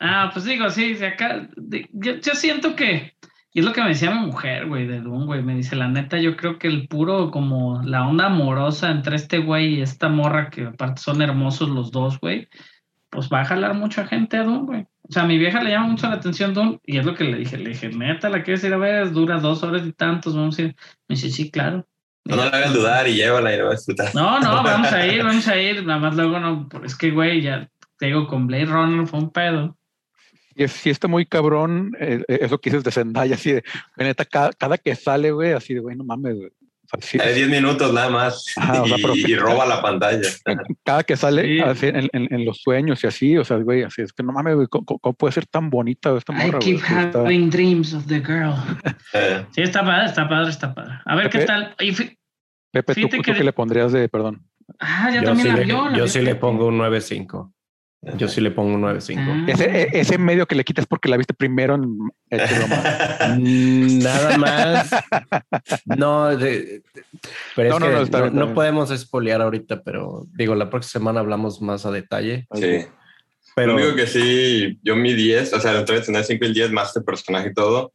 [0.00, 3.14] Ah, pues digo, sí, de acá, de, yo, yo, siento que,
[3.52, 5.88] y es lo que me decía mi mujer, güey, de Doom, güey, me dice, la
[5.88, 10.08] neta, yo creo que el puro, como la onda amorosa entre este güey y esta
[10.08, 12.48] morra, que aparte son hermosos los dos, güey,
[13.10, 14.86] pues va a jalar mucha gente a Doom, güey.
[15.08, 17.24] O sea, a mi vieja le llama mucho la atención Doom, y es lo que
[17.24, 19.10] le dije, le dije, neta, ¿la quieres ir a ver?
[19.10, 20.76] Dura dos horas y tantos, vamos a ir.
[21.08, 21.86] Me dice, sí, claro.
[22.26, 24.14] No, no la hagas dudar y llévala y lo vas a disfrutar.
[24.14, 25.86] No, no, vamos a ir, vamos a ir.
[25.86, 29.30] Nada más luego no, es que, güey, ya te digo, con Blade Runner fue un
[29.30, 29.78] pedo.
[30.54, 33.64] Y sí está muy cabrón, eh, eso que dices de Zendaya, así de,
[33.96, 36.50] neta, cada, cada que sale, güey, así de, güey, no mames, güey.
[37.00, 40.28] Sí, Hay 10 minutos nada más Ajá, y, o sea, pero, y, roba la pantalla.
[40.84, 41.60] Cada que sale sí.
[41.60, 44.32] así, en, en, en, los sueños y así, o sea, güey, así es que no
[44.32, 46.58] mames, güey, ¿cómo, ¿cómo, puede ser tan bonita esta morra?
[46.58, 46.90] I keep güey?
[46.90, 47.56] having está...
[47.56, 48.54] dreams of the girl.
[49.12, 49.44] Eh.
[49.52, 50.94] Sí, está padre, está padre, está padre.
[51.04, 51.74] A ver qué tal.
[51.80, 51.92] Y
[52.72, 53.34] Pepe, ¿tú, ¿tú que...
[53.34, 54.46] qué le pondrías de perdón?
[54.78, 55.92] Ah, yo, yo también sí la le, vio.
[55.94, 57.52] Yo sí le pongo un 9.5.
[58.16, 59.18] Yo sí le pongo un 9.5.
[59.18, 59.44] Ah.
[59.48, 61.98] Ese, ese medio que le quitas porque la viste primero en
[63.38, 64.90] mm, Nada más.
[65.84, 66.82] No, de,
[67.56, 71.00] pero es no, que no, está, no, no podemos espolear ahorita, pero digo, la próxima
[71.00, 72.46] semana hablamos más a detalle.
[72.54, 72.86] Sí.
[73.56, 76.54] Pero Lo único que sí, yo mi 10, o sea, entre el 5 y el
[76.54, 77.92] 10, más de personaje y todo,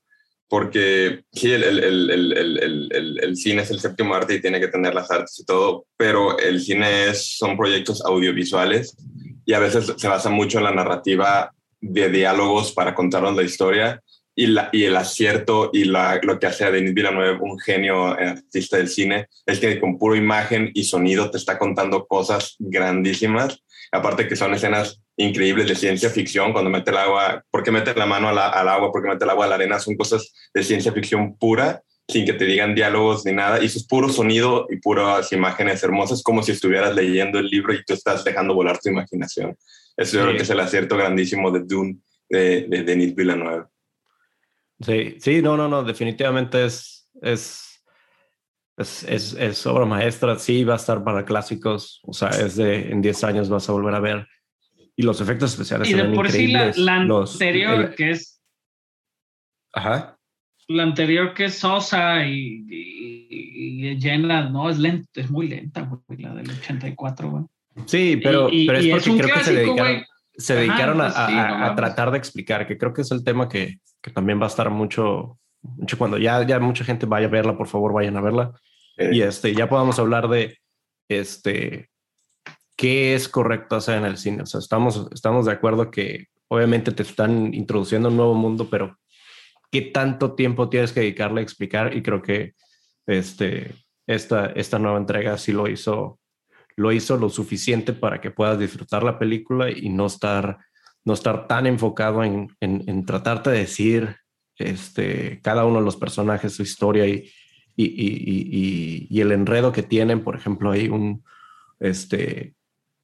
[0.50, 4.94] porque sí, el, el, el, el, cine es el séptimo arte y tiene que tener
[4.94, 8.98] las artes y todo, pero el cine es, son proyectos audiovisuales
[9.46, 14.02] y a veces se basa mucho en la narrativa de diálogos para contarnos la historia
[14.36, 18.08] y, la, y el acierto y la, lo que hace a Denis Villeneuve un genio
[18.08, 23.64] artista del cine es que con puro imagen y sonido te está contando cosas grandísimas
[23.94, 27.94] aparte que son escenas increíbles de ciencia ficción, cuando mete el agua, ¿por qué mete
[27.94, 28.92] la mano la, al agua?
[28.92, 29.80] ¿Por qué mete el agua a la arena?
[29.80, 33.80] Son cosas de ciencia ficción pura sin que te digan diálogos ni nada, y eso
[33.80, 37.94] es puro sonido y puras imágenes hermosas, como si estuvieras leyendo el libro y tú
[37.94, 39.58] estás dejando volar tu imaginación.
[39.96, 41.98] Eso yo creo que es el acierto grandísimo de Dune
[42.30, 43.66] de, de Denis Villeneuve.
[44.82, 47.80] Sí, sí, no, no, no, definitivamente es, es,
[48.78, 53.02] es, es, obra maestra, sí va a estar para clásicos, o sea, es de, en
[53.02, 54.28] 10 años vas a volver a ver,
[54.96, 58.42] y los efectos especiales y de por sí la, anterior que es...
[59.74, 60.18] Ajá.
[60.68, 66.22] La anterior que es Sosa y, y, llena, no, es lenta, es muy lenta, güey,
[66.22, 67.44] la del 84, güey.
[67.86, 70.04] Sí, pero, pero es porque creo que se dedicaron,
[70.36, 74.12] se dedicaron a, pues tratar de explicar, que creo que es el tema que, que,
[74.12, 77.68] también va a estar mucho, mucho cuando ya, ya mucha gente vaya a verla, por
[77.68, 78.52] favor, vayan a verla.
[78.98, 80.60] Y este, ya podamos hablar de
[81.10, 81.90] este,
[82.76, 84.44] qué es correcto hacer en el cine.
[84.44, 88.98] O sea, estamos, estamos de acuerdo que obviamente te están introduciendo un nuevo mundo, pero
[89.74, 91.98] qué tanto tiempo tienes que dedicarle a explicar.
[91.98, 92.54] Y creo que
[93.08, 93.74] este,
[94.06, 96.20] esta, esta nueva entrega sí lo hizo
[96.76, 100.58] lo hizo lo suficiente para que puedas disfrutar la película y no estar,
[101.06, 104.16] no estar tan enfocado en, en, tratarte de decir
[104.58, 107.30] este, cada uno de los personajes, su historia y,
[107.76, 110.24] y, y, y, el enredo que tienen.
[110.24, 111.24] Por ejemplo, hay un,
[111.80, 112.56] este,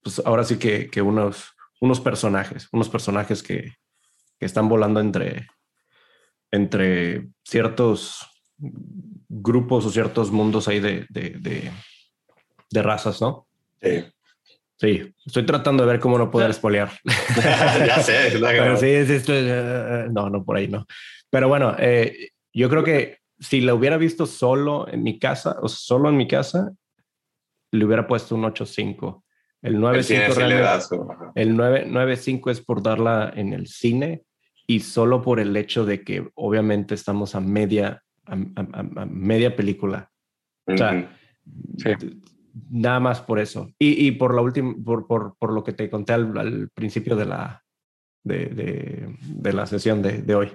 [0.01, 3.75] pues ahora sí que, que unos, unos personajes, unos personajes que,
[4.39, 5.45] que están volando entre,
[6.51, 8.25] entre ciertos
[8.57, 11.71] grupos o ciertos mundos ahí de, de, de,
[12.69, 13.47] de razas, ¿no?
[13.81, 14.05] Sí.
[14.79, 16.89] Sí, estoy tratando de ver cómo no poder espolear.
[17.05, 20.85] ya sé, sí, sí, eh, no, no, por ahí no.
[21.29, 25.67] Pero bueno, eh, yo creo que si la hubiera visto solo en mi casa o
[25.67, 26.71] solo en mi casa,
[27.71, 29.21] le hubiera puesto un 8.5.
[29.61, 34.23] El 9.5 el 9.5 es por darla en el cine
[34.69, 38.35] y solo por el hecho de que obviamente estamos a media, a,
[39.05, 40.11] media película.
[40.65, 41.11] O sea,
[41.77, 41.89] sí
[42.69, 43.71] nada más por eso.
[43.79, 47.25] Y, y por, la última, por, por, por, lo que te conté al, principio de
[47.25, 47.63] la,
[48.23, 50.51] de, de, de la sesión de, de, hoy,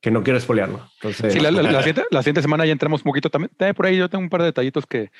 [0.00, 0.86] que no quiero espolearlo.
[0.96, 1.82] Entonces, sí, la, la, la,
[2.22, 3.50] siguiente, semana ya entramos un poquito también.
[3.74, 5.10] Por ahí yo tengo un par de detallitos que,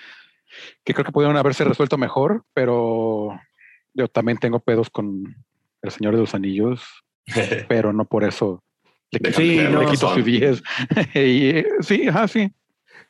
[0.84, 3.38] que creo que pudieron haberse resuelto mejor, pero
[3.94, 5.36] yo también tengo pedos con
[5.82, 6.82] El Señor de los Anillos,
[7.68, 8.62] pero no por eso
[9.10, 10.62] le, sí, no, le quito su 10.
[11.14, 12.52] y, sí, ajá, sí.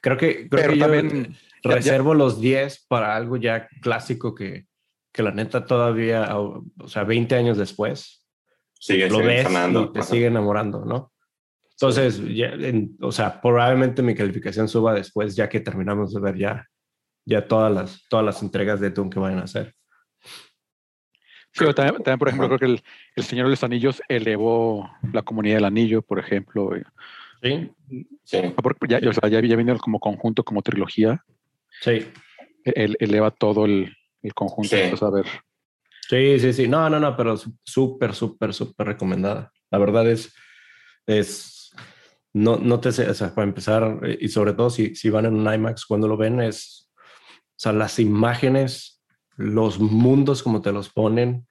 [0.01, 4.67] Creo que, creo pero que también reservo los 10 para algo ya clásico que,
[5.13, 8.27] que la neta todavía, o sea, 20 años después,
[8.79, 11.13] sigue, lo ves y te sigue enamorando, ¿no?
[11.73, 12.55] Entonces, ya,
[13.01, 16.67] o sea, probablemente mi calificación suba después, ya que terminamos de ver ya,
[17.27, 19.75] ya todas, las, todas las entregas de Doom que vayan a hacer.
[21.53, 22.83] Sí, también, por ejemplo, creo que el,
[23.17, 26.71] el, Señor de los Anillos elevó la comunidad del anillo, por ejemplo.
[27.43, 27.71] Sí.
[28.23, 28.55] sí.
[28.89, 31.25] Ya, o sea, ya, ya vino como conjunto, como trilogía.
[31.81, 32.07] Sí.
[32.65, 34.77] Él eleva todo el, el conjunto.
[34.77, 35.05] Sí.
[35.05, 35.27] a ver.
[36.09, 36.69] Sí, sí, sí.
[36.69, 39.53] No, no, no, pero súper, súper, súper recomendada.
[39.71, 40.35] La verdad es,
[41.07, 41.73] es,
[42.33, 45.53] no, no te, o sea, para empezar, y sobre todo si, si van en un
[45.53, 49.00] IMAX, cuando lo ven es, o sea, las imágenes,
[49.41, 51.47] los mundos como te los ponen,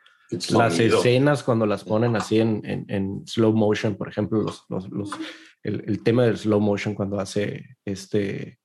[0.52, 4.90] las escenas cuando las ponen así en, en, en slow motion, por ejemplo, los, los,
[4.90, 5.10] los
[5.64, 8.60] el, el, tema del slow motion cuando hace este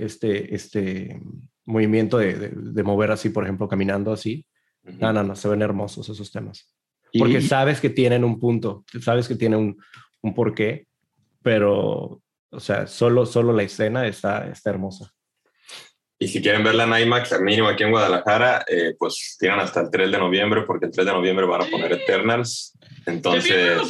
[0.00, 1.20] este, este
[1.66, 4.46] movimiento de, de, mover así, por ejemplo, caminando así.
[4.82, 6.74] No, no, no, se ven hermosos esos temas.
[7.18, 9.76] Porque sabes que tienen un punto, sabes que tienen un,
[10.22, 10.86] un porqué,
[11.42, 15.12] pero, o sea, solo, solo la escena está, está hermosa.
[16.18, 19.80] Y si quieren verla en IMAX, al mínimo aquí en Guadalajara, eh, pues tienen hasta
[19.80, 22.72] el 3 de noviembre, porque el 3 de noviembre van a poner Eternals.
[23.04, 23.80] Entonces,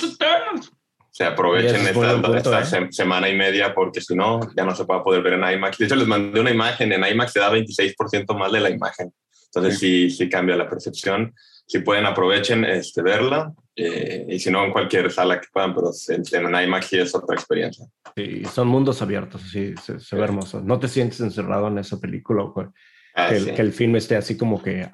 [1.11, 2.89] se aprovechen esta, ¿eh?
[2.91, 5.79] semana y media porque si no, ya no se va a poder ver en IMAX.
[5.79, 9.15] De hecho, les mandé una imagen, en IMAX se da 26% más de la imagen.
[9.47, 11.33] Entonces sí, sí cambia la percepción.
[11.67, 15.91] Si pueden, aprovechen este, verla eh, y si no, en cualquier sala que puedan, pero
[16.09, 17.87] en, en IMAX sí es otra experiencia.
[18.17, 20.61] Sí, son mundos abiertos, sí, se, ve hermoso.
[20.61, 22.45] No te sientes encerrado en esa película,
[23.15, 24.89] ah, que, el, que, el, film esté así como que,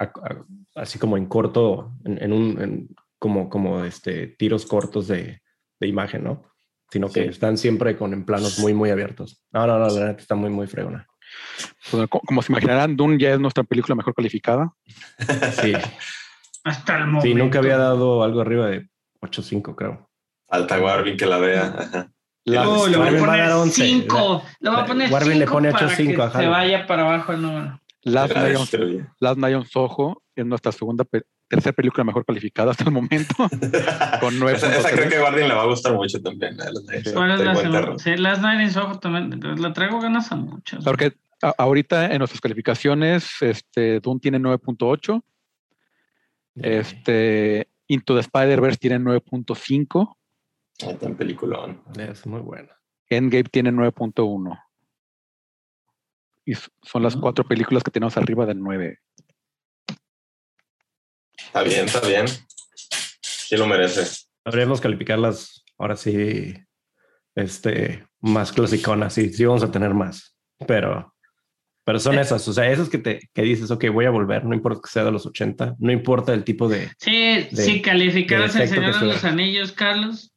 [0.75, 5.41] así como en corto, en, un, como, como este, tiros cortos de
[5.81, 6.45] de imagen, ¿no?
[6.93, 9.43] Sino que están siempre con en planos muy, muy abiertos.
[9.53, 11.07] No, no, no, la neta está muy, muy fregona.
[11.91, 14.73] Pues, como se imaginarán, Dune ya es nuestra película mejor calificada.
[15.63, 15.73] Sí.
[16.65, 17.23] Hasta el momento.
[17.27, 18.89] Sí, nunca había dado algo arriba de
[19.23, 20.11] 8.5, creo.
[20.49, 22.09] Falta Warvin que la vea.
[22.47, 24.43] no, le voy a poner 5.
[24.61, 26.33] Le voy a poner Warvin le pone 8.5.
[26.39, 27.81] Se vaya para abajo el número.
[28.03, 32.93] Last La Night, on, Soho es nuestra segunda, pe- tercera película mejor calificada hasta el
[32.93, 33.35] momento.
[34.21, 36.55] Con nueve esa, esa creo que a Guardian le va a gustar mucho también.
[36.55, 36.65] ¿eh?
[36.87, 37.13] Knights.
[37.13, 37.99] ¿Cuál es la segunda?
[37.99, 39.39] Sí, Last Night Soho también.
[39.61, 40.83] La traigo ganas a muchas.
[40.83, 41.13] Porque
[41.43, 45.23] a- ahorita en nuestras calificaciones, este, Dune tiene 9.8,
[46.57, 50.17] este, Into the Spider-Verse tiene 9.5,
[50.83, 51.83] Ahí está en peliculón.
[51.99, 52.69] Es muy bueno.
[53.11, 54.59] Endgame tiene 9.1.
[56.47, 57.19] Y son las Ah.
[57.21, 58.99] cuatro películas que tenemos arriba del 9.
[61.37, 62.27] Está bien, está bien.
[63.21, 64.27] Sí lo merece.
[64.45, 66.55] Habríamos calificarlas ahora sí,
[67.35, 69.13] este, más clasiconas.
[69.15, 70.35] Sí, sí vamos a tener más,
[70.67, 71.15] pero,
[71.85, 72.21] pero son Eh.
[72.23, 72.47] esas.
[72.47, 75.05] O sea, esas que te que dices, ok, voy a volver, no importa que sea
[75.05, 76.91] de los 80, no importa el tipo de.
[76.99, 79.25] Sí, de- si calificaras el Señor de los.
[79.25, 80.33] Anillos, Carlos.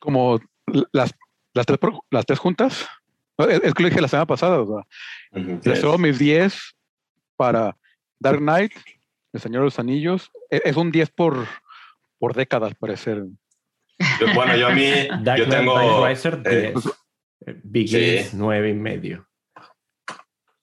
[0.00, 0.40] Como
[0.92, 1.12] las,
[1.54, 1.78] las, tres,
[2.10, 2.86] las tres juntas.
[3.38, 4.60] Es es que lo dije la semana pasada.
[4.60, 4.84] O
[5.62, 5.80] sea, sí.
[5.82, 6.74] doy mis 10
[7.36, 7.76] para
[8.20, 8.72] Dark Knight,
[9.32, 10.30] El Señor de los Anillos.
[10.50, 11.46] E- Es un 10 por,
[12.18, 13.24] por década, al parecer.
[14.20, 14.84] Yo- Bueno, yo a mí,
[15.22, 16.06] Dark yo Knight tengo.
[16.06, 16.86] Riser, eh, 10.
[17.46, 18.36] Eh, Begins, Sí.
[18.36, 19.28] 9 y medio.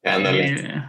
[0.03, 0.55] Ándale.
[0.55, 0.83] Eh,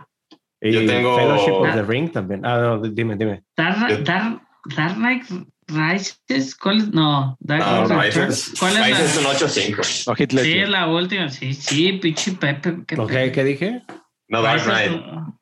[0.65, 2.47] Y Yo tengo- Fellowship of the Ring también.
[2.47, 3.43] Ah, no, dime, dime.
[3.57, 4.43] Dark, Dark,
[4.77, 5.25] Dark Knight
[5.67, 6.89] Rises, ¿cuál es?
[6.93, 8.55] No, Dark No, Knight Rises.
[8.61, 9.29] ¿Cuál es Rises es la?
[9.31, 9.83] un 8-5.
[10.07, 10.63] No, Heath Sí, Ledger.
[10.65, 11.29] es la última.
[11.31, 12.77] Sí, sí, pinche Pepe.
[12.87, 13.33] qué Ok, pedo.
[13.33, 13.83] ¿qué dije?
[14.29, 14.93] No, Dark Knight.
[14.93, 15.39] no.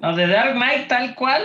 [0.00, 1.42] No, de Dark Knight tal cual,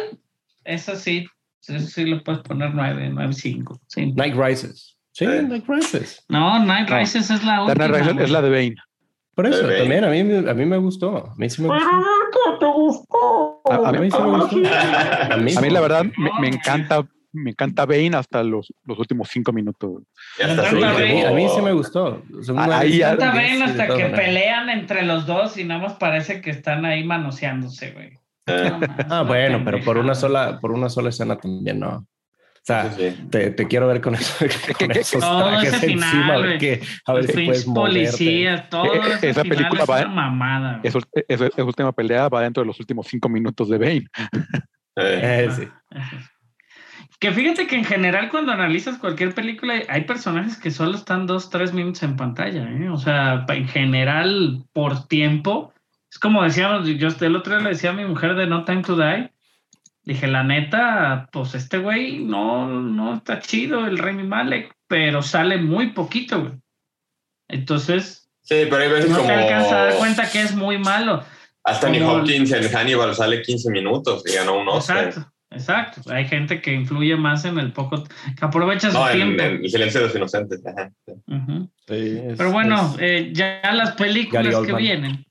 [0.64, 1.26] eso sí,
[1.68, 3.80] eso sí lo puedes poner 9, 9, 5.
[3.88, 4.12] Sí.
[4.14, 4.96] Night Rises.
[5.14, 5.26] Sí.
[5.26, 6.24] Night Rises.
[6.30, 6.98] No, Night No.
[7.00, 7.88] Rises es la Dark última.
[7.88, 8.76] Knight Rises es la de Bane.
[9.38, 9.78] Por eso, Bebé.
[9.82, 11.16] también a mí, me- a mí me gustó.
[11.16, 11.86] A mí sí me gustó.
[12.34, 13.62] ¿qué te gustó?
[13.70, 14.56] A, a mí sí me gustó.
[15.32, 18.98] A mí, A mí la verdad me, me encanta, me encanta Bane hasta los, los
[18.98, 19.92] últimos cinco minutos.
[20.40, 22.24] Me Sí, encanta a, mí, último- a mí sí me gustó.
[22.58, 23.18] Ah, ahí sí, bien
[23.60, 27.92] de hasta que pelean entre los dos y nada más parece que están ahí manoseándose,
[27.92, 28.18] güey.
[28.48, 32.08] Eh, No Ah, bueno, pero por una sola, por una sola escena también no.
[32.70, 33.28] O sea, sí, sí.
[33.30, 34.46] te, te quiero ver con, eso,
[34.78, 37.64] con esos todo trajes ese final, encima, a ver, que, a ver Los si puedes
[37.66, 40.80] policías, todo eh, ese esa final película es va- una mamada.
[40.84, 41.00] Esa,
[41.30, 44.08] esa- esa última pelea va dentro de los últimos cinco minutos de Bane.
[45.00, 45.68] Eh, sí.
[47.20, 51.50] Que fíjate que en general cuando analizas cualquier película hay personajes que solo están dos,
[51.52, 52.90] tres minutos en pantalla, ¿eh?
[52.90, 55.74] O sea, en general por tiempo.
[56.12, 58.82] Es como decíamos, yo el otro día le decía a mi mujer de No Time
[58.84, 59.32] to Die.
[60.08, 65.58] Dije, la neta, pues este güey no, no está chido, el Remy Malek, pero sale
[65.58, 66.54] muy poquito, güey.
[67.50, 69.28] Entonces, Sí, pero hay veces no como.
[69.28, 71.24] te alcanzas a dar cuenta que es muy malo.
[71.66, 75.08] Anthony como- Hopkins en Hannibal sale 15 minutos y ganó un Oscar.
[75.08, 76.02] Exacto, exacto.
[76.14, 79.44] Hay gente que influye más en el poco, que aprovecha su No, tiempo.
[79.44, 80.62] en El silencio de los inocentes.
[81.88, 85.26] Sí, es- Pero bueno, es eh, ya las películas que vienen,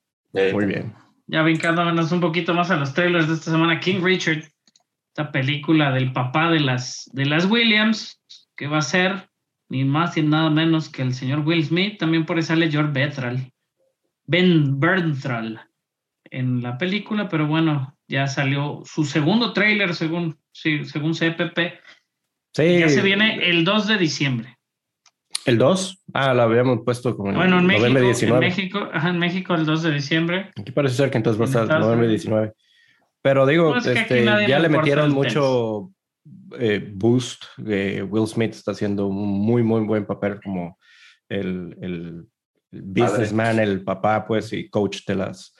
[0.52, 0.92] muy bien.
[1.26, 4.42] ya brincándonos un poquito más a los trailers de esta semana, King Richard,
[5.16, 8.20] esta película del papá de las, de las Williams,
[8.54, 9.30] que va a ser
[9.70, 12.92] ni más ni nada menos que el señor Will Smith, también por ahí sale George
[12.92, 13.50] Bethral,
[14.26, 15.62] Ben Bernthal
[16.24, 21.80] en la película, pero bueno, ya salió su segundo trailer según, sí, según CPP,
[22.52, 24.58] Sí, ya se viene el 2 de diciembre.
[25.46, 26.02] el 2.
[26.12, 28.46] Ah, lo habíamos puesto como Bueno, en México, noviembre en 19.
[28.46, 30.50] México, ajá, en México el 2 de diciembre.
[30.56, 32.22] Aquí parece ser que entonces va a En estar noviembre Unidos.
[32.24, 32.52] 19.
[33.26, 35.90] Pero digo, Pues que este, ya le metieron mucho
[36.60, 37.42] eh, boost.
[37.66, 40.78] eh, Will Smith está haciendo un muy, muy buen papel como
[41.28, 42.24] el, el-
[42.70, 45.56] el businessman, el papá, pues, y coach de las,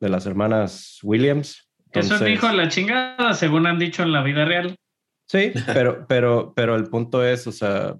[0.00, 1.68] de las hermanas Williams.
[1.90, 4.74] Eso Entonces, dijo la chingada, según han dicho en la vida real.
[5.26, 7.94] Sí, pero, pero, pero el punto es, o sea,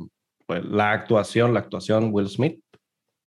[0.46, 2.58] pues, la actuación, la actuación Will Smith,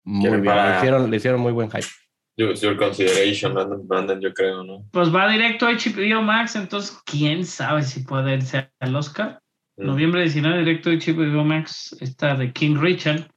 [0.04, 0.56] muy bien.
[0.56, 1.88] Le hicieron, le hicieron muy buen hype.
[2.36, 4.84] Your, your consideration, Brandon, Brandon, yo creo, ¿no?
[4.92, 9.40] Pues va directo a HBO Max, entonces quién sabe si puede irse al Oscar.
[9.78, 9.86] Mm.
[9.86, 13.28] Noviembre 19, directo a HBO Max, está de King Richard.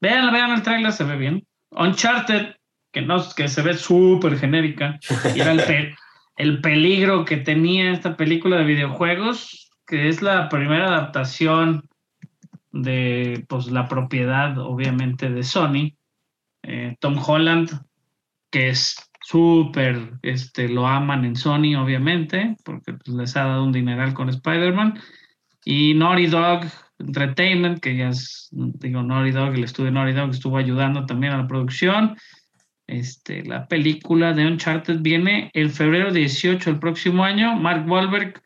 [0.00, 1.46] Vean, vean el trailer, se ve bien.
[1.70, 2.54] Uncharted,
[2.92, 4.98] que, no, que se ve súper genérica.
[5.34, 5.94] Y era el, pe-
[6.36, 11.88] el peligro que tenía esta película de videojuegos, que es la primera adaptación
[12.72, 15.94] de pues, la propiedad, obviamente, de Sony.
[16.62, 17.70] Eh, Tom Holland,
[18.54, 23.72] que es súper, este, lo aman en Sony, obviamente, porque pues, les ha dado un
[23.72, 25.00] dineral con Spider-Man.
[25.64, 26.60] Y Naughty Dog
[27.00, 31.38] Entertainment, que ya es, digo, Naughty Dog, el estudio Naughty Dog estuvo ayudando también a
[31.38, 32.16] la producción.
[32.86, 37.56] Este, la película de Uncharted viene el febrero 18 del próximo año.
[37.56, 38.40] Mark Wahlberg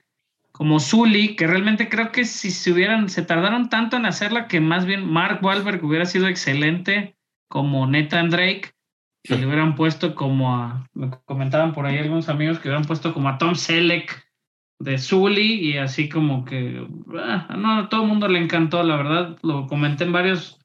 [0.53, 4.59] como Sully, que realmente creo que si se hubieran, se tardaron tanto en hacerla que
[4.61, 7.15] más bien Mark Wahlberg hubiera sido excelente
[7.47, 8.73] como Nathan Drake,
[9.23, 13.13] y le hubieran puesto como a, me comentaban por ahí algunos amigos que hubieran puesto
[13.13, 14.27] como a Tom Selleck
[14.79, 16.87] de Zully y así como que,
[17.17, 20.59] ah, no, a todo el mundo le encantó, la verdad, lo comenté en varios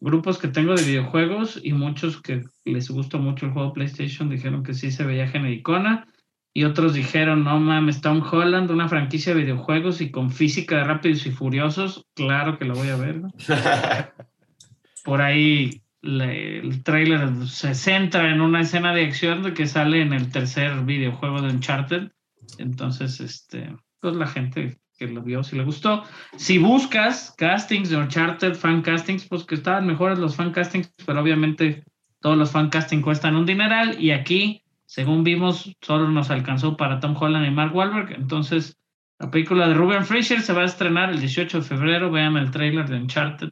[0.00, 4.62] grupos que tengo de videojuegos y muchos que les gustó mucho el juego PlayStation dijeron
[4.62, 6.06] que sí se veía genericona
[6.54, 10.84] y otros dijeron, no mames, Tom Holland, una franquicia de videojuegos y con física de
[10.84, 13.20] rápidos y furiosos, claro que lo voy a ver.
[13.20, 13.30] ¿no?
[15.04, 20.12] Por ahí el trailer se centra en una escena de acción de que sale en
[20.12, 22.12] el tercer videojuego de Uncharted.
[22.58, 26.04] Entonces, este, pues la gente que lo vio si le gustó.
[26.36, 31.20] Si buscas castings de Uncharted, fan castings, pues que estaban mejores los fan castings, pero
[31.20, 31.84] obviamente
[32.20, 36.98] todos los fan castings cuestan un dineral y aquí, según vimos, solo nos alcanzó para
[36.98, 38.12] Tom Holland y Mark Wahlberg.
[38.12, 38.76] Entonces,
[39.20, 42.10] la película de Ruben Fisher se va a estrenar el 18 de febrero.
[42.10, 43.50] Vean el trailer de Uncharted.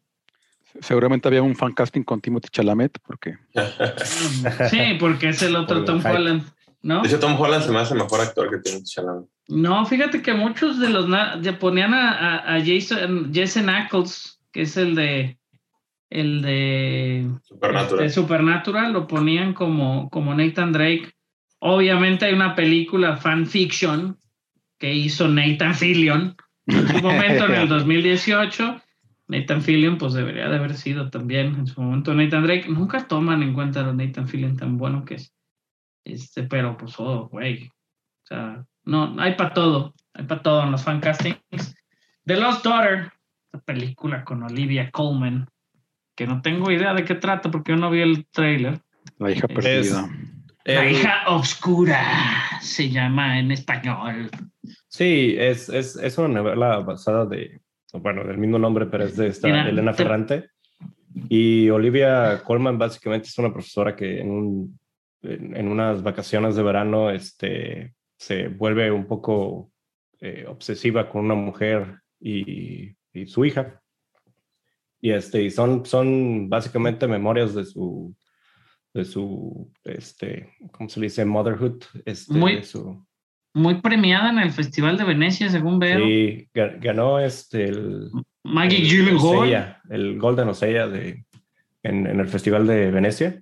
[0.81, 3.37] Seguramente había un fan casting con Timothy Chalamet, porque.
[4.71, 6.45] sí, porque es el otro Tom Holland,
[6.83, 7.05] ¿no?
[7.05, 9.27] Ese Tom Holland se me hace mejor actor que Timothy Chalamet.
[9.49, 11.07] No, fíjate que muchos de los
[11.41, 15.39] ya ponían a, Jason, Jason Ackles, que es el de
[16.11, 18.11] el de Supernatural.
[18.11, 21.13] Supernatural, lo ponían como, como Nathan Drake.
[21.59, 24.19] Obviamente hay una película fanfiction
[24.79, 26.37] que hizo Nathan Fillion
[26.67, 28.83] en su momento en el 2018
[29.29, 32.69] Nathan Fillion, pues debería de haber sido también en su momento Nathan Drake.
[32.69, 35.35] Nunca toman en cuenta a Nathan Fillion tan bueno que es.
[36.05, 37.67] Este, pero pues, oh, güey.
[37.67, 39.95] O sea, no, hay para todo.
[40.15, 41.75] Hay para todo en los fan castings.
[42.25, 43.13] The Lost Daughter,
[43.53, 45.49] la película con Olivia Colman,
[46.15, 48.81] que no tengo idea de qué trata porque yo no vi el trailer.
[49.19, 50.09] La hija perdida.
[50.65, 52.01] la hija oscura
[52.61, 54.31] se llama en español.
[54.89, 57.61] Sí, es, es, es una novela basada de
[58.01, 60.51] bueno, del mismo nombre, pero es de esta Elena Ferrante.
[61.29, 64.79] Y Olivia Colman básicamente es una profesora que en, un,
[65.23, 69.71] en, unas vacaciones de verano este, se vuelve un poco
[70.21, 73.81] eh, obsesiva con una mujer y, y, su hija.
[75.01, 78.15] Y, este, y son, son básicamente memorias de su,
[78.93, 81.25] de su, este, ¿cómo se le dice?
[81.25, 81.83] Motherhood.
[82.05, 83.07] Este, Muy, de su,
[83.57, 85.99] muy premiada en el Festival de Venecia, según veo.
[85.99, 88.11] Sí, ganó este el
[88.45, 89.79] Maggie Gyllenhaal.
[89.89, 91.25] El Golden Osella de,
[91.83, 93.41] en, el Festival de Venecia.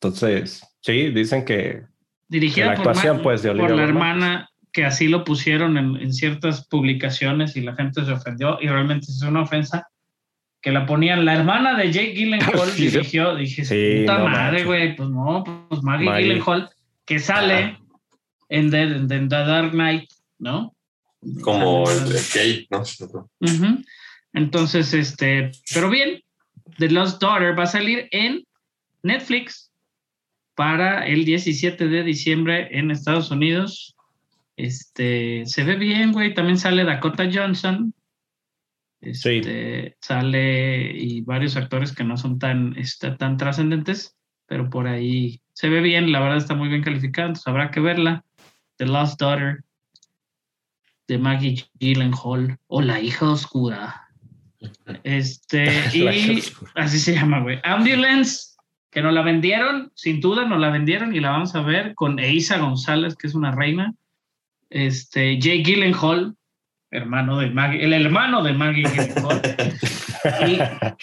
[0.00, 1.82] Entonces, sí, dicen que,
[2.28, 6.66] Dirigida la actuación por, pues, de por la hermana, que así lo pusieron en, ciertas
[6.66, 9.86] publicaciones y la gente se ofendió y realmente es una ofensa
[10.62, 15.44] que la ponían la hermana de Jake Gyllenhaal dirigió, dije, puta madre, güey, pues no,
[15.68, 16.70] pues Maggie, Gyllenhaal
[17.04, 17.81] que sale
[18.52, 20.74] en The, Dark Knight, ¿no?
[21.42, 22.82] Como el, Kate, ¿no?
[24.34, 26.22] Entonces, este, pero bien,
[26.78, 28.44] The Lost Daughter va a salir en
[29.02, 29.70] Netflix
[30.54, 33.96] para el 17 de diciembre en Estados Unidos.
[34.56, 36.34] Este, se ve bien, güey.
[36.34, 37.94] También sale Dakota Johnson.
[39.00, 44.16] Este, Sale y varios actores que no son tan, este, tan trascendentes,
[44.46, 46.12] pero por ahí se ve bien.
[46.12, 48.24] La verdad está muy bien calificada, entonces habrá que verla.
[48.76, 49.64] The Lost Daughter
[51.08, 54.08] de Maggie Gyllenhaal o La hija oscura.
[55.04, 56.06] Este, y
[56.74, 57.58] así se llama, güey.
[57.64, 58.56] Ambulance,
[58.90, 62.18] que nos la vendieron, sin duda nos la vendieron y la vamos a ver con
[62.18, 63.94] Eisa González, que es una reina.
[64.70, 66.34] Este, Jay Gyllenhaal,
[66.90, 69.42] hermano de Maggie, el hermano de Maggie Gyllenhaal.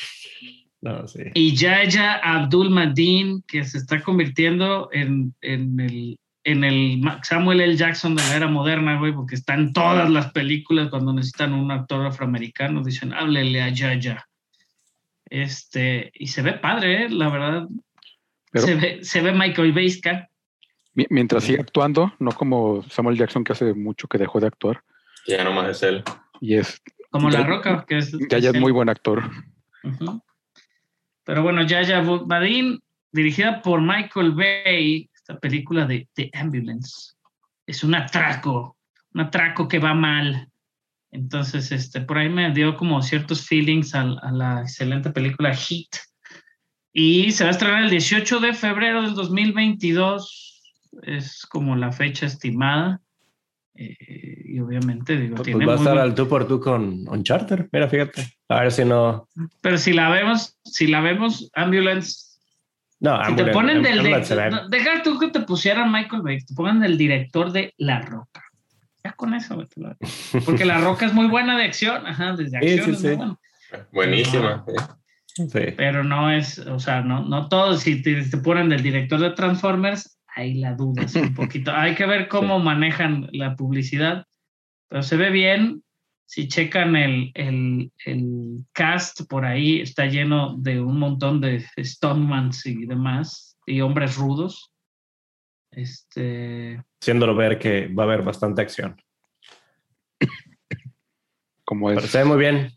[1.33, 7.61] y, y Yaya Abdul Madin, que se está convirtiendo en, en el en el Samuel
[7.61, 7.75] L.
[7.75, 11.71] Jackson de la era moderna, güey, porque está en todas las películas cuando necesitan un
[11.71, 14.25] actor afroamericano, dicen, háblele a Yaya.
[15.25, 17.09] Este, y se ve padre, ¿eh?
[17.09, 17.67] la verdad.
[18.53, 20.29] se, ve, se ve Michael Beiska.
[20.93, 24.83] Mientras sigue actuando, no como Samuel Jackson que hace mucho que dejó de actuar.
[25.27, 26.03] Ya nomás es él.
[26.41, 26.81] Y es.
[27.11, 28.11] Como La Roca, que es.
[28.29, 29.29] Yaya es, muy buen actor.
[31.23, 37.13] Pero bueno, Yaya Badin, dirigida por Michael Bay, película de The Ambulance.
[37.65, 38.77] Es un atraco,
[39.13, 40.49] un atraco que va mal.
[41.11, 45.89] Entonces, este, por ahí me dio como ciertos feelings a, la excelente película Heat.
[46.93, 50.61] Y se va a estrenar el 18 de febrero del 2022.
[51.03, 53.01] Es como la fecha estimada.
[53.75, 55.65] Eh, y obviamente, digo, pues, tiene.
[55.65, 57.67] va a estar al tú por tú con Uncharted.
[57.71, 58.27] Mira, fíjate.
[58.49, 59.27] A ver si no.
[59.61, 62.28] Pero si la vemos, si la vemos, Ambulance
[62.99, 64.03] no, si te ponen del
[64.69, 68.43] deja tú que te pusieran Michael Bay, te pongan del director de La Roca.
[69.03, 69.65] Ya con eso,
[70.45, 74.65] porque La Roca es muy buena de acción, ajá, desde acción sí, sí, Buenísima.
[75.77, 80.19] Pero no es, o sea, no, no todos, si te, ponen del director de Transformers,
[80.35, 81.71] ahí la dudas un poquito.
[81.73, 84.25] Hay que ver cómo manejan la publicidad,
[84.89, 85.83] pero se ve bien.
[86.29, 92.67] Si checan el, el, el, cast por ahí, está lleno de un montón de Stonemans
[92.67, 94.71] y demás, y hombres rudos.
[95.71, 96.83] Este.
[97.01, 99.01] Haciéndolo ver que va a haber bastante acción.
[101.65, 102.03] Como es.
[102.03, 102.73] se ve muy bien.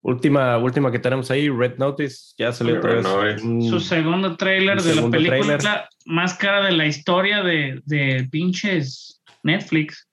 [0.00, 3.42] Última, última que tenemos ahí, Red Notice, ya salió otra vez.
[3.42, 10.08] Su segundo trailer de la película más cara de la historia de, de pinches Netflix.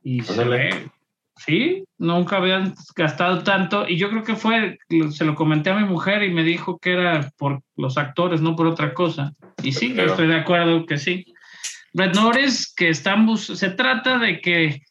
[0.00, 0.90] Y se ve,
[1.38, 3.88] sí, nunca habían gastado tanto.
[3.88, 4.78] Y yo creo que fue,
[5.10, 8.56] se lo comenté a mi mujer y me dijo que era por los actores, no
[8.56, 9.32] por otra cosa.
[9.62, 11.24] Y sí, yo estoy de acuerdo que sí.
[11.94, 14.82] Red Notice, que están, se trata de que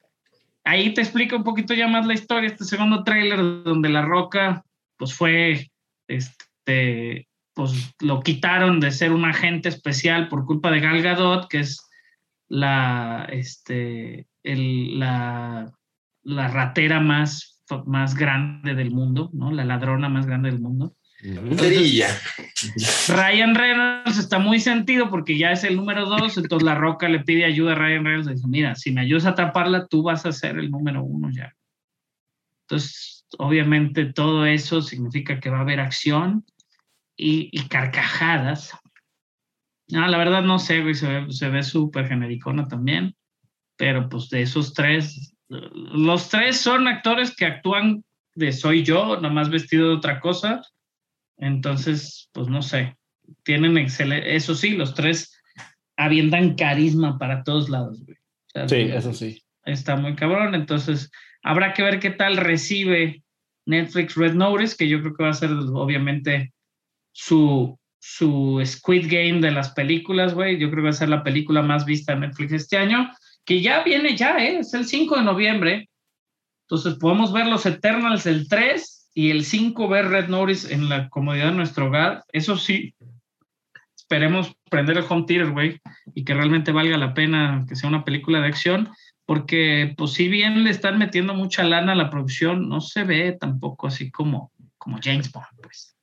[0.64, 4.64] ahí te explica un poquito ya más la historia, este segundo tráiler donde La Roca,
[4.98, 5.70] pues fue,
[6.08, 11.60] este, pues lo quitaron de ser un agente especial por culpa de Gal Gadot, que
[11.60, 11.88] es
[12.50, 15.72] la, este, el, la,
[16.28, 19.50] la ratera más, más grande del mundo, ¿no?
[19.52, 20.94] La ladrona más grande del mundo.
[23.08, 27.22] Ryan Reynolds está muy sentido porque ya es el número dos, entonces La Roca le
[27.22, 30.26] pide ayuda a Ryan Reynolds y dice, mira, si me ayudas a taparla, tú vas
[30.26, 31.56] a ser el número uno ya.
[32.66, 36.46] Entonces, obviamente todo eso significa que va a haber acción
[37.16, 38.74] y, carcajadas.
[39.94, 43.16] Ah, la verdad no sé, se ve súper genericona también,
[43.78, 48.04] pero pues de esos tres, los tres son actores que actúan
[48.36, 50.62] de soy yo, nada más vestido de otra cosa,
[51.38, 52.96] entonces, pues no sé,
[53.44, 55.40] tienen excelente, eso sí, los tres
[55.96, 58.18] avientan carisma para todos lados, güey.
[58.68, 59.42] sí, eso sí.
[59.64, 61.12] Está muy cabrón, entonces
[61.44, 63.24] habrá que ver qué tal recibe
[63.66, 66.54] Netflix Red Notice, que yo creo que va a ser obviamente
[67.12, 70.58] su, su Squid Game de las películas, güey.
[70.58, 73.12] Yo creo que va a ser la película más vista de Netflix este año,
[73.48, 74.60] que ya viene ya, ¿eh?
[74.60, 75.90] es el 5 de noviembre.
[76.66, 81.08] Entonces podemos ver los Eternals el 3 y el 5 ver Red Notice en la
[81.08, 82.94] comodidad de nuestro hogar, eso sí,
[83.96, 85.80] esperemos prender el home theater, güey,
[86.14, 88.90] y que realmente valga la pena que sea una película de acción,
[89.26, 93.38] porque pues si bien le están metiendo mucha lana a la producción, no se ve
[93.40, 95.96] tampoco así como, como James Bond, pues.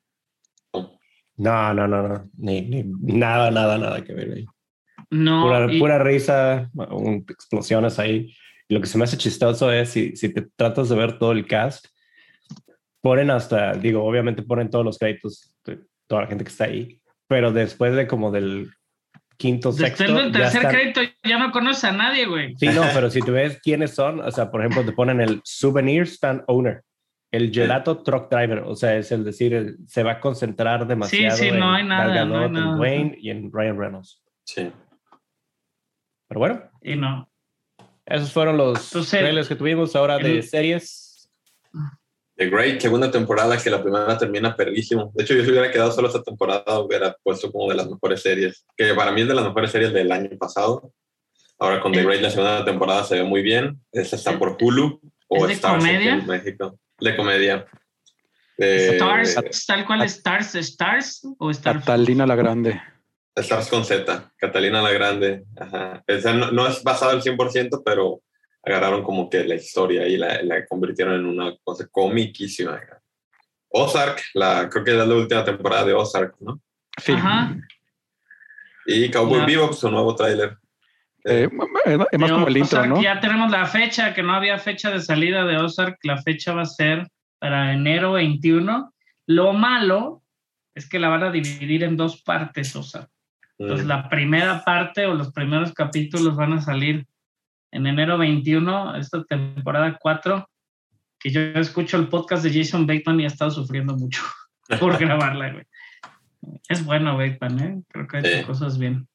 [1.37, 4.47] No, no, no, no, ni, nada, nada, nada que ver ahí.
[5.15, 5.45] No.
[5.45, 6.70] Pura, pura risa,
[7.28, 8.35] explosiones ahí.
[8.69, 11.47] lo que se me hace chistoso es si, si te tratas de ver todo el
[11.47, 11.86] cast,
[13.01, 15.78] ponen hasta, digo, obviamente ponen todos los créditos de
[16.09, 18.70] toda la gente que está ahí, pero después de como del
[19.36, 20.03] quinto, sexto.
[20.03, 22.57] Después del tercer crédito ya no conoce a nadie, güey.
[22.57, 25.41] Sí, no, pero si tú ves quiénes son, o sea, por ejemplo, te ponen el
[25.45, 26.82] Souvenir Stand Owner,
[27.31, 31.51] el Gelato Truck Driver, o sea, es el decir, se va a concentrar demasiado sí,
[31.51, 32.73] sí, no hay nada, no hay nada.
[32.73, 34.23] en Dwayne y en Ryan Reynolds.
[34.45, 34.73] Sí.
[36.35, 36.70] Pero bueno.
[36.82, 37.31] Y no.
[38.05, 41.31] Esos fueron los trailers que tuvimos ahora de series.
[42.36, 45.12] The Great, segunda temporada, que la primera termina perdísimo.
[45.15, 48.20] De hecho, yo si hubiera quedado solo esta temporada, hubiera puesto como de las mejores
[48.20, 50.93] series, que para mí es de las mejores series del año pasado.
[51.61, 53.81] Ahora con The Great, la segunda temporada se ve muy bien.
[53.93, 56.15] Esta está por Hulu o ¿Es de comedia?
[56.15, 56.77] en México.
[56.98, 57.65] De comedia.
[58.59, 61.78] Stars, tal cual Stars, Stars o Stars.
[61.78, 62.82] Catalina la Grande.
[63.36, 65.44] Stars con Z, Catalina la Grande.
[65.56, 66.05] Ajá.
[66.35, 68.23] no, no, es basado al 100%, pero
[68.62, 72.81] agarraron como que la historia y la, la convirtieron en una cosa comiquísima.
[73.69, 76.61] Ozark, la, creo que es la última temporada de Ozark, ¿no?
[76.97, 77.12] Sí.
[77.12, 77.56] Ajá.
[78.86, 79.47] Y Cowboy yeah.
[79.47, 80.56] Bebop, su nuevo tráiler.
[81.24, 81.48] Eh,
[82.12, 83.02] es más como el intro, ¿no?
[83.02, 85.98] Ya tenemos la fecha, que no había fecha de salida de Ozark.
[86.02, 87.09] La fecha va a ser
[87.39, 88.93] para enero 21.
[89.27, 90.23] Lo malo
[90.74, 93.11] es que la van a dividir en dos partes, Ozark.
[93.59, 93.89] Entonces, mm.
[93.89, 97.06] la primera parte o los primeros capítulos van a salir
[97.70, 100.48] en enero 21, esta temporada 4,
[101.18, 104.22] que yo escucho el podcast de Jason Bateman y he estado sufriendo mucho
[104.81, 105.64] por grabarla, güey.
[106.68, 107.82] Es bueno Bateman, ¿eh?
[107.89, 109.09] Creo que ha hecho cosas bien.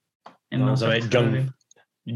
[0.51, 1.03] Vamos a ver,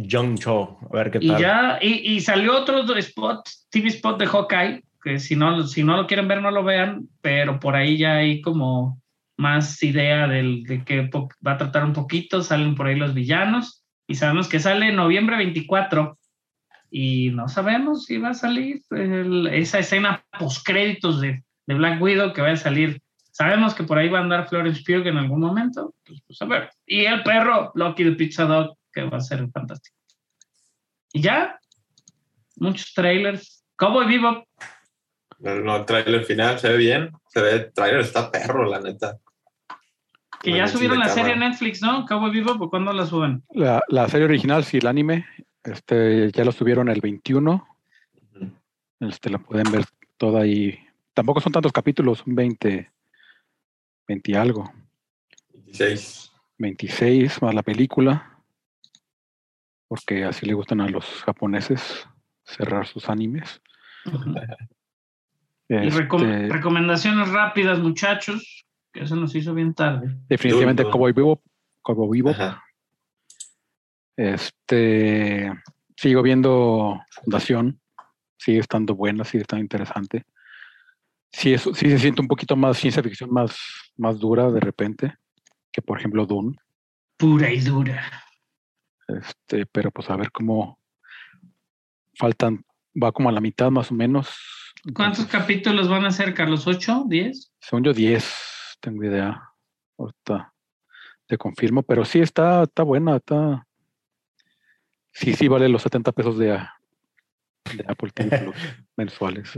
[0.09, 1.39] John, Cho, a ver qué tal.
[1.39, 5.97] Y ya, y, salió otro spot, TV spot de Hawkeye, que si no, si no
[5.97, 9.02] lo quieren ver, no lo vean, pero por ahí ya hay como
[9.38, 11.10] más idea del, de que
[11.45, 14.95] va a tratar un poquito, salen por ahí los villanos, y sabemos que sale en
[14.95, 16.18] noviembre 24
[16.95, 18.84] y no sabemos si va a salir
[19.51, 23.01] esa escena post créditos de, de, Black Widow que va a salir.
[23.31, 25.95] Sabemos que por ahí va a andar Florence Pugh en algún momento.
[26.05, 26.69] Pues, pues, a ver.
[26.85, 29.97] Y el perro, Loki the Pizza Dog, que va a ser fantástico.
[31.14, 31.60] Y ya,
[32.57, 33.65] muchos trailers.
[33.76, 34.45] Cowboy Vivo.
[35.39, 37.11] No, el trailer final se ve bien.
[37.34, 39.19] Se ve, el trailer está perro, la neta.
[40.39, 42.05] Que ya subieron la serie a Netflix, ¿no?
[42.05, 43.43] Cabo Vivo, ¿por cuándo la suben?
[43.49, 45.26] La, la, serie original, sí, el anime,
[45.64, 47.68] este, ya lo subieron el 21.
[48.99, 49.85] Este, la pueden ver
[50.18, 50.77] toda ahí.
[51.15, 52.91] Tampoco son tantos capítulos, son 20,
[54.07, 54.72] 20 y algo.
[55.53, 56.31] 26.
[56.60, 58.38] 26 más la película.
[59.88, 62.07] Porque así le gustan a los japoneses
[62.43, 63.60] cerrar sus animes.
[65.81, 70.15] Este, recomendaciones rápidas, muchachos, que eso nos hizo bien tarde.
[70.27, 71.41] Definitivamente Cowboy Vivo.
[71.81, 72.35] Cowboy Vivo.
[74.15, 75.51] Este,
[75.95, 77.79] sigo viendo Fundación.
[78.37, 80.25] Sigue estando buena, sigue estando interesante.
[81.31, 83.57] Sí, eso, sí se siente un poquito más ciencia ficción más,
[83.97, 85.15] más dura de repente
[85.73, 86.55] que por ejemplo Dune.
[87.17, 88.01] Pura y dura.
[89.07, 90.79] Este, pero pues a ver cómo
[92.15, 92.63] faltan,
[93.01, 94.29] va como a la mitad más o menos.
[94.91, 96.68] ¿Cuántos capítulos van a ser, Carlos?
[96.68, 97.05] ¿Ocho?
[97.07, 97.53] ¿Diez?
[97.60, 98.34] Según yo, diez,
[98.81, 99.41] tengo idea.
[99.97, 100.53] Ahorita
[101.26, 103.65] te confirmo, pero sí está, está buena, está.
[105.11, 108.51] Sí, sí, vale los 70 pesos de, de Apple TV
[108.97, 109.57] mensuales.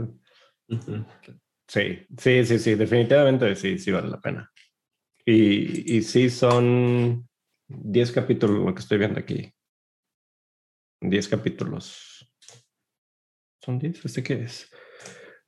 [1.66, 4.52] Sí, sí, sí, sí, definitivamente sí, sí vale la pena.
[5.24, 7.28] Y, y sí, son
[7.66, 9.52] 10 capítulos lo que estoy viendo aquí.
[11.00, 12.15] 10 capítulos.
[13.66, 14.04] ¿Son 10?
[14.04, 14.70] ¿Este qué es?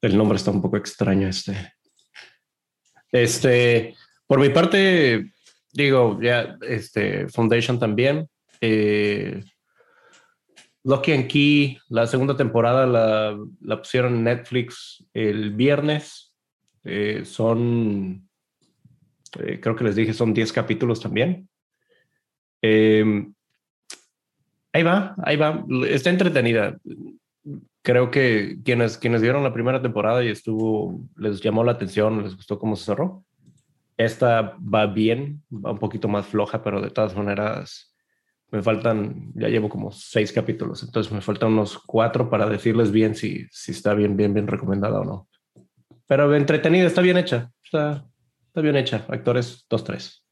[0.02, 1.54] El nombre está un poco extraño este.
[3.12, 3.94] Este,
[4.26, 5.30] por mi parte,
[5.72, 8.28] digo, ya, este, Foundation también.
[8.60, 9.40] Eh,
[10.84, 16.34] and Key, la segunda temporada la, la pusieron en Netflix el viernes.
[16.82, 18.28] Eh, son
[19.38, 21.48] eh, creo que les dije, son 10 capítulos también.
[22.62, 23.32] Em,
[24.72, 25.64] ahí va, ahí va.
[25.88, 26.76] Está entretenida.
[27.88, 32.36] Creo que quienes, quienes vieron la primera temporada y estuvo, les llamó la atención, les
[32.36, 33.24] gustó cómo se cerró.
[33.96, 37.96] Esta va bien, va un poquito más floja, pero de todas maneras
[38.50, 43.14] me faltan, ya llevo como seis capítulos, entonces me faltan unos cuatro para decirles bien
[43.14, 45.28] si, si está bien, bien, bien recomendada o no.
[46.06, 48.06] Pero entretenida, está bien hecha, está,
[48.56, 50.24] bien hecha, actores 2-3.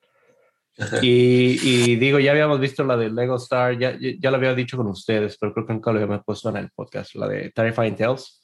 [1.01, 4.77] Y, y, digo, ya habíamos visto la de Lego Star, ya, ya lo había dicho
[4.77, 7.97] con ustedes, pero creo que nunca lo había puesto en el podcast, la de Terrifying
[7.97, 8.43] Tales.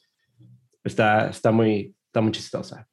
[0.83, 2.87] Está, está, muy, está muy chistosa.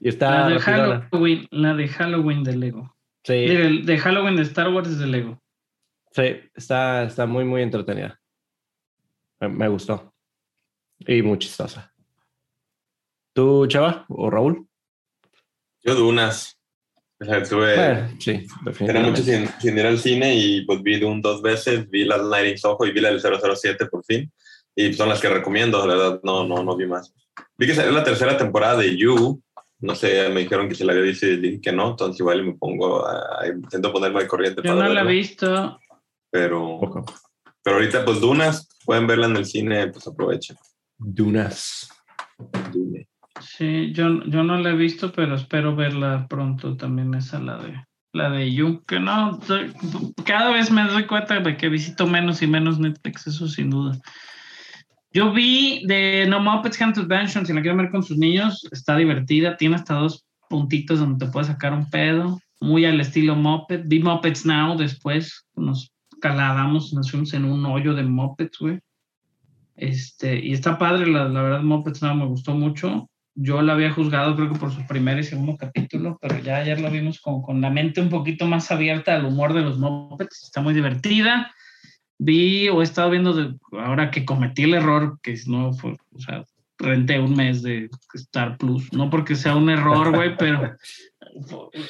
[0.00, 2.96] Y está la, de Halloween, la de Halloween de Lego.
[3.24, 3.32] Sí.
[3.32, 5.42] De, de, Halloween de Star Wars de Lego.
[6.12, 8.20] Sí, está, está muy, muy entretenida.
[9.40, 10.14] Me, me gustó.
[11.00, 11.92] Y muy chistosa.
[13.32, 14.68] ¿Tú, Chava o Raúl?
[15.82, 16.56] Yo Dunas.
[17.20, 18.46] O sea, estuve, sí,
[18.76, 22.20] tenía mucho sin, sin, ir al cine y pues vi Dune dos veces, vi las
[22.20, 24.30] Lightning Ojo y vi la del 007 por fin.
[24.74, 27.14] Y son las que recomiendo, la verdad, no, no, no vi más.
[27.56, 29.40] Vi que salió la tercera temporada de You.
[29.78, 32.42] No sé, me dijeron que se la había visto y dije que no, entonces igual
[32.44, 34.62] me pongo, a, intento ponerme al corriente.
[34.64, 35.78] Yo no la he visto.
[36.30, 36.80] Pero,
[37.62, 40.56] pero ahorita pues Dunas, pueden verla en el cine, pues aprovechen.
[40.98, 41.88] Dunas.
[43.40, 47.84] Sí, yo, yo no la he visto, pero espero verla pronto también esa, la de
[48.14, 49.40] la de You, que no,
[50.24, 53.98] cada vez me doy cuenta de que visito menos y menos Netflix, eso sin duda.
[55.12, 58.96] Yo vi de No Muppets Haunted Mansion, si la quieren ver con sus niños, está
[58.96, 63.82] divertida, tiene hasta dos puntitos donde te puedes sacar un pedo, muy al estilo Muppet.
[63.86, 68.78] Vi Muppets Now después, nos caladamos, nos fuimos en un hoyo de Muppets, güey.
[69.74, 73.90] Este, y está padre, la, la verdad Muppets Now me gustó mucho yo la había
[73.90, 77.42] juzgado creo que por su primer y segundo capítulo, pero ya ayer lo vimos con,
[77.42, 81.52] con la mente un poquito más abierta al humor de los Muppets, está muy divertida.
[82.18, 86.18] Vi o he estado viendo, de, ahora que cometí el error, que no fue, o
[86.20, 86.44] sea,
[86.78, 90.76] renté un mes de Star Plus, no porque sea un error, güey, pero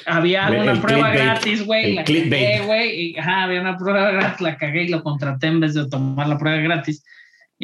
[0.07, 4.89] había una prueba gratis, güey, la cagué, güey, había una prueba gratis, la cagué y
[4.89, 7.03] lo contraté en vez de tomar la prueba gratis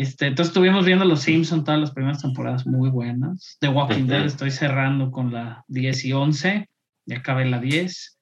[0.01, 3.57] este, entonces estuvimos viendo Los Simpsons todas las primeras temporadas muy buenas.
[3.59, 6.69] The Walking Dead estoy cerrando con la 10 y 11.
[7.05, 8.19] Ya acabé la 10.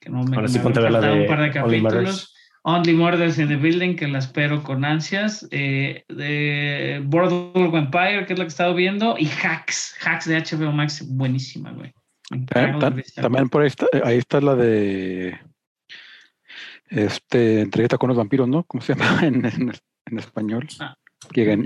[0.00, 2.34] Que no me, Ahora sí ponte la de un par de capítulos.
[2.62, 5.46] Only Murders in the Building, que la espero con ansias.
[5.50, 9.16] Eh, de Boardwalk Empire, que es la que he estado viendo.
[9.18, 9.96] Y Hacks.
[10.04, 11.92] Hacks de HBO Max, buenísima, güey.
[13.14, 15.38] También por ahí está, ahí está la de
[16.90, 18.64] este entrevista con los vampiros, ¿no?
[18.64, 20.66] ¿Cómo se llama en, en, español?
[20.80, 20.96] Ah,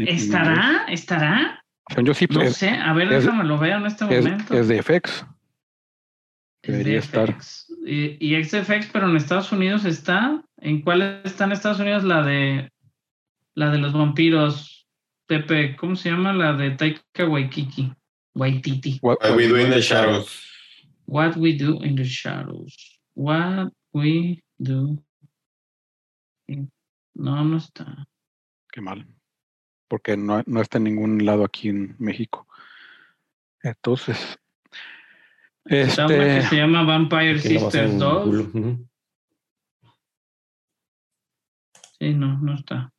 [0.07, 0.87] ¿Estará?
[0.89, 1.63] ¿Estará?
[2.03, 4.55] yo sí, no sé, a ver, déjame lo veo en este momento.
[4.55, 5.27] Es de FX.
[6.63, 7.37] Debería estar.
[7.85, 10.43] Y, y es de FX, pero en Estados Unidos está.
[10.59, 12.05] ¿En cuál está en Estados Unidos?
[12.05, 12.71] La de
[13.55, 14.87] la de los vampiros.
[15.27, 16.33] Pepe, ¿cómo se llama?
[16.33, 17.93] La de Taika Waikiki.
[18.35, 18.99] Waititi.
[19.03, 20.41] What, we do in the shadows.
[21.07, 22.99] What we do in the shadows.
[23.15, 25.03] What we do.
[27.15, 28.07] No, no está.
[28.73, 29.07] Qué mal.
[29.93, 32.49] Porque no, no está en ningún lado aquí en México.
[33.63, 34.39] Entonces.
[35.67, 36.49] Está una que Este.
[36.49, 38.27] se llama Vampire Sisters en 2.
[38.27, 38.89] Hulu, ujú.
[41.99, 42.91] Sí, no, no está.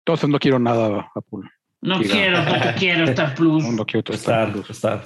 [0.00, 1.48] Entonces no quiero nada, Apple.
[1.80, 3.62] No quiero, no quiero Star Plus.
[3.62, 4.68] No, no quiero Star Plus.
[4.68, 5.04] está.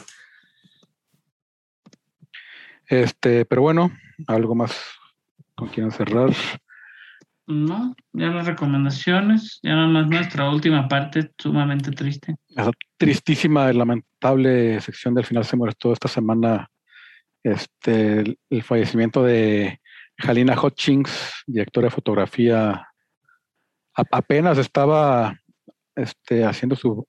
[2.86, 3.90] Este, pero bueno,
[4.26, 4.74] algo más
[5.54, 6.30] con quien cerrar.
[7.50, 12.36] No, ya las recomendaciones, ya nada más nuestra última parte, sumamente triste.
[12.96, 16.70] Tristísima lamentable sección del final se molestó esta semana
[17.42, 19.80] este, el, fallecimiento de
[20.18, 22.86] Halina Hutchings, directora de fotografía.
[23.94, 25.36] Apenas estaba
[25.96, 27.04] este, haciendo su,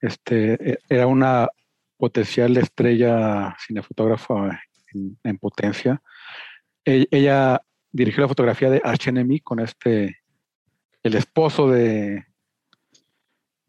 [0.00, 1.48] este, e- era una
[1.96, 4.60] potencial estrella cinefotógrafa
[4.94, 6.00] en, en potencia.
[6.84, 7.60] E- ella
[7.92, 10.18] dirigió la fotografía de Arch Enemy con este,
[11.02, 12.24] el esposo de,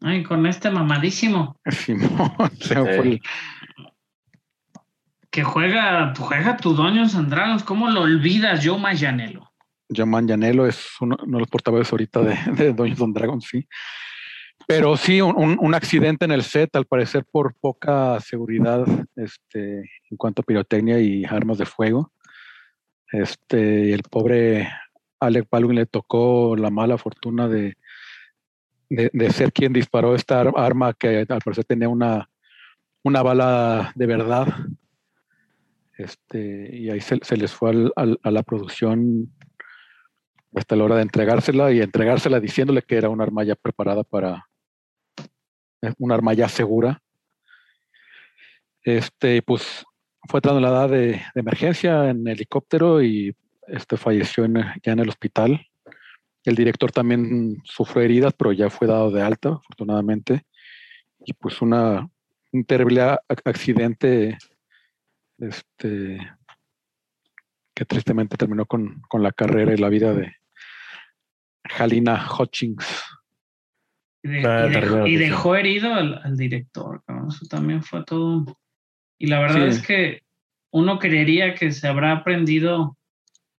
[0.02, 2.10] Ay, con este mamadísimo Simón,
[2.60, 3.20] se me fue el-
[5.30, 9.48] que juega, juega tu Doños and Dragons, ¿cómo lo olvidas, Joe Mayanelo?
[9.94, 13.66] John Manganiello es uno, uno de los portavoces ahorita de, de Dungeons and Dragons, sí.
[14.66, 18.84] Pero sí, un, un- un accidente en el set, al parecer por poca seguridad
[19.16, 19.78] este,
[20.10, 22.12] en cuanto a pirotecnia y armas de fuego.
[23.12, 24.68] Este, y el pobre
[25.18, 27.76] Alec Baldwin le tocó la mala fortuna de,
[28.88, 32.30] de, ser quien disparó esta ar- arma que al parecer tenía una,
[33.02, 34.48] una bala de verdad.
[35.98, 39.32] Este, y ahí se, se les fue al- a la producción
[40.54, 44.48] hasta la hora de entregársela y entregársela diciéndole que era un arma ya preparada para
[45.82, 47.02] eh, un arma ya segura.
[48.82, 49.84] Este, pues
[50.28, 53.34] fue trasladada de, de emergencia en helicóptero y
[53.66, 55.66] este falleció en- ya en el hospital.
[56.44, 60.46] El director también sufrió heridas, pero ya fue dado de alta, afortunadamente.
[61.24, 62.08] Y pues una,
[62.52, 63.02] un terrible
[63.44, 64.38] accidente
[65.38, 66.18] este,
[67.74, 70.34] que tristemente terminó con, con la carrera y la vida de
[71.78, 72.86] Halina Hutchings.
[74.22, 75.26] Y, de- Ah, y terrible dejó, y noticia.
[75.28, 77.28] dejó herido al, al director, cabrón.
[77.28, 78.58] Eso también fue todo.
[79.20, 79.76] Y la verdad Sí.
[79.78, 80.22] es que
[80.72, 82.96] uno creería que se habrá aprendido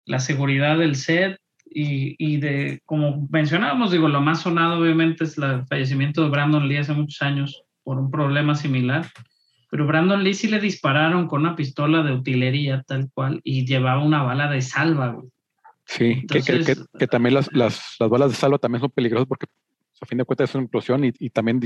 [0.06, 1.38] la seguridad del set
[1.72, 6.66] y, y de, como mencionábamos, digo, lo más sonado obviamente es el fallecimiento de Brandon
[6.66, 9.06] Lee hace muchos años por un problema similar.
[9.70, 14.02] Pero Brandon Lee sí le dispararon con una pistola de utilería tal cual y llevaba
[14.02, 15.28] una bala de salva, güey.
[15.84, 19.28] Sí, que- que, que- que también las, las, las balas de salva también son peligrosas
[19.28, 19.46] porque
[20.00, 21.60] a fin de cuentas es una explosión y, y también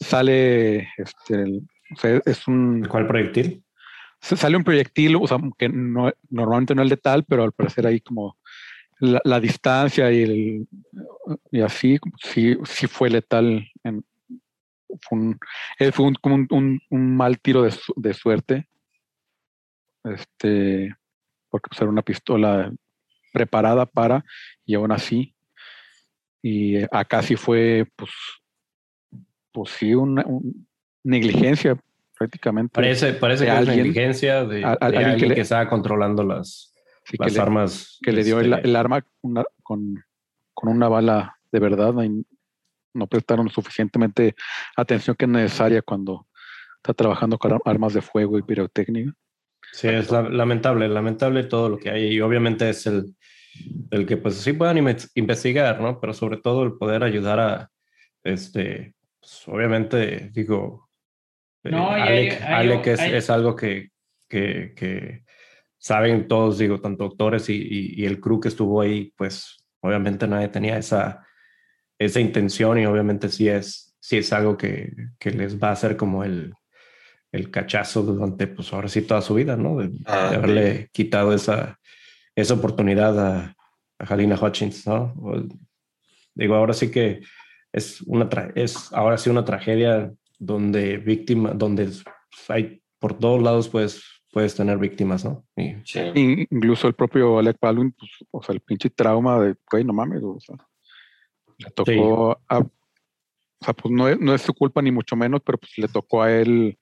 [0.00, 1.62] sale, este, el-
[1.92, 3.62] o sea, es un, ¿Cuál proyectil?
[4.20, 7.86] se- sale un proyectil, o sea, que no, normalmente no es letal, pero al parecer
[7.86, 8.36] ahí como
[9.00, 10.68] la, la distancia y, el,
[11.52, 13.66] y así, sí, sí fue letal.
[13.84, 14.04] En,
[15.02, 15.38] fue un,
[15.78, 18.68] eh, fue un, como un, un- mal tiro de, de suerte,
[20.04, 20.94] este,
[21.50, 22.72] porque pues, era una pistola
[23.32, 24.24] preparada para,
[24.64, 25.34] y aún así,
[26.42, 28.10] y acá sí fue, pues,
[29.52, 30.67] pues sí, una un-
[31.04, 31.76] negligencia
[32.18, 32.72] prácticamente.
[32.74, 35.40] Parece, parece que es alguien- negligencia de, a- a- de alguien que alguien que, le-
[35.42, 37.98] estaba controlando las, Sí, que las le- armas.
[38.02, 39.94] que le dio el, este, el arma una- con,
[40.54, 42.24] con una bala de verdad y
[42.94, 44.34] no prestaron suficientemente
[44.76, 46.26] atención que es necesaria cuando
[46.76, 49.12] está trabajando con ar- armas de fuego y pirotecnia.
[49.72, 52.06] Sí, es la- lamentable, lamentable todo lo que hay.
[52.14, 53.14] Y obviamente es el,
[53.90, 56.00] el que pues sí puedan inve- investigar, ¿no?
[56.00, 57.70] Pero sobre todo el poder ayudar a,
[58.24, 60.87] este, pues, obviamente, digo,
[61.64, 63.90] eh, No, hay- Alec, hay- Alec es, hay- es algo que,
[64.28, 65.24] que, que
[65.78, 70.26] saben todos, digo, tanto doctores y, y- y el crew que estuvo ahí, pues obviamente
[70.26, 71.24] nadie tenía esa,
[71.98, 75.96] esa intención y obviamente sí es, sí es algo que, que les va a hacer
[75.96, 76.52] como el,
[77.32, 79.76] el cachazo durante, pues ahora sí, toda su vida, ¿no?
[79.78, 81.78] De, Ah, de haberle quitado esa,
[82.34, 83.56] esa oportunidad a,
[83.98, 85.14] a Halina Hutchins, ¿no?
[85.20, 85.46] O-
[86.34, 87.20] digo, ahora sí que
[87.72, 91.90] es una, tra- es ahora sí una tragedia donde víctima, donde
[92.48, 94.02] hay por todos lados puedes,
[94.32, 95.44] puedes tener víctimas, ¿no?
[95.56, 96.00] Y, Sí.
[96.14, 99.92] In- incluso el propio Alec Baldwin, pues, o sea, el pinche trauma de, güey, no
[99.92, 100.56] mames, o sea,
[101.58, 102.70] le tocó a, o
[103.64, 106.22] sea, pues no es, no es su culpa ni mucho menos, pero pues le tocó
[106.22, 106.78] a él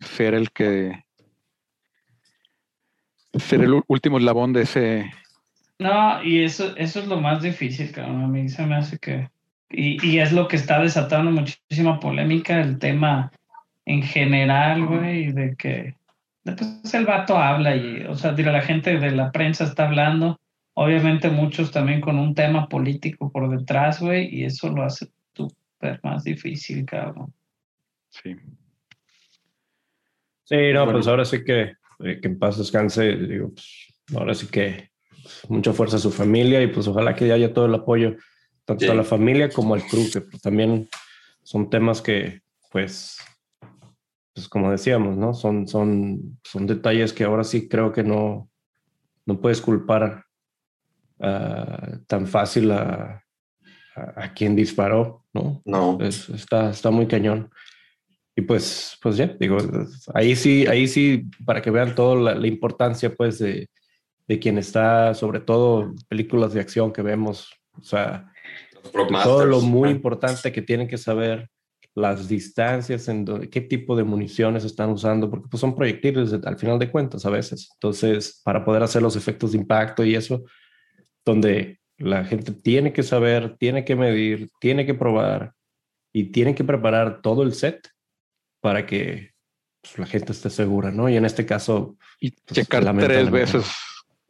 [0.00, 1.04] ser el que,
[3.34, 5.10] ser el último eslabón de ese,
[5.78, 8.22] No, y eso, eso es lo más difícil, cabrón.
[8.22, 9.30] A mí se me hace que
[9.70, 13.30] Y, y, es lo que está desatando muchísima polémica, el tema
[13.84, 15.94] en general, güey, de que
[16.44, 20.38] pues, el vato habla y, o sea, la gente de la prensa está hablando,
[20.74, 26.00] obviamente muchos también con un tema político por detrás, güey, y eso lo hace súper
[26.02, 27.32] más difícil, cabrón.
[28.10, 28.36] Sí.
[30.44, 34.46] Sí, no, pues ahora sí que, eh, que en paz descanse, digo, pues ahora sí
[34.46, 34.90] que
[35.48, 38.16] mucha fuerza a su familia y pues ojalá que haya todo el apoyo,
[38.68, 40.90] tanto a la familia como al club, que pues, también
[41.42, 43.16] son temas que, pues,
[44.34, 45.32] pues como decíamos, ¿no?
[45.32, 48.50] Son, son, son detalles que ahora sí creo que no,
[49.24, 50.26] no puedes culpar
[51.18, 53.24] uh, tan fácil a,
[53.96, 55.62] a, a, quien disparó, ¿no?
[55.64, 55.96] No.
[56.02, 57.50] Es, está, está muy cañón.
[58.36, 59.56] Y pues, pues ya, digo,
[60.12, 63.70] ahí sí, ahí sí, para que vean toda la, la importancia, pues, de,
[64.26, 68.30] de quien está, sobre todo películas de acción que vemos, o sea,
[69.22, 71.48] todo lo muy importante que tienen que saber
[71.94, 76.56] las distancias, en do, qué tipo de municiones están usando, porque pues son proyectiles al
[76.56, 77.68] final de cuentas a veces.
[77.74, 80.44] Entonces, para poder hacer los efectos de impacto y eso,
[81.24, 85.54] donde la gente tiene que saber, tiene que medir, tiene que probar
[86.12, 87.88] y tiene que preparar todo el set
[88.60, 89.32] para que
[89.82, 91.08] pues, la gente esté segura, ¿no?
[91.08, 91.96] Y en este caso...
[92.20, 93.66] Y pues, checar tres veces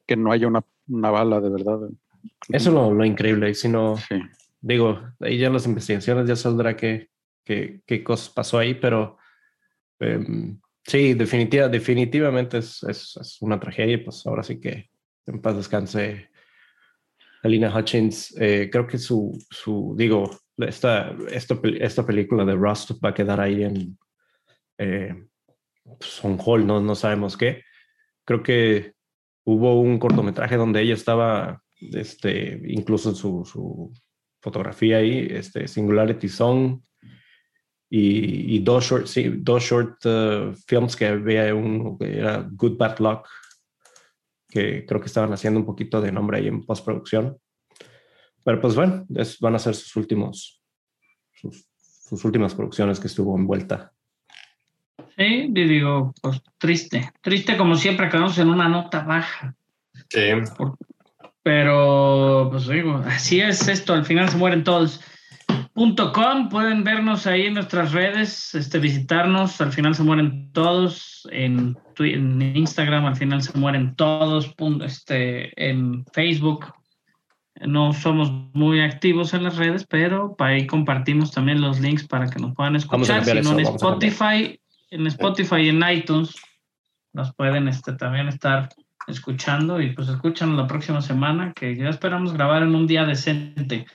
[0.06, 1.80] que no haya una, una bala de verdad.
[2.48, 3.54] Eso es lo, lo increíble.
[3.54, 4.16] Si no, sí.
[4.60, 7.10] Digo, ahí ya las investigaciones ya saldrá qué,
[7.44, 9.18] qué, qué cosas pasó ahí, pero
[10.00, 10.24] eh,
[10.84, 14.02] sí, definitiva, definitivamente es, es, es, una tragedia.
[14.04, 14.90] Pues ahora sí que
[15.26, 16.30] en paz descanse
[17.42, 18.34] Alina Hutchins.
[18.38, 23.40] Eh, creo que su, su digo, esta, esta, esta película de Rust va a quedar
[23.40, 23.98] ahí en
[24.78, 25.14] eh,
[25.84, 26.22] pues,
[26.64, 27.62] no, no sabemos qué.
[28.24, 28.92] Creo que
[29.44, 33.92] hubo un cortometraje donde ella estaba, este, incluso en su, su
[34.40, 36.80] fotografía ahí, este, Singularity Song,
[37.90, 42.76] y, y dos short, sí, dos short uh, films que había uno que era Good
[42.76, 43.26] Bad Luck,
[44.48, 47.38] que creo que estaban haciendo un poquito de nombre ahí en postproducción.
[48.44, 50.62] Pero pues bueno, es, van a ser sus últimos,
[51.32, 53.92] sus, sus últimas producciones que estuvo envuelta.
[55.16, 57.10] Sí, digo, pues triste.
[57.20, 59.54] Triste como siempre, quedamos en una nota baja.
[60.08, 60.30] Sí.
[60.56, 60.76] Por,
[61.48, 65.00] pero, pues digo, así es esto, al final se mueren todos.
[65.74, 71.74] .com, pueden vernos ahí en nuestras redes, este, visitarnos, al final se mueren todos, en,
[72.00, 74.54] en Instagram al final se mueren todos,
[74.84, 76.66] este, en Facebook.
[77.62, 82.28] No somos muy activos en las redes, pero para ahí compartimos también los links para
[82.28, 84.60] que nos puedan escuchar, si no en Spotify,
[84.90, 86.34] en Spotify y en iTunes
[87.14, 88.68] nos pueden este, también estar
[89.08, 93.86] escuchando y pues escuchan la próxima semana que ya esperamos grabar en un día decente.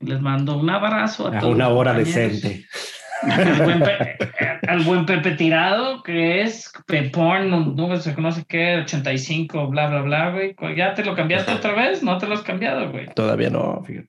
[0.00, 1.54] Les mando un abrazo a, a todos.
[1.54, 2.66] Una hora decente.
[3.22, 4.18] Al buen, Pepe,
[4.68, 10.02] al buen, Pepe, Tirado, que es Peporn, no, no se conoce qué, 85, bla, bla,
[10.02, 10.54] bla, güey.
[10.76, 12.02] ¿Ya te lo cambiaste otra vez?
[12.02, 13.06] No te lo has cambiado, güey.
[13.14, 14.08] Todavía no, fíjate.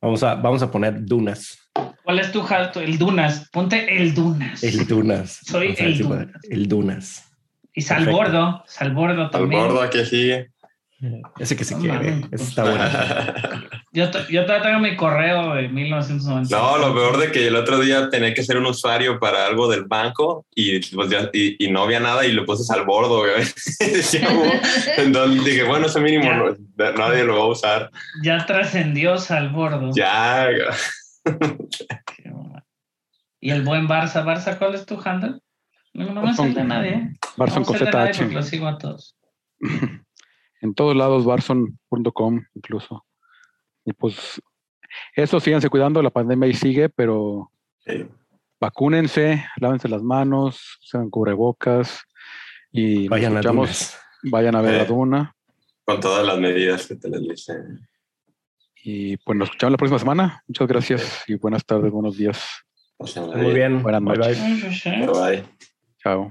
[0.00, 1.70] Vamos a, vamos a poner Dunas.
[2.02, 2.80] ¿Cuál es tu jalto?
[2.80, 3.48] El Dunas.
[3.50, 4.62] Ponte el Dunas.
[4.62, 5.40] El Dunas.
[5.44, 6.28] Soy el Dunas.
[6.48, 7.31] El Dunas.
[7.74, 8.62] Y Salbordo.
[8.66, 9.62] Salbordo también.
[9.62, 10.32] Salbordo aquí sí.
[11.38, 12.22] Ese que se quiere.
[12.30, 12.84] Ese está bueno.
[13.94, 16.56] Yo, yo todavía tengo mi correo de 1990.
[16.56, 19.68] No, lo peor de que el otro día tenía que ser un usuario para algo
[19.68, 23.24] del banco y, pues ya, y, y no había nada y lo puse Salbordo.
[24.96, 26.56] Entonces dije, bueno, ese mínimo no,
[26.96, 27.90] nadie lo va a usar.
[28.22, 29.90] Ya trascendió Salbordo.
[29.94, 30.48] Ya.
[33.40, 34.24] y el buen Barça.
[34.24, 35.41] Barça, ¿cuál es tu handle?
[35.94, 36.90] No, no me nadie.
[36.90, 37.16] ¿eh?
[37.36, 38.32] Barson no con ZH.
[38.32, 39.16] Lo sigo a todos.
[40.60, 43.04] en todos lados, barson.com incluso.
[43.84, 44.40] Y pues
[45.14, 47.50] eso, síganse cuidando, la pandemia ahí sigue, pero
[47.84, 48.06] sí.
[48.60, 52.04] vacúnense, lávense las manos, sean cubrebocas
[52.70, 53.40] y vayan, a
[54.24, 55.34] vayan a ver la duna.
[55.84, 57.88] Con todas las medidas que te les dicen.
[58.84, 60.42] Y pues nos escuchamos la próxima semana.
[60.46, 62.42] Muchas gracias y buenas tardes, buenos días.
[63.36, 63.82] Muy bien.
[63.82, 64.38] Buenas noches.
[64.84, 65.06] bye.
[65.06, 65.44] Bye.
[66.02, 66.30] Ciao.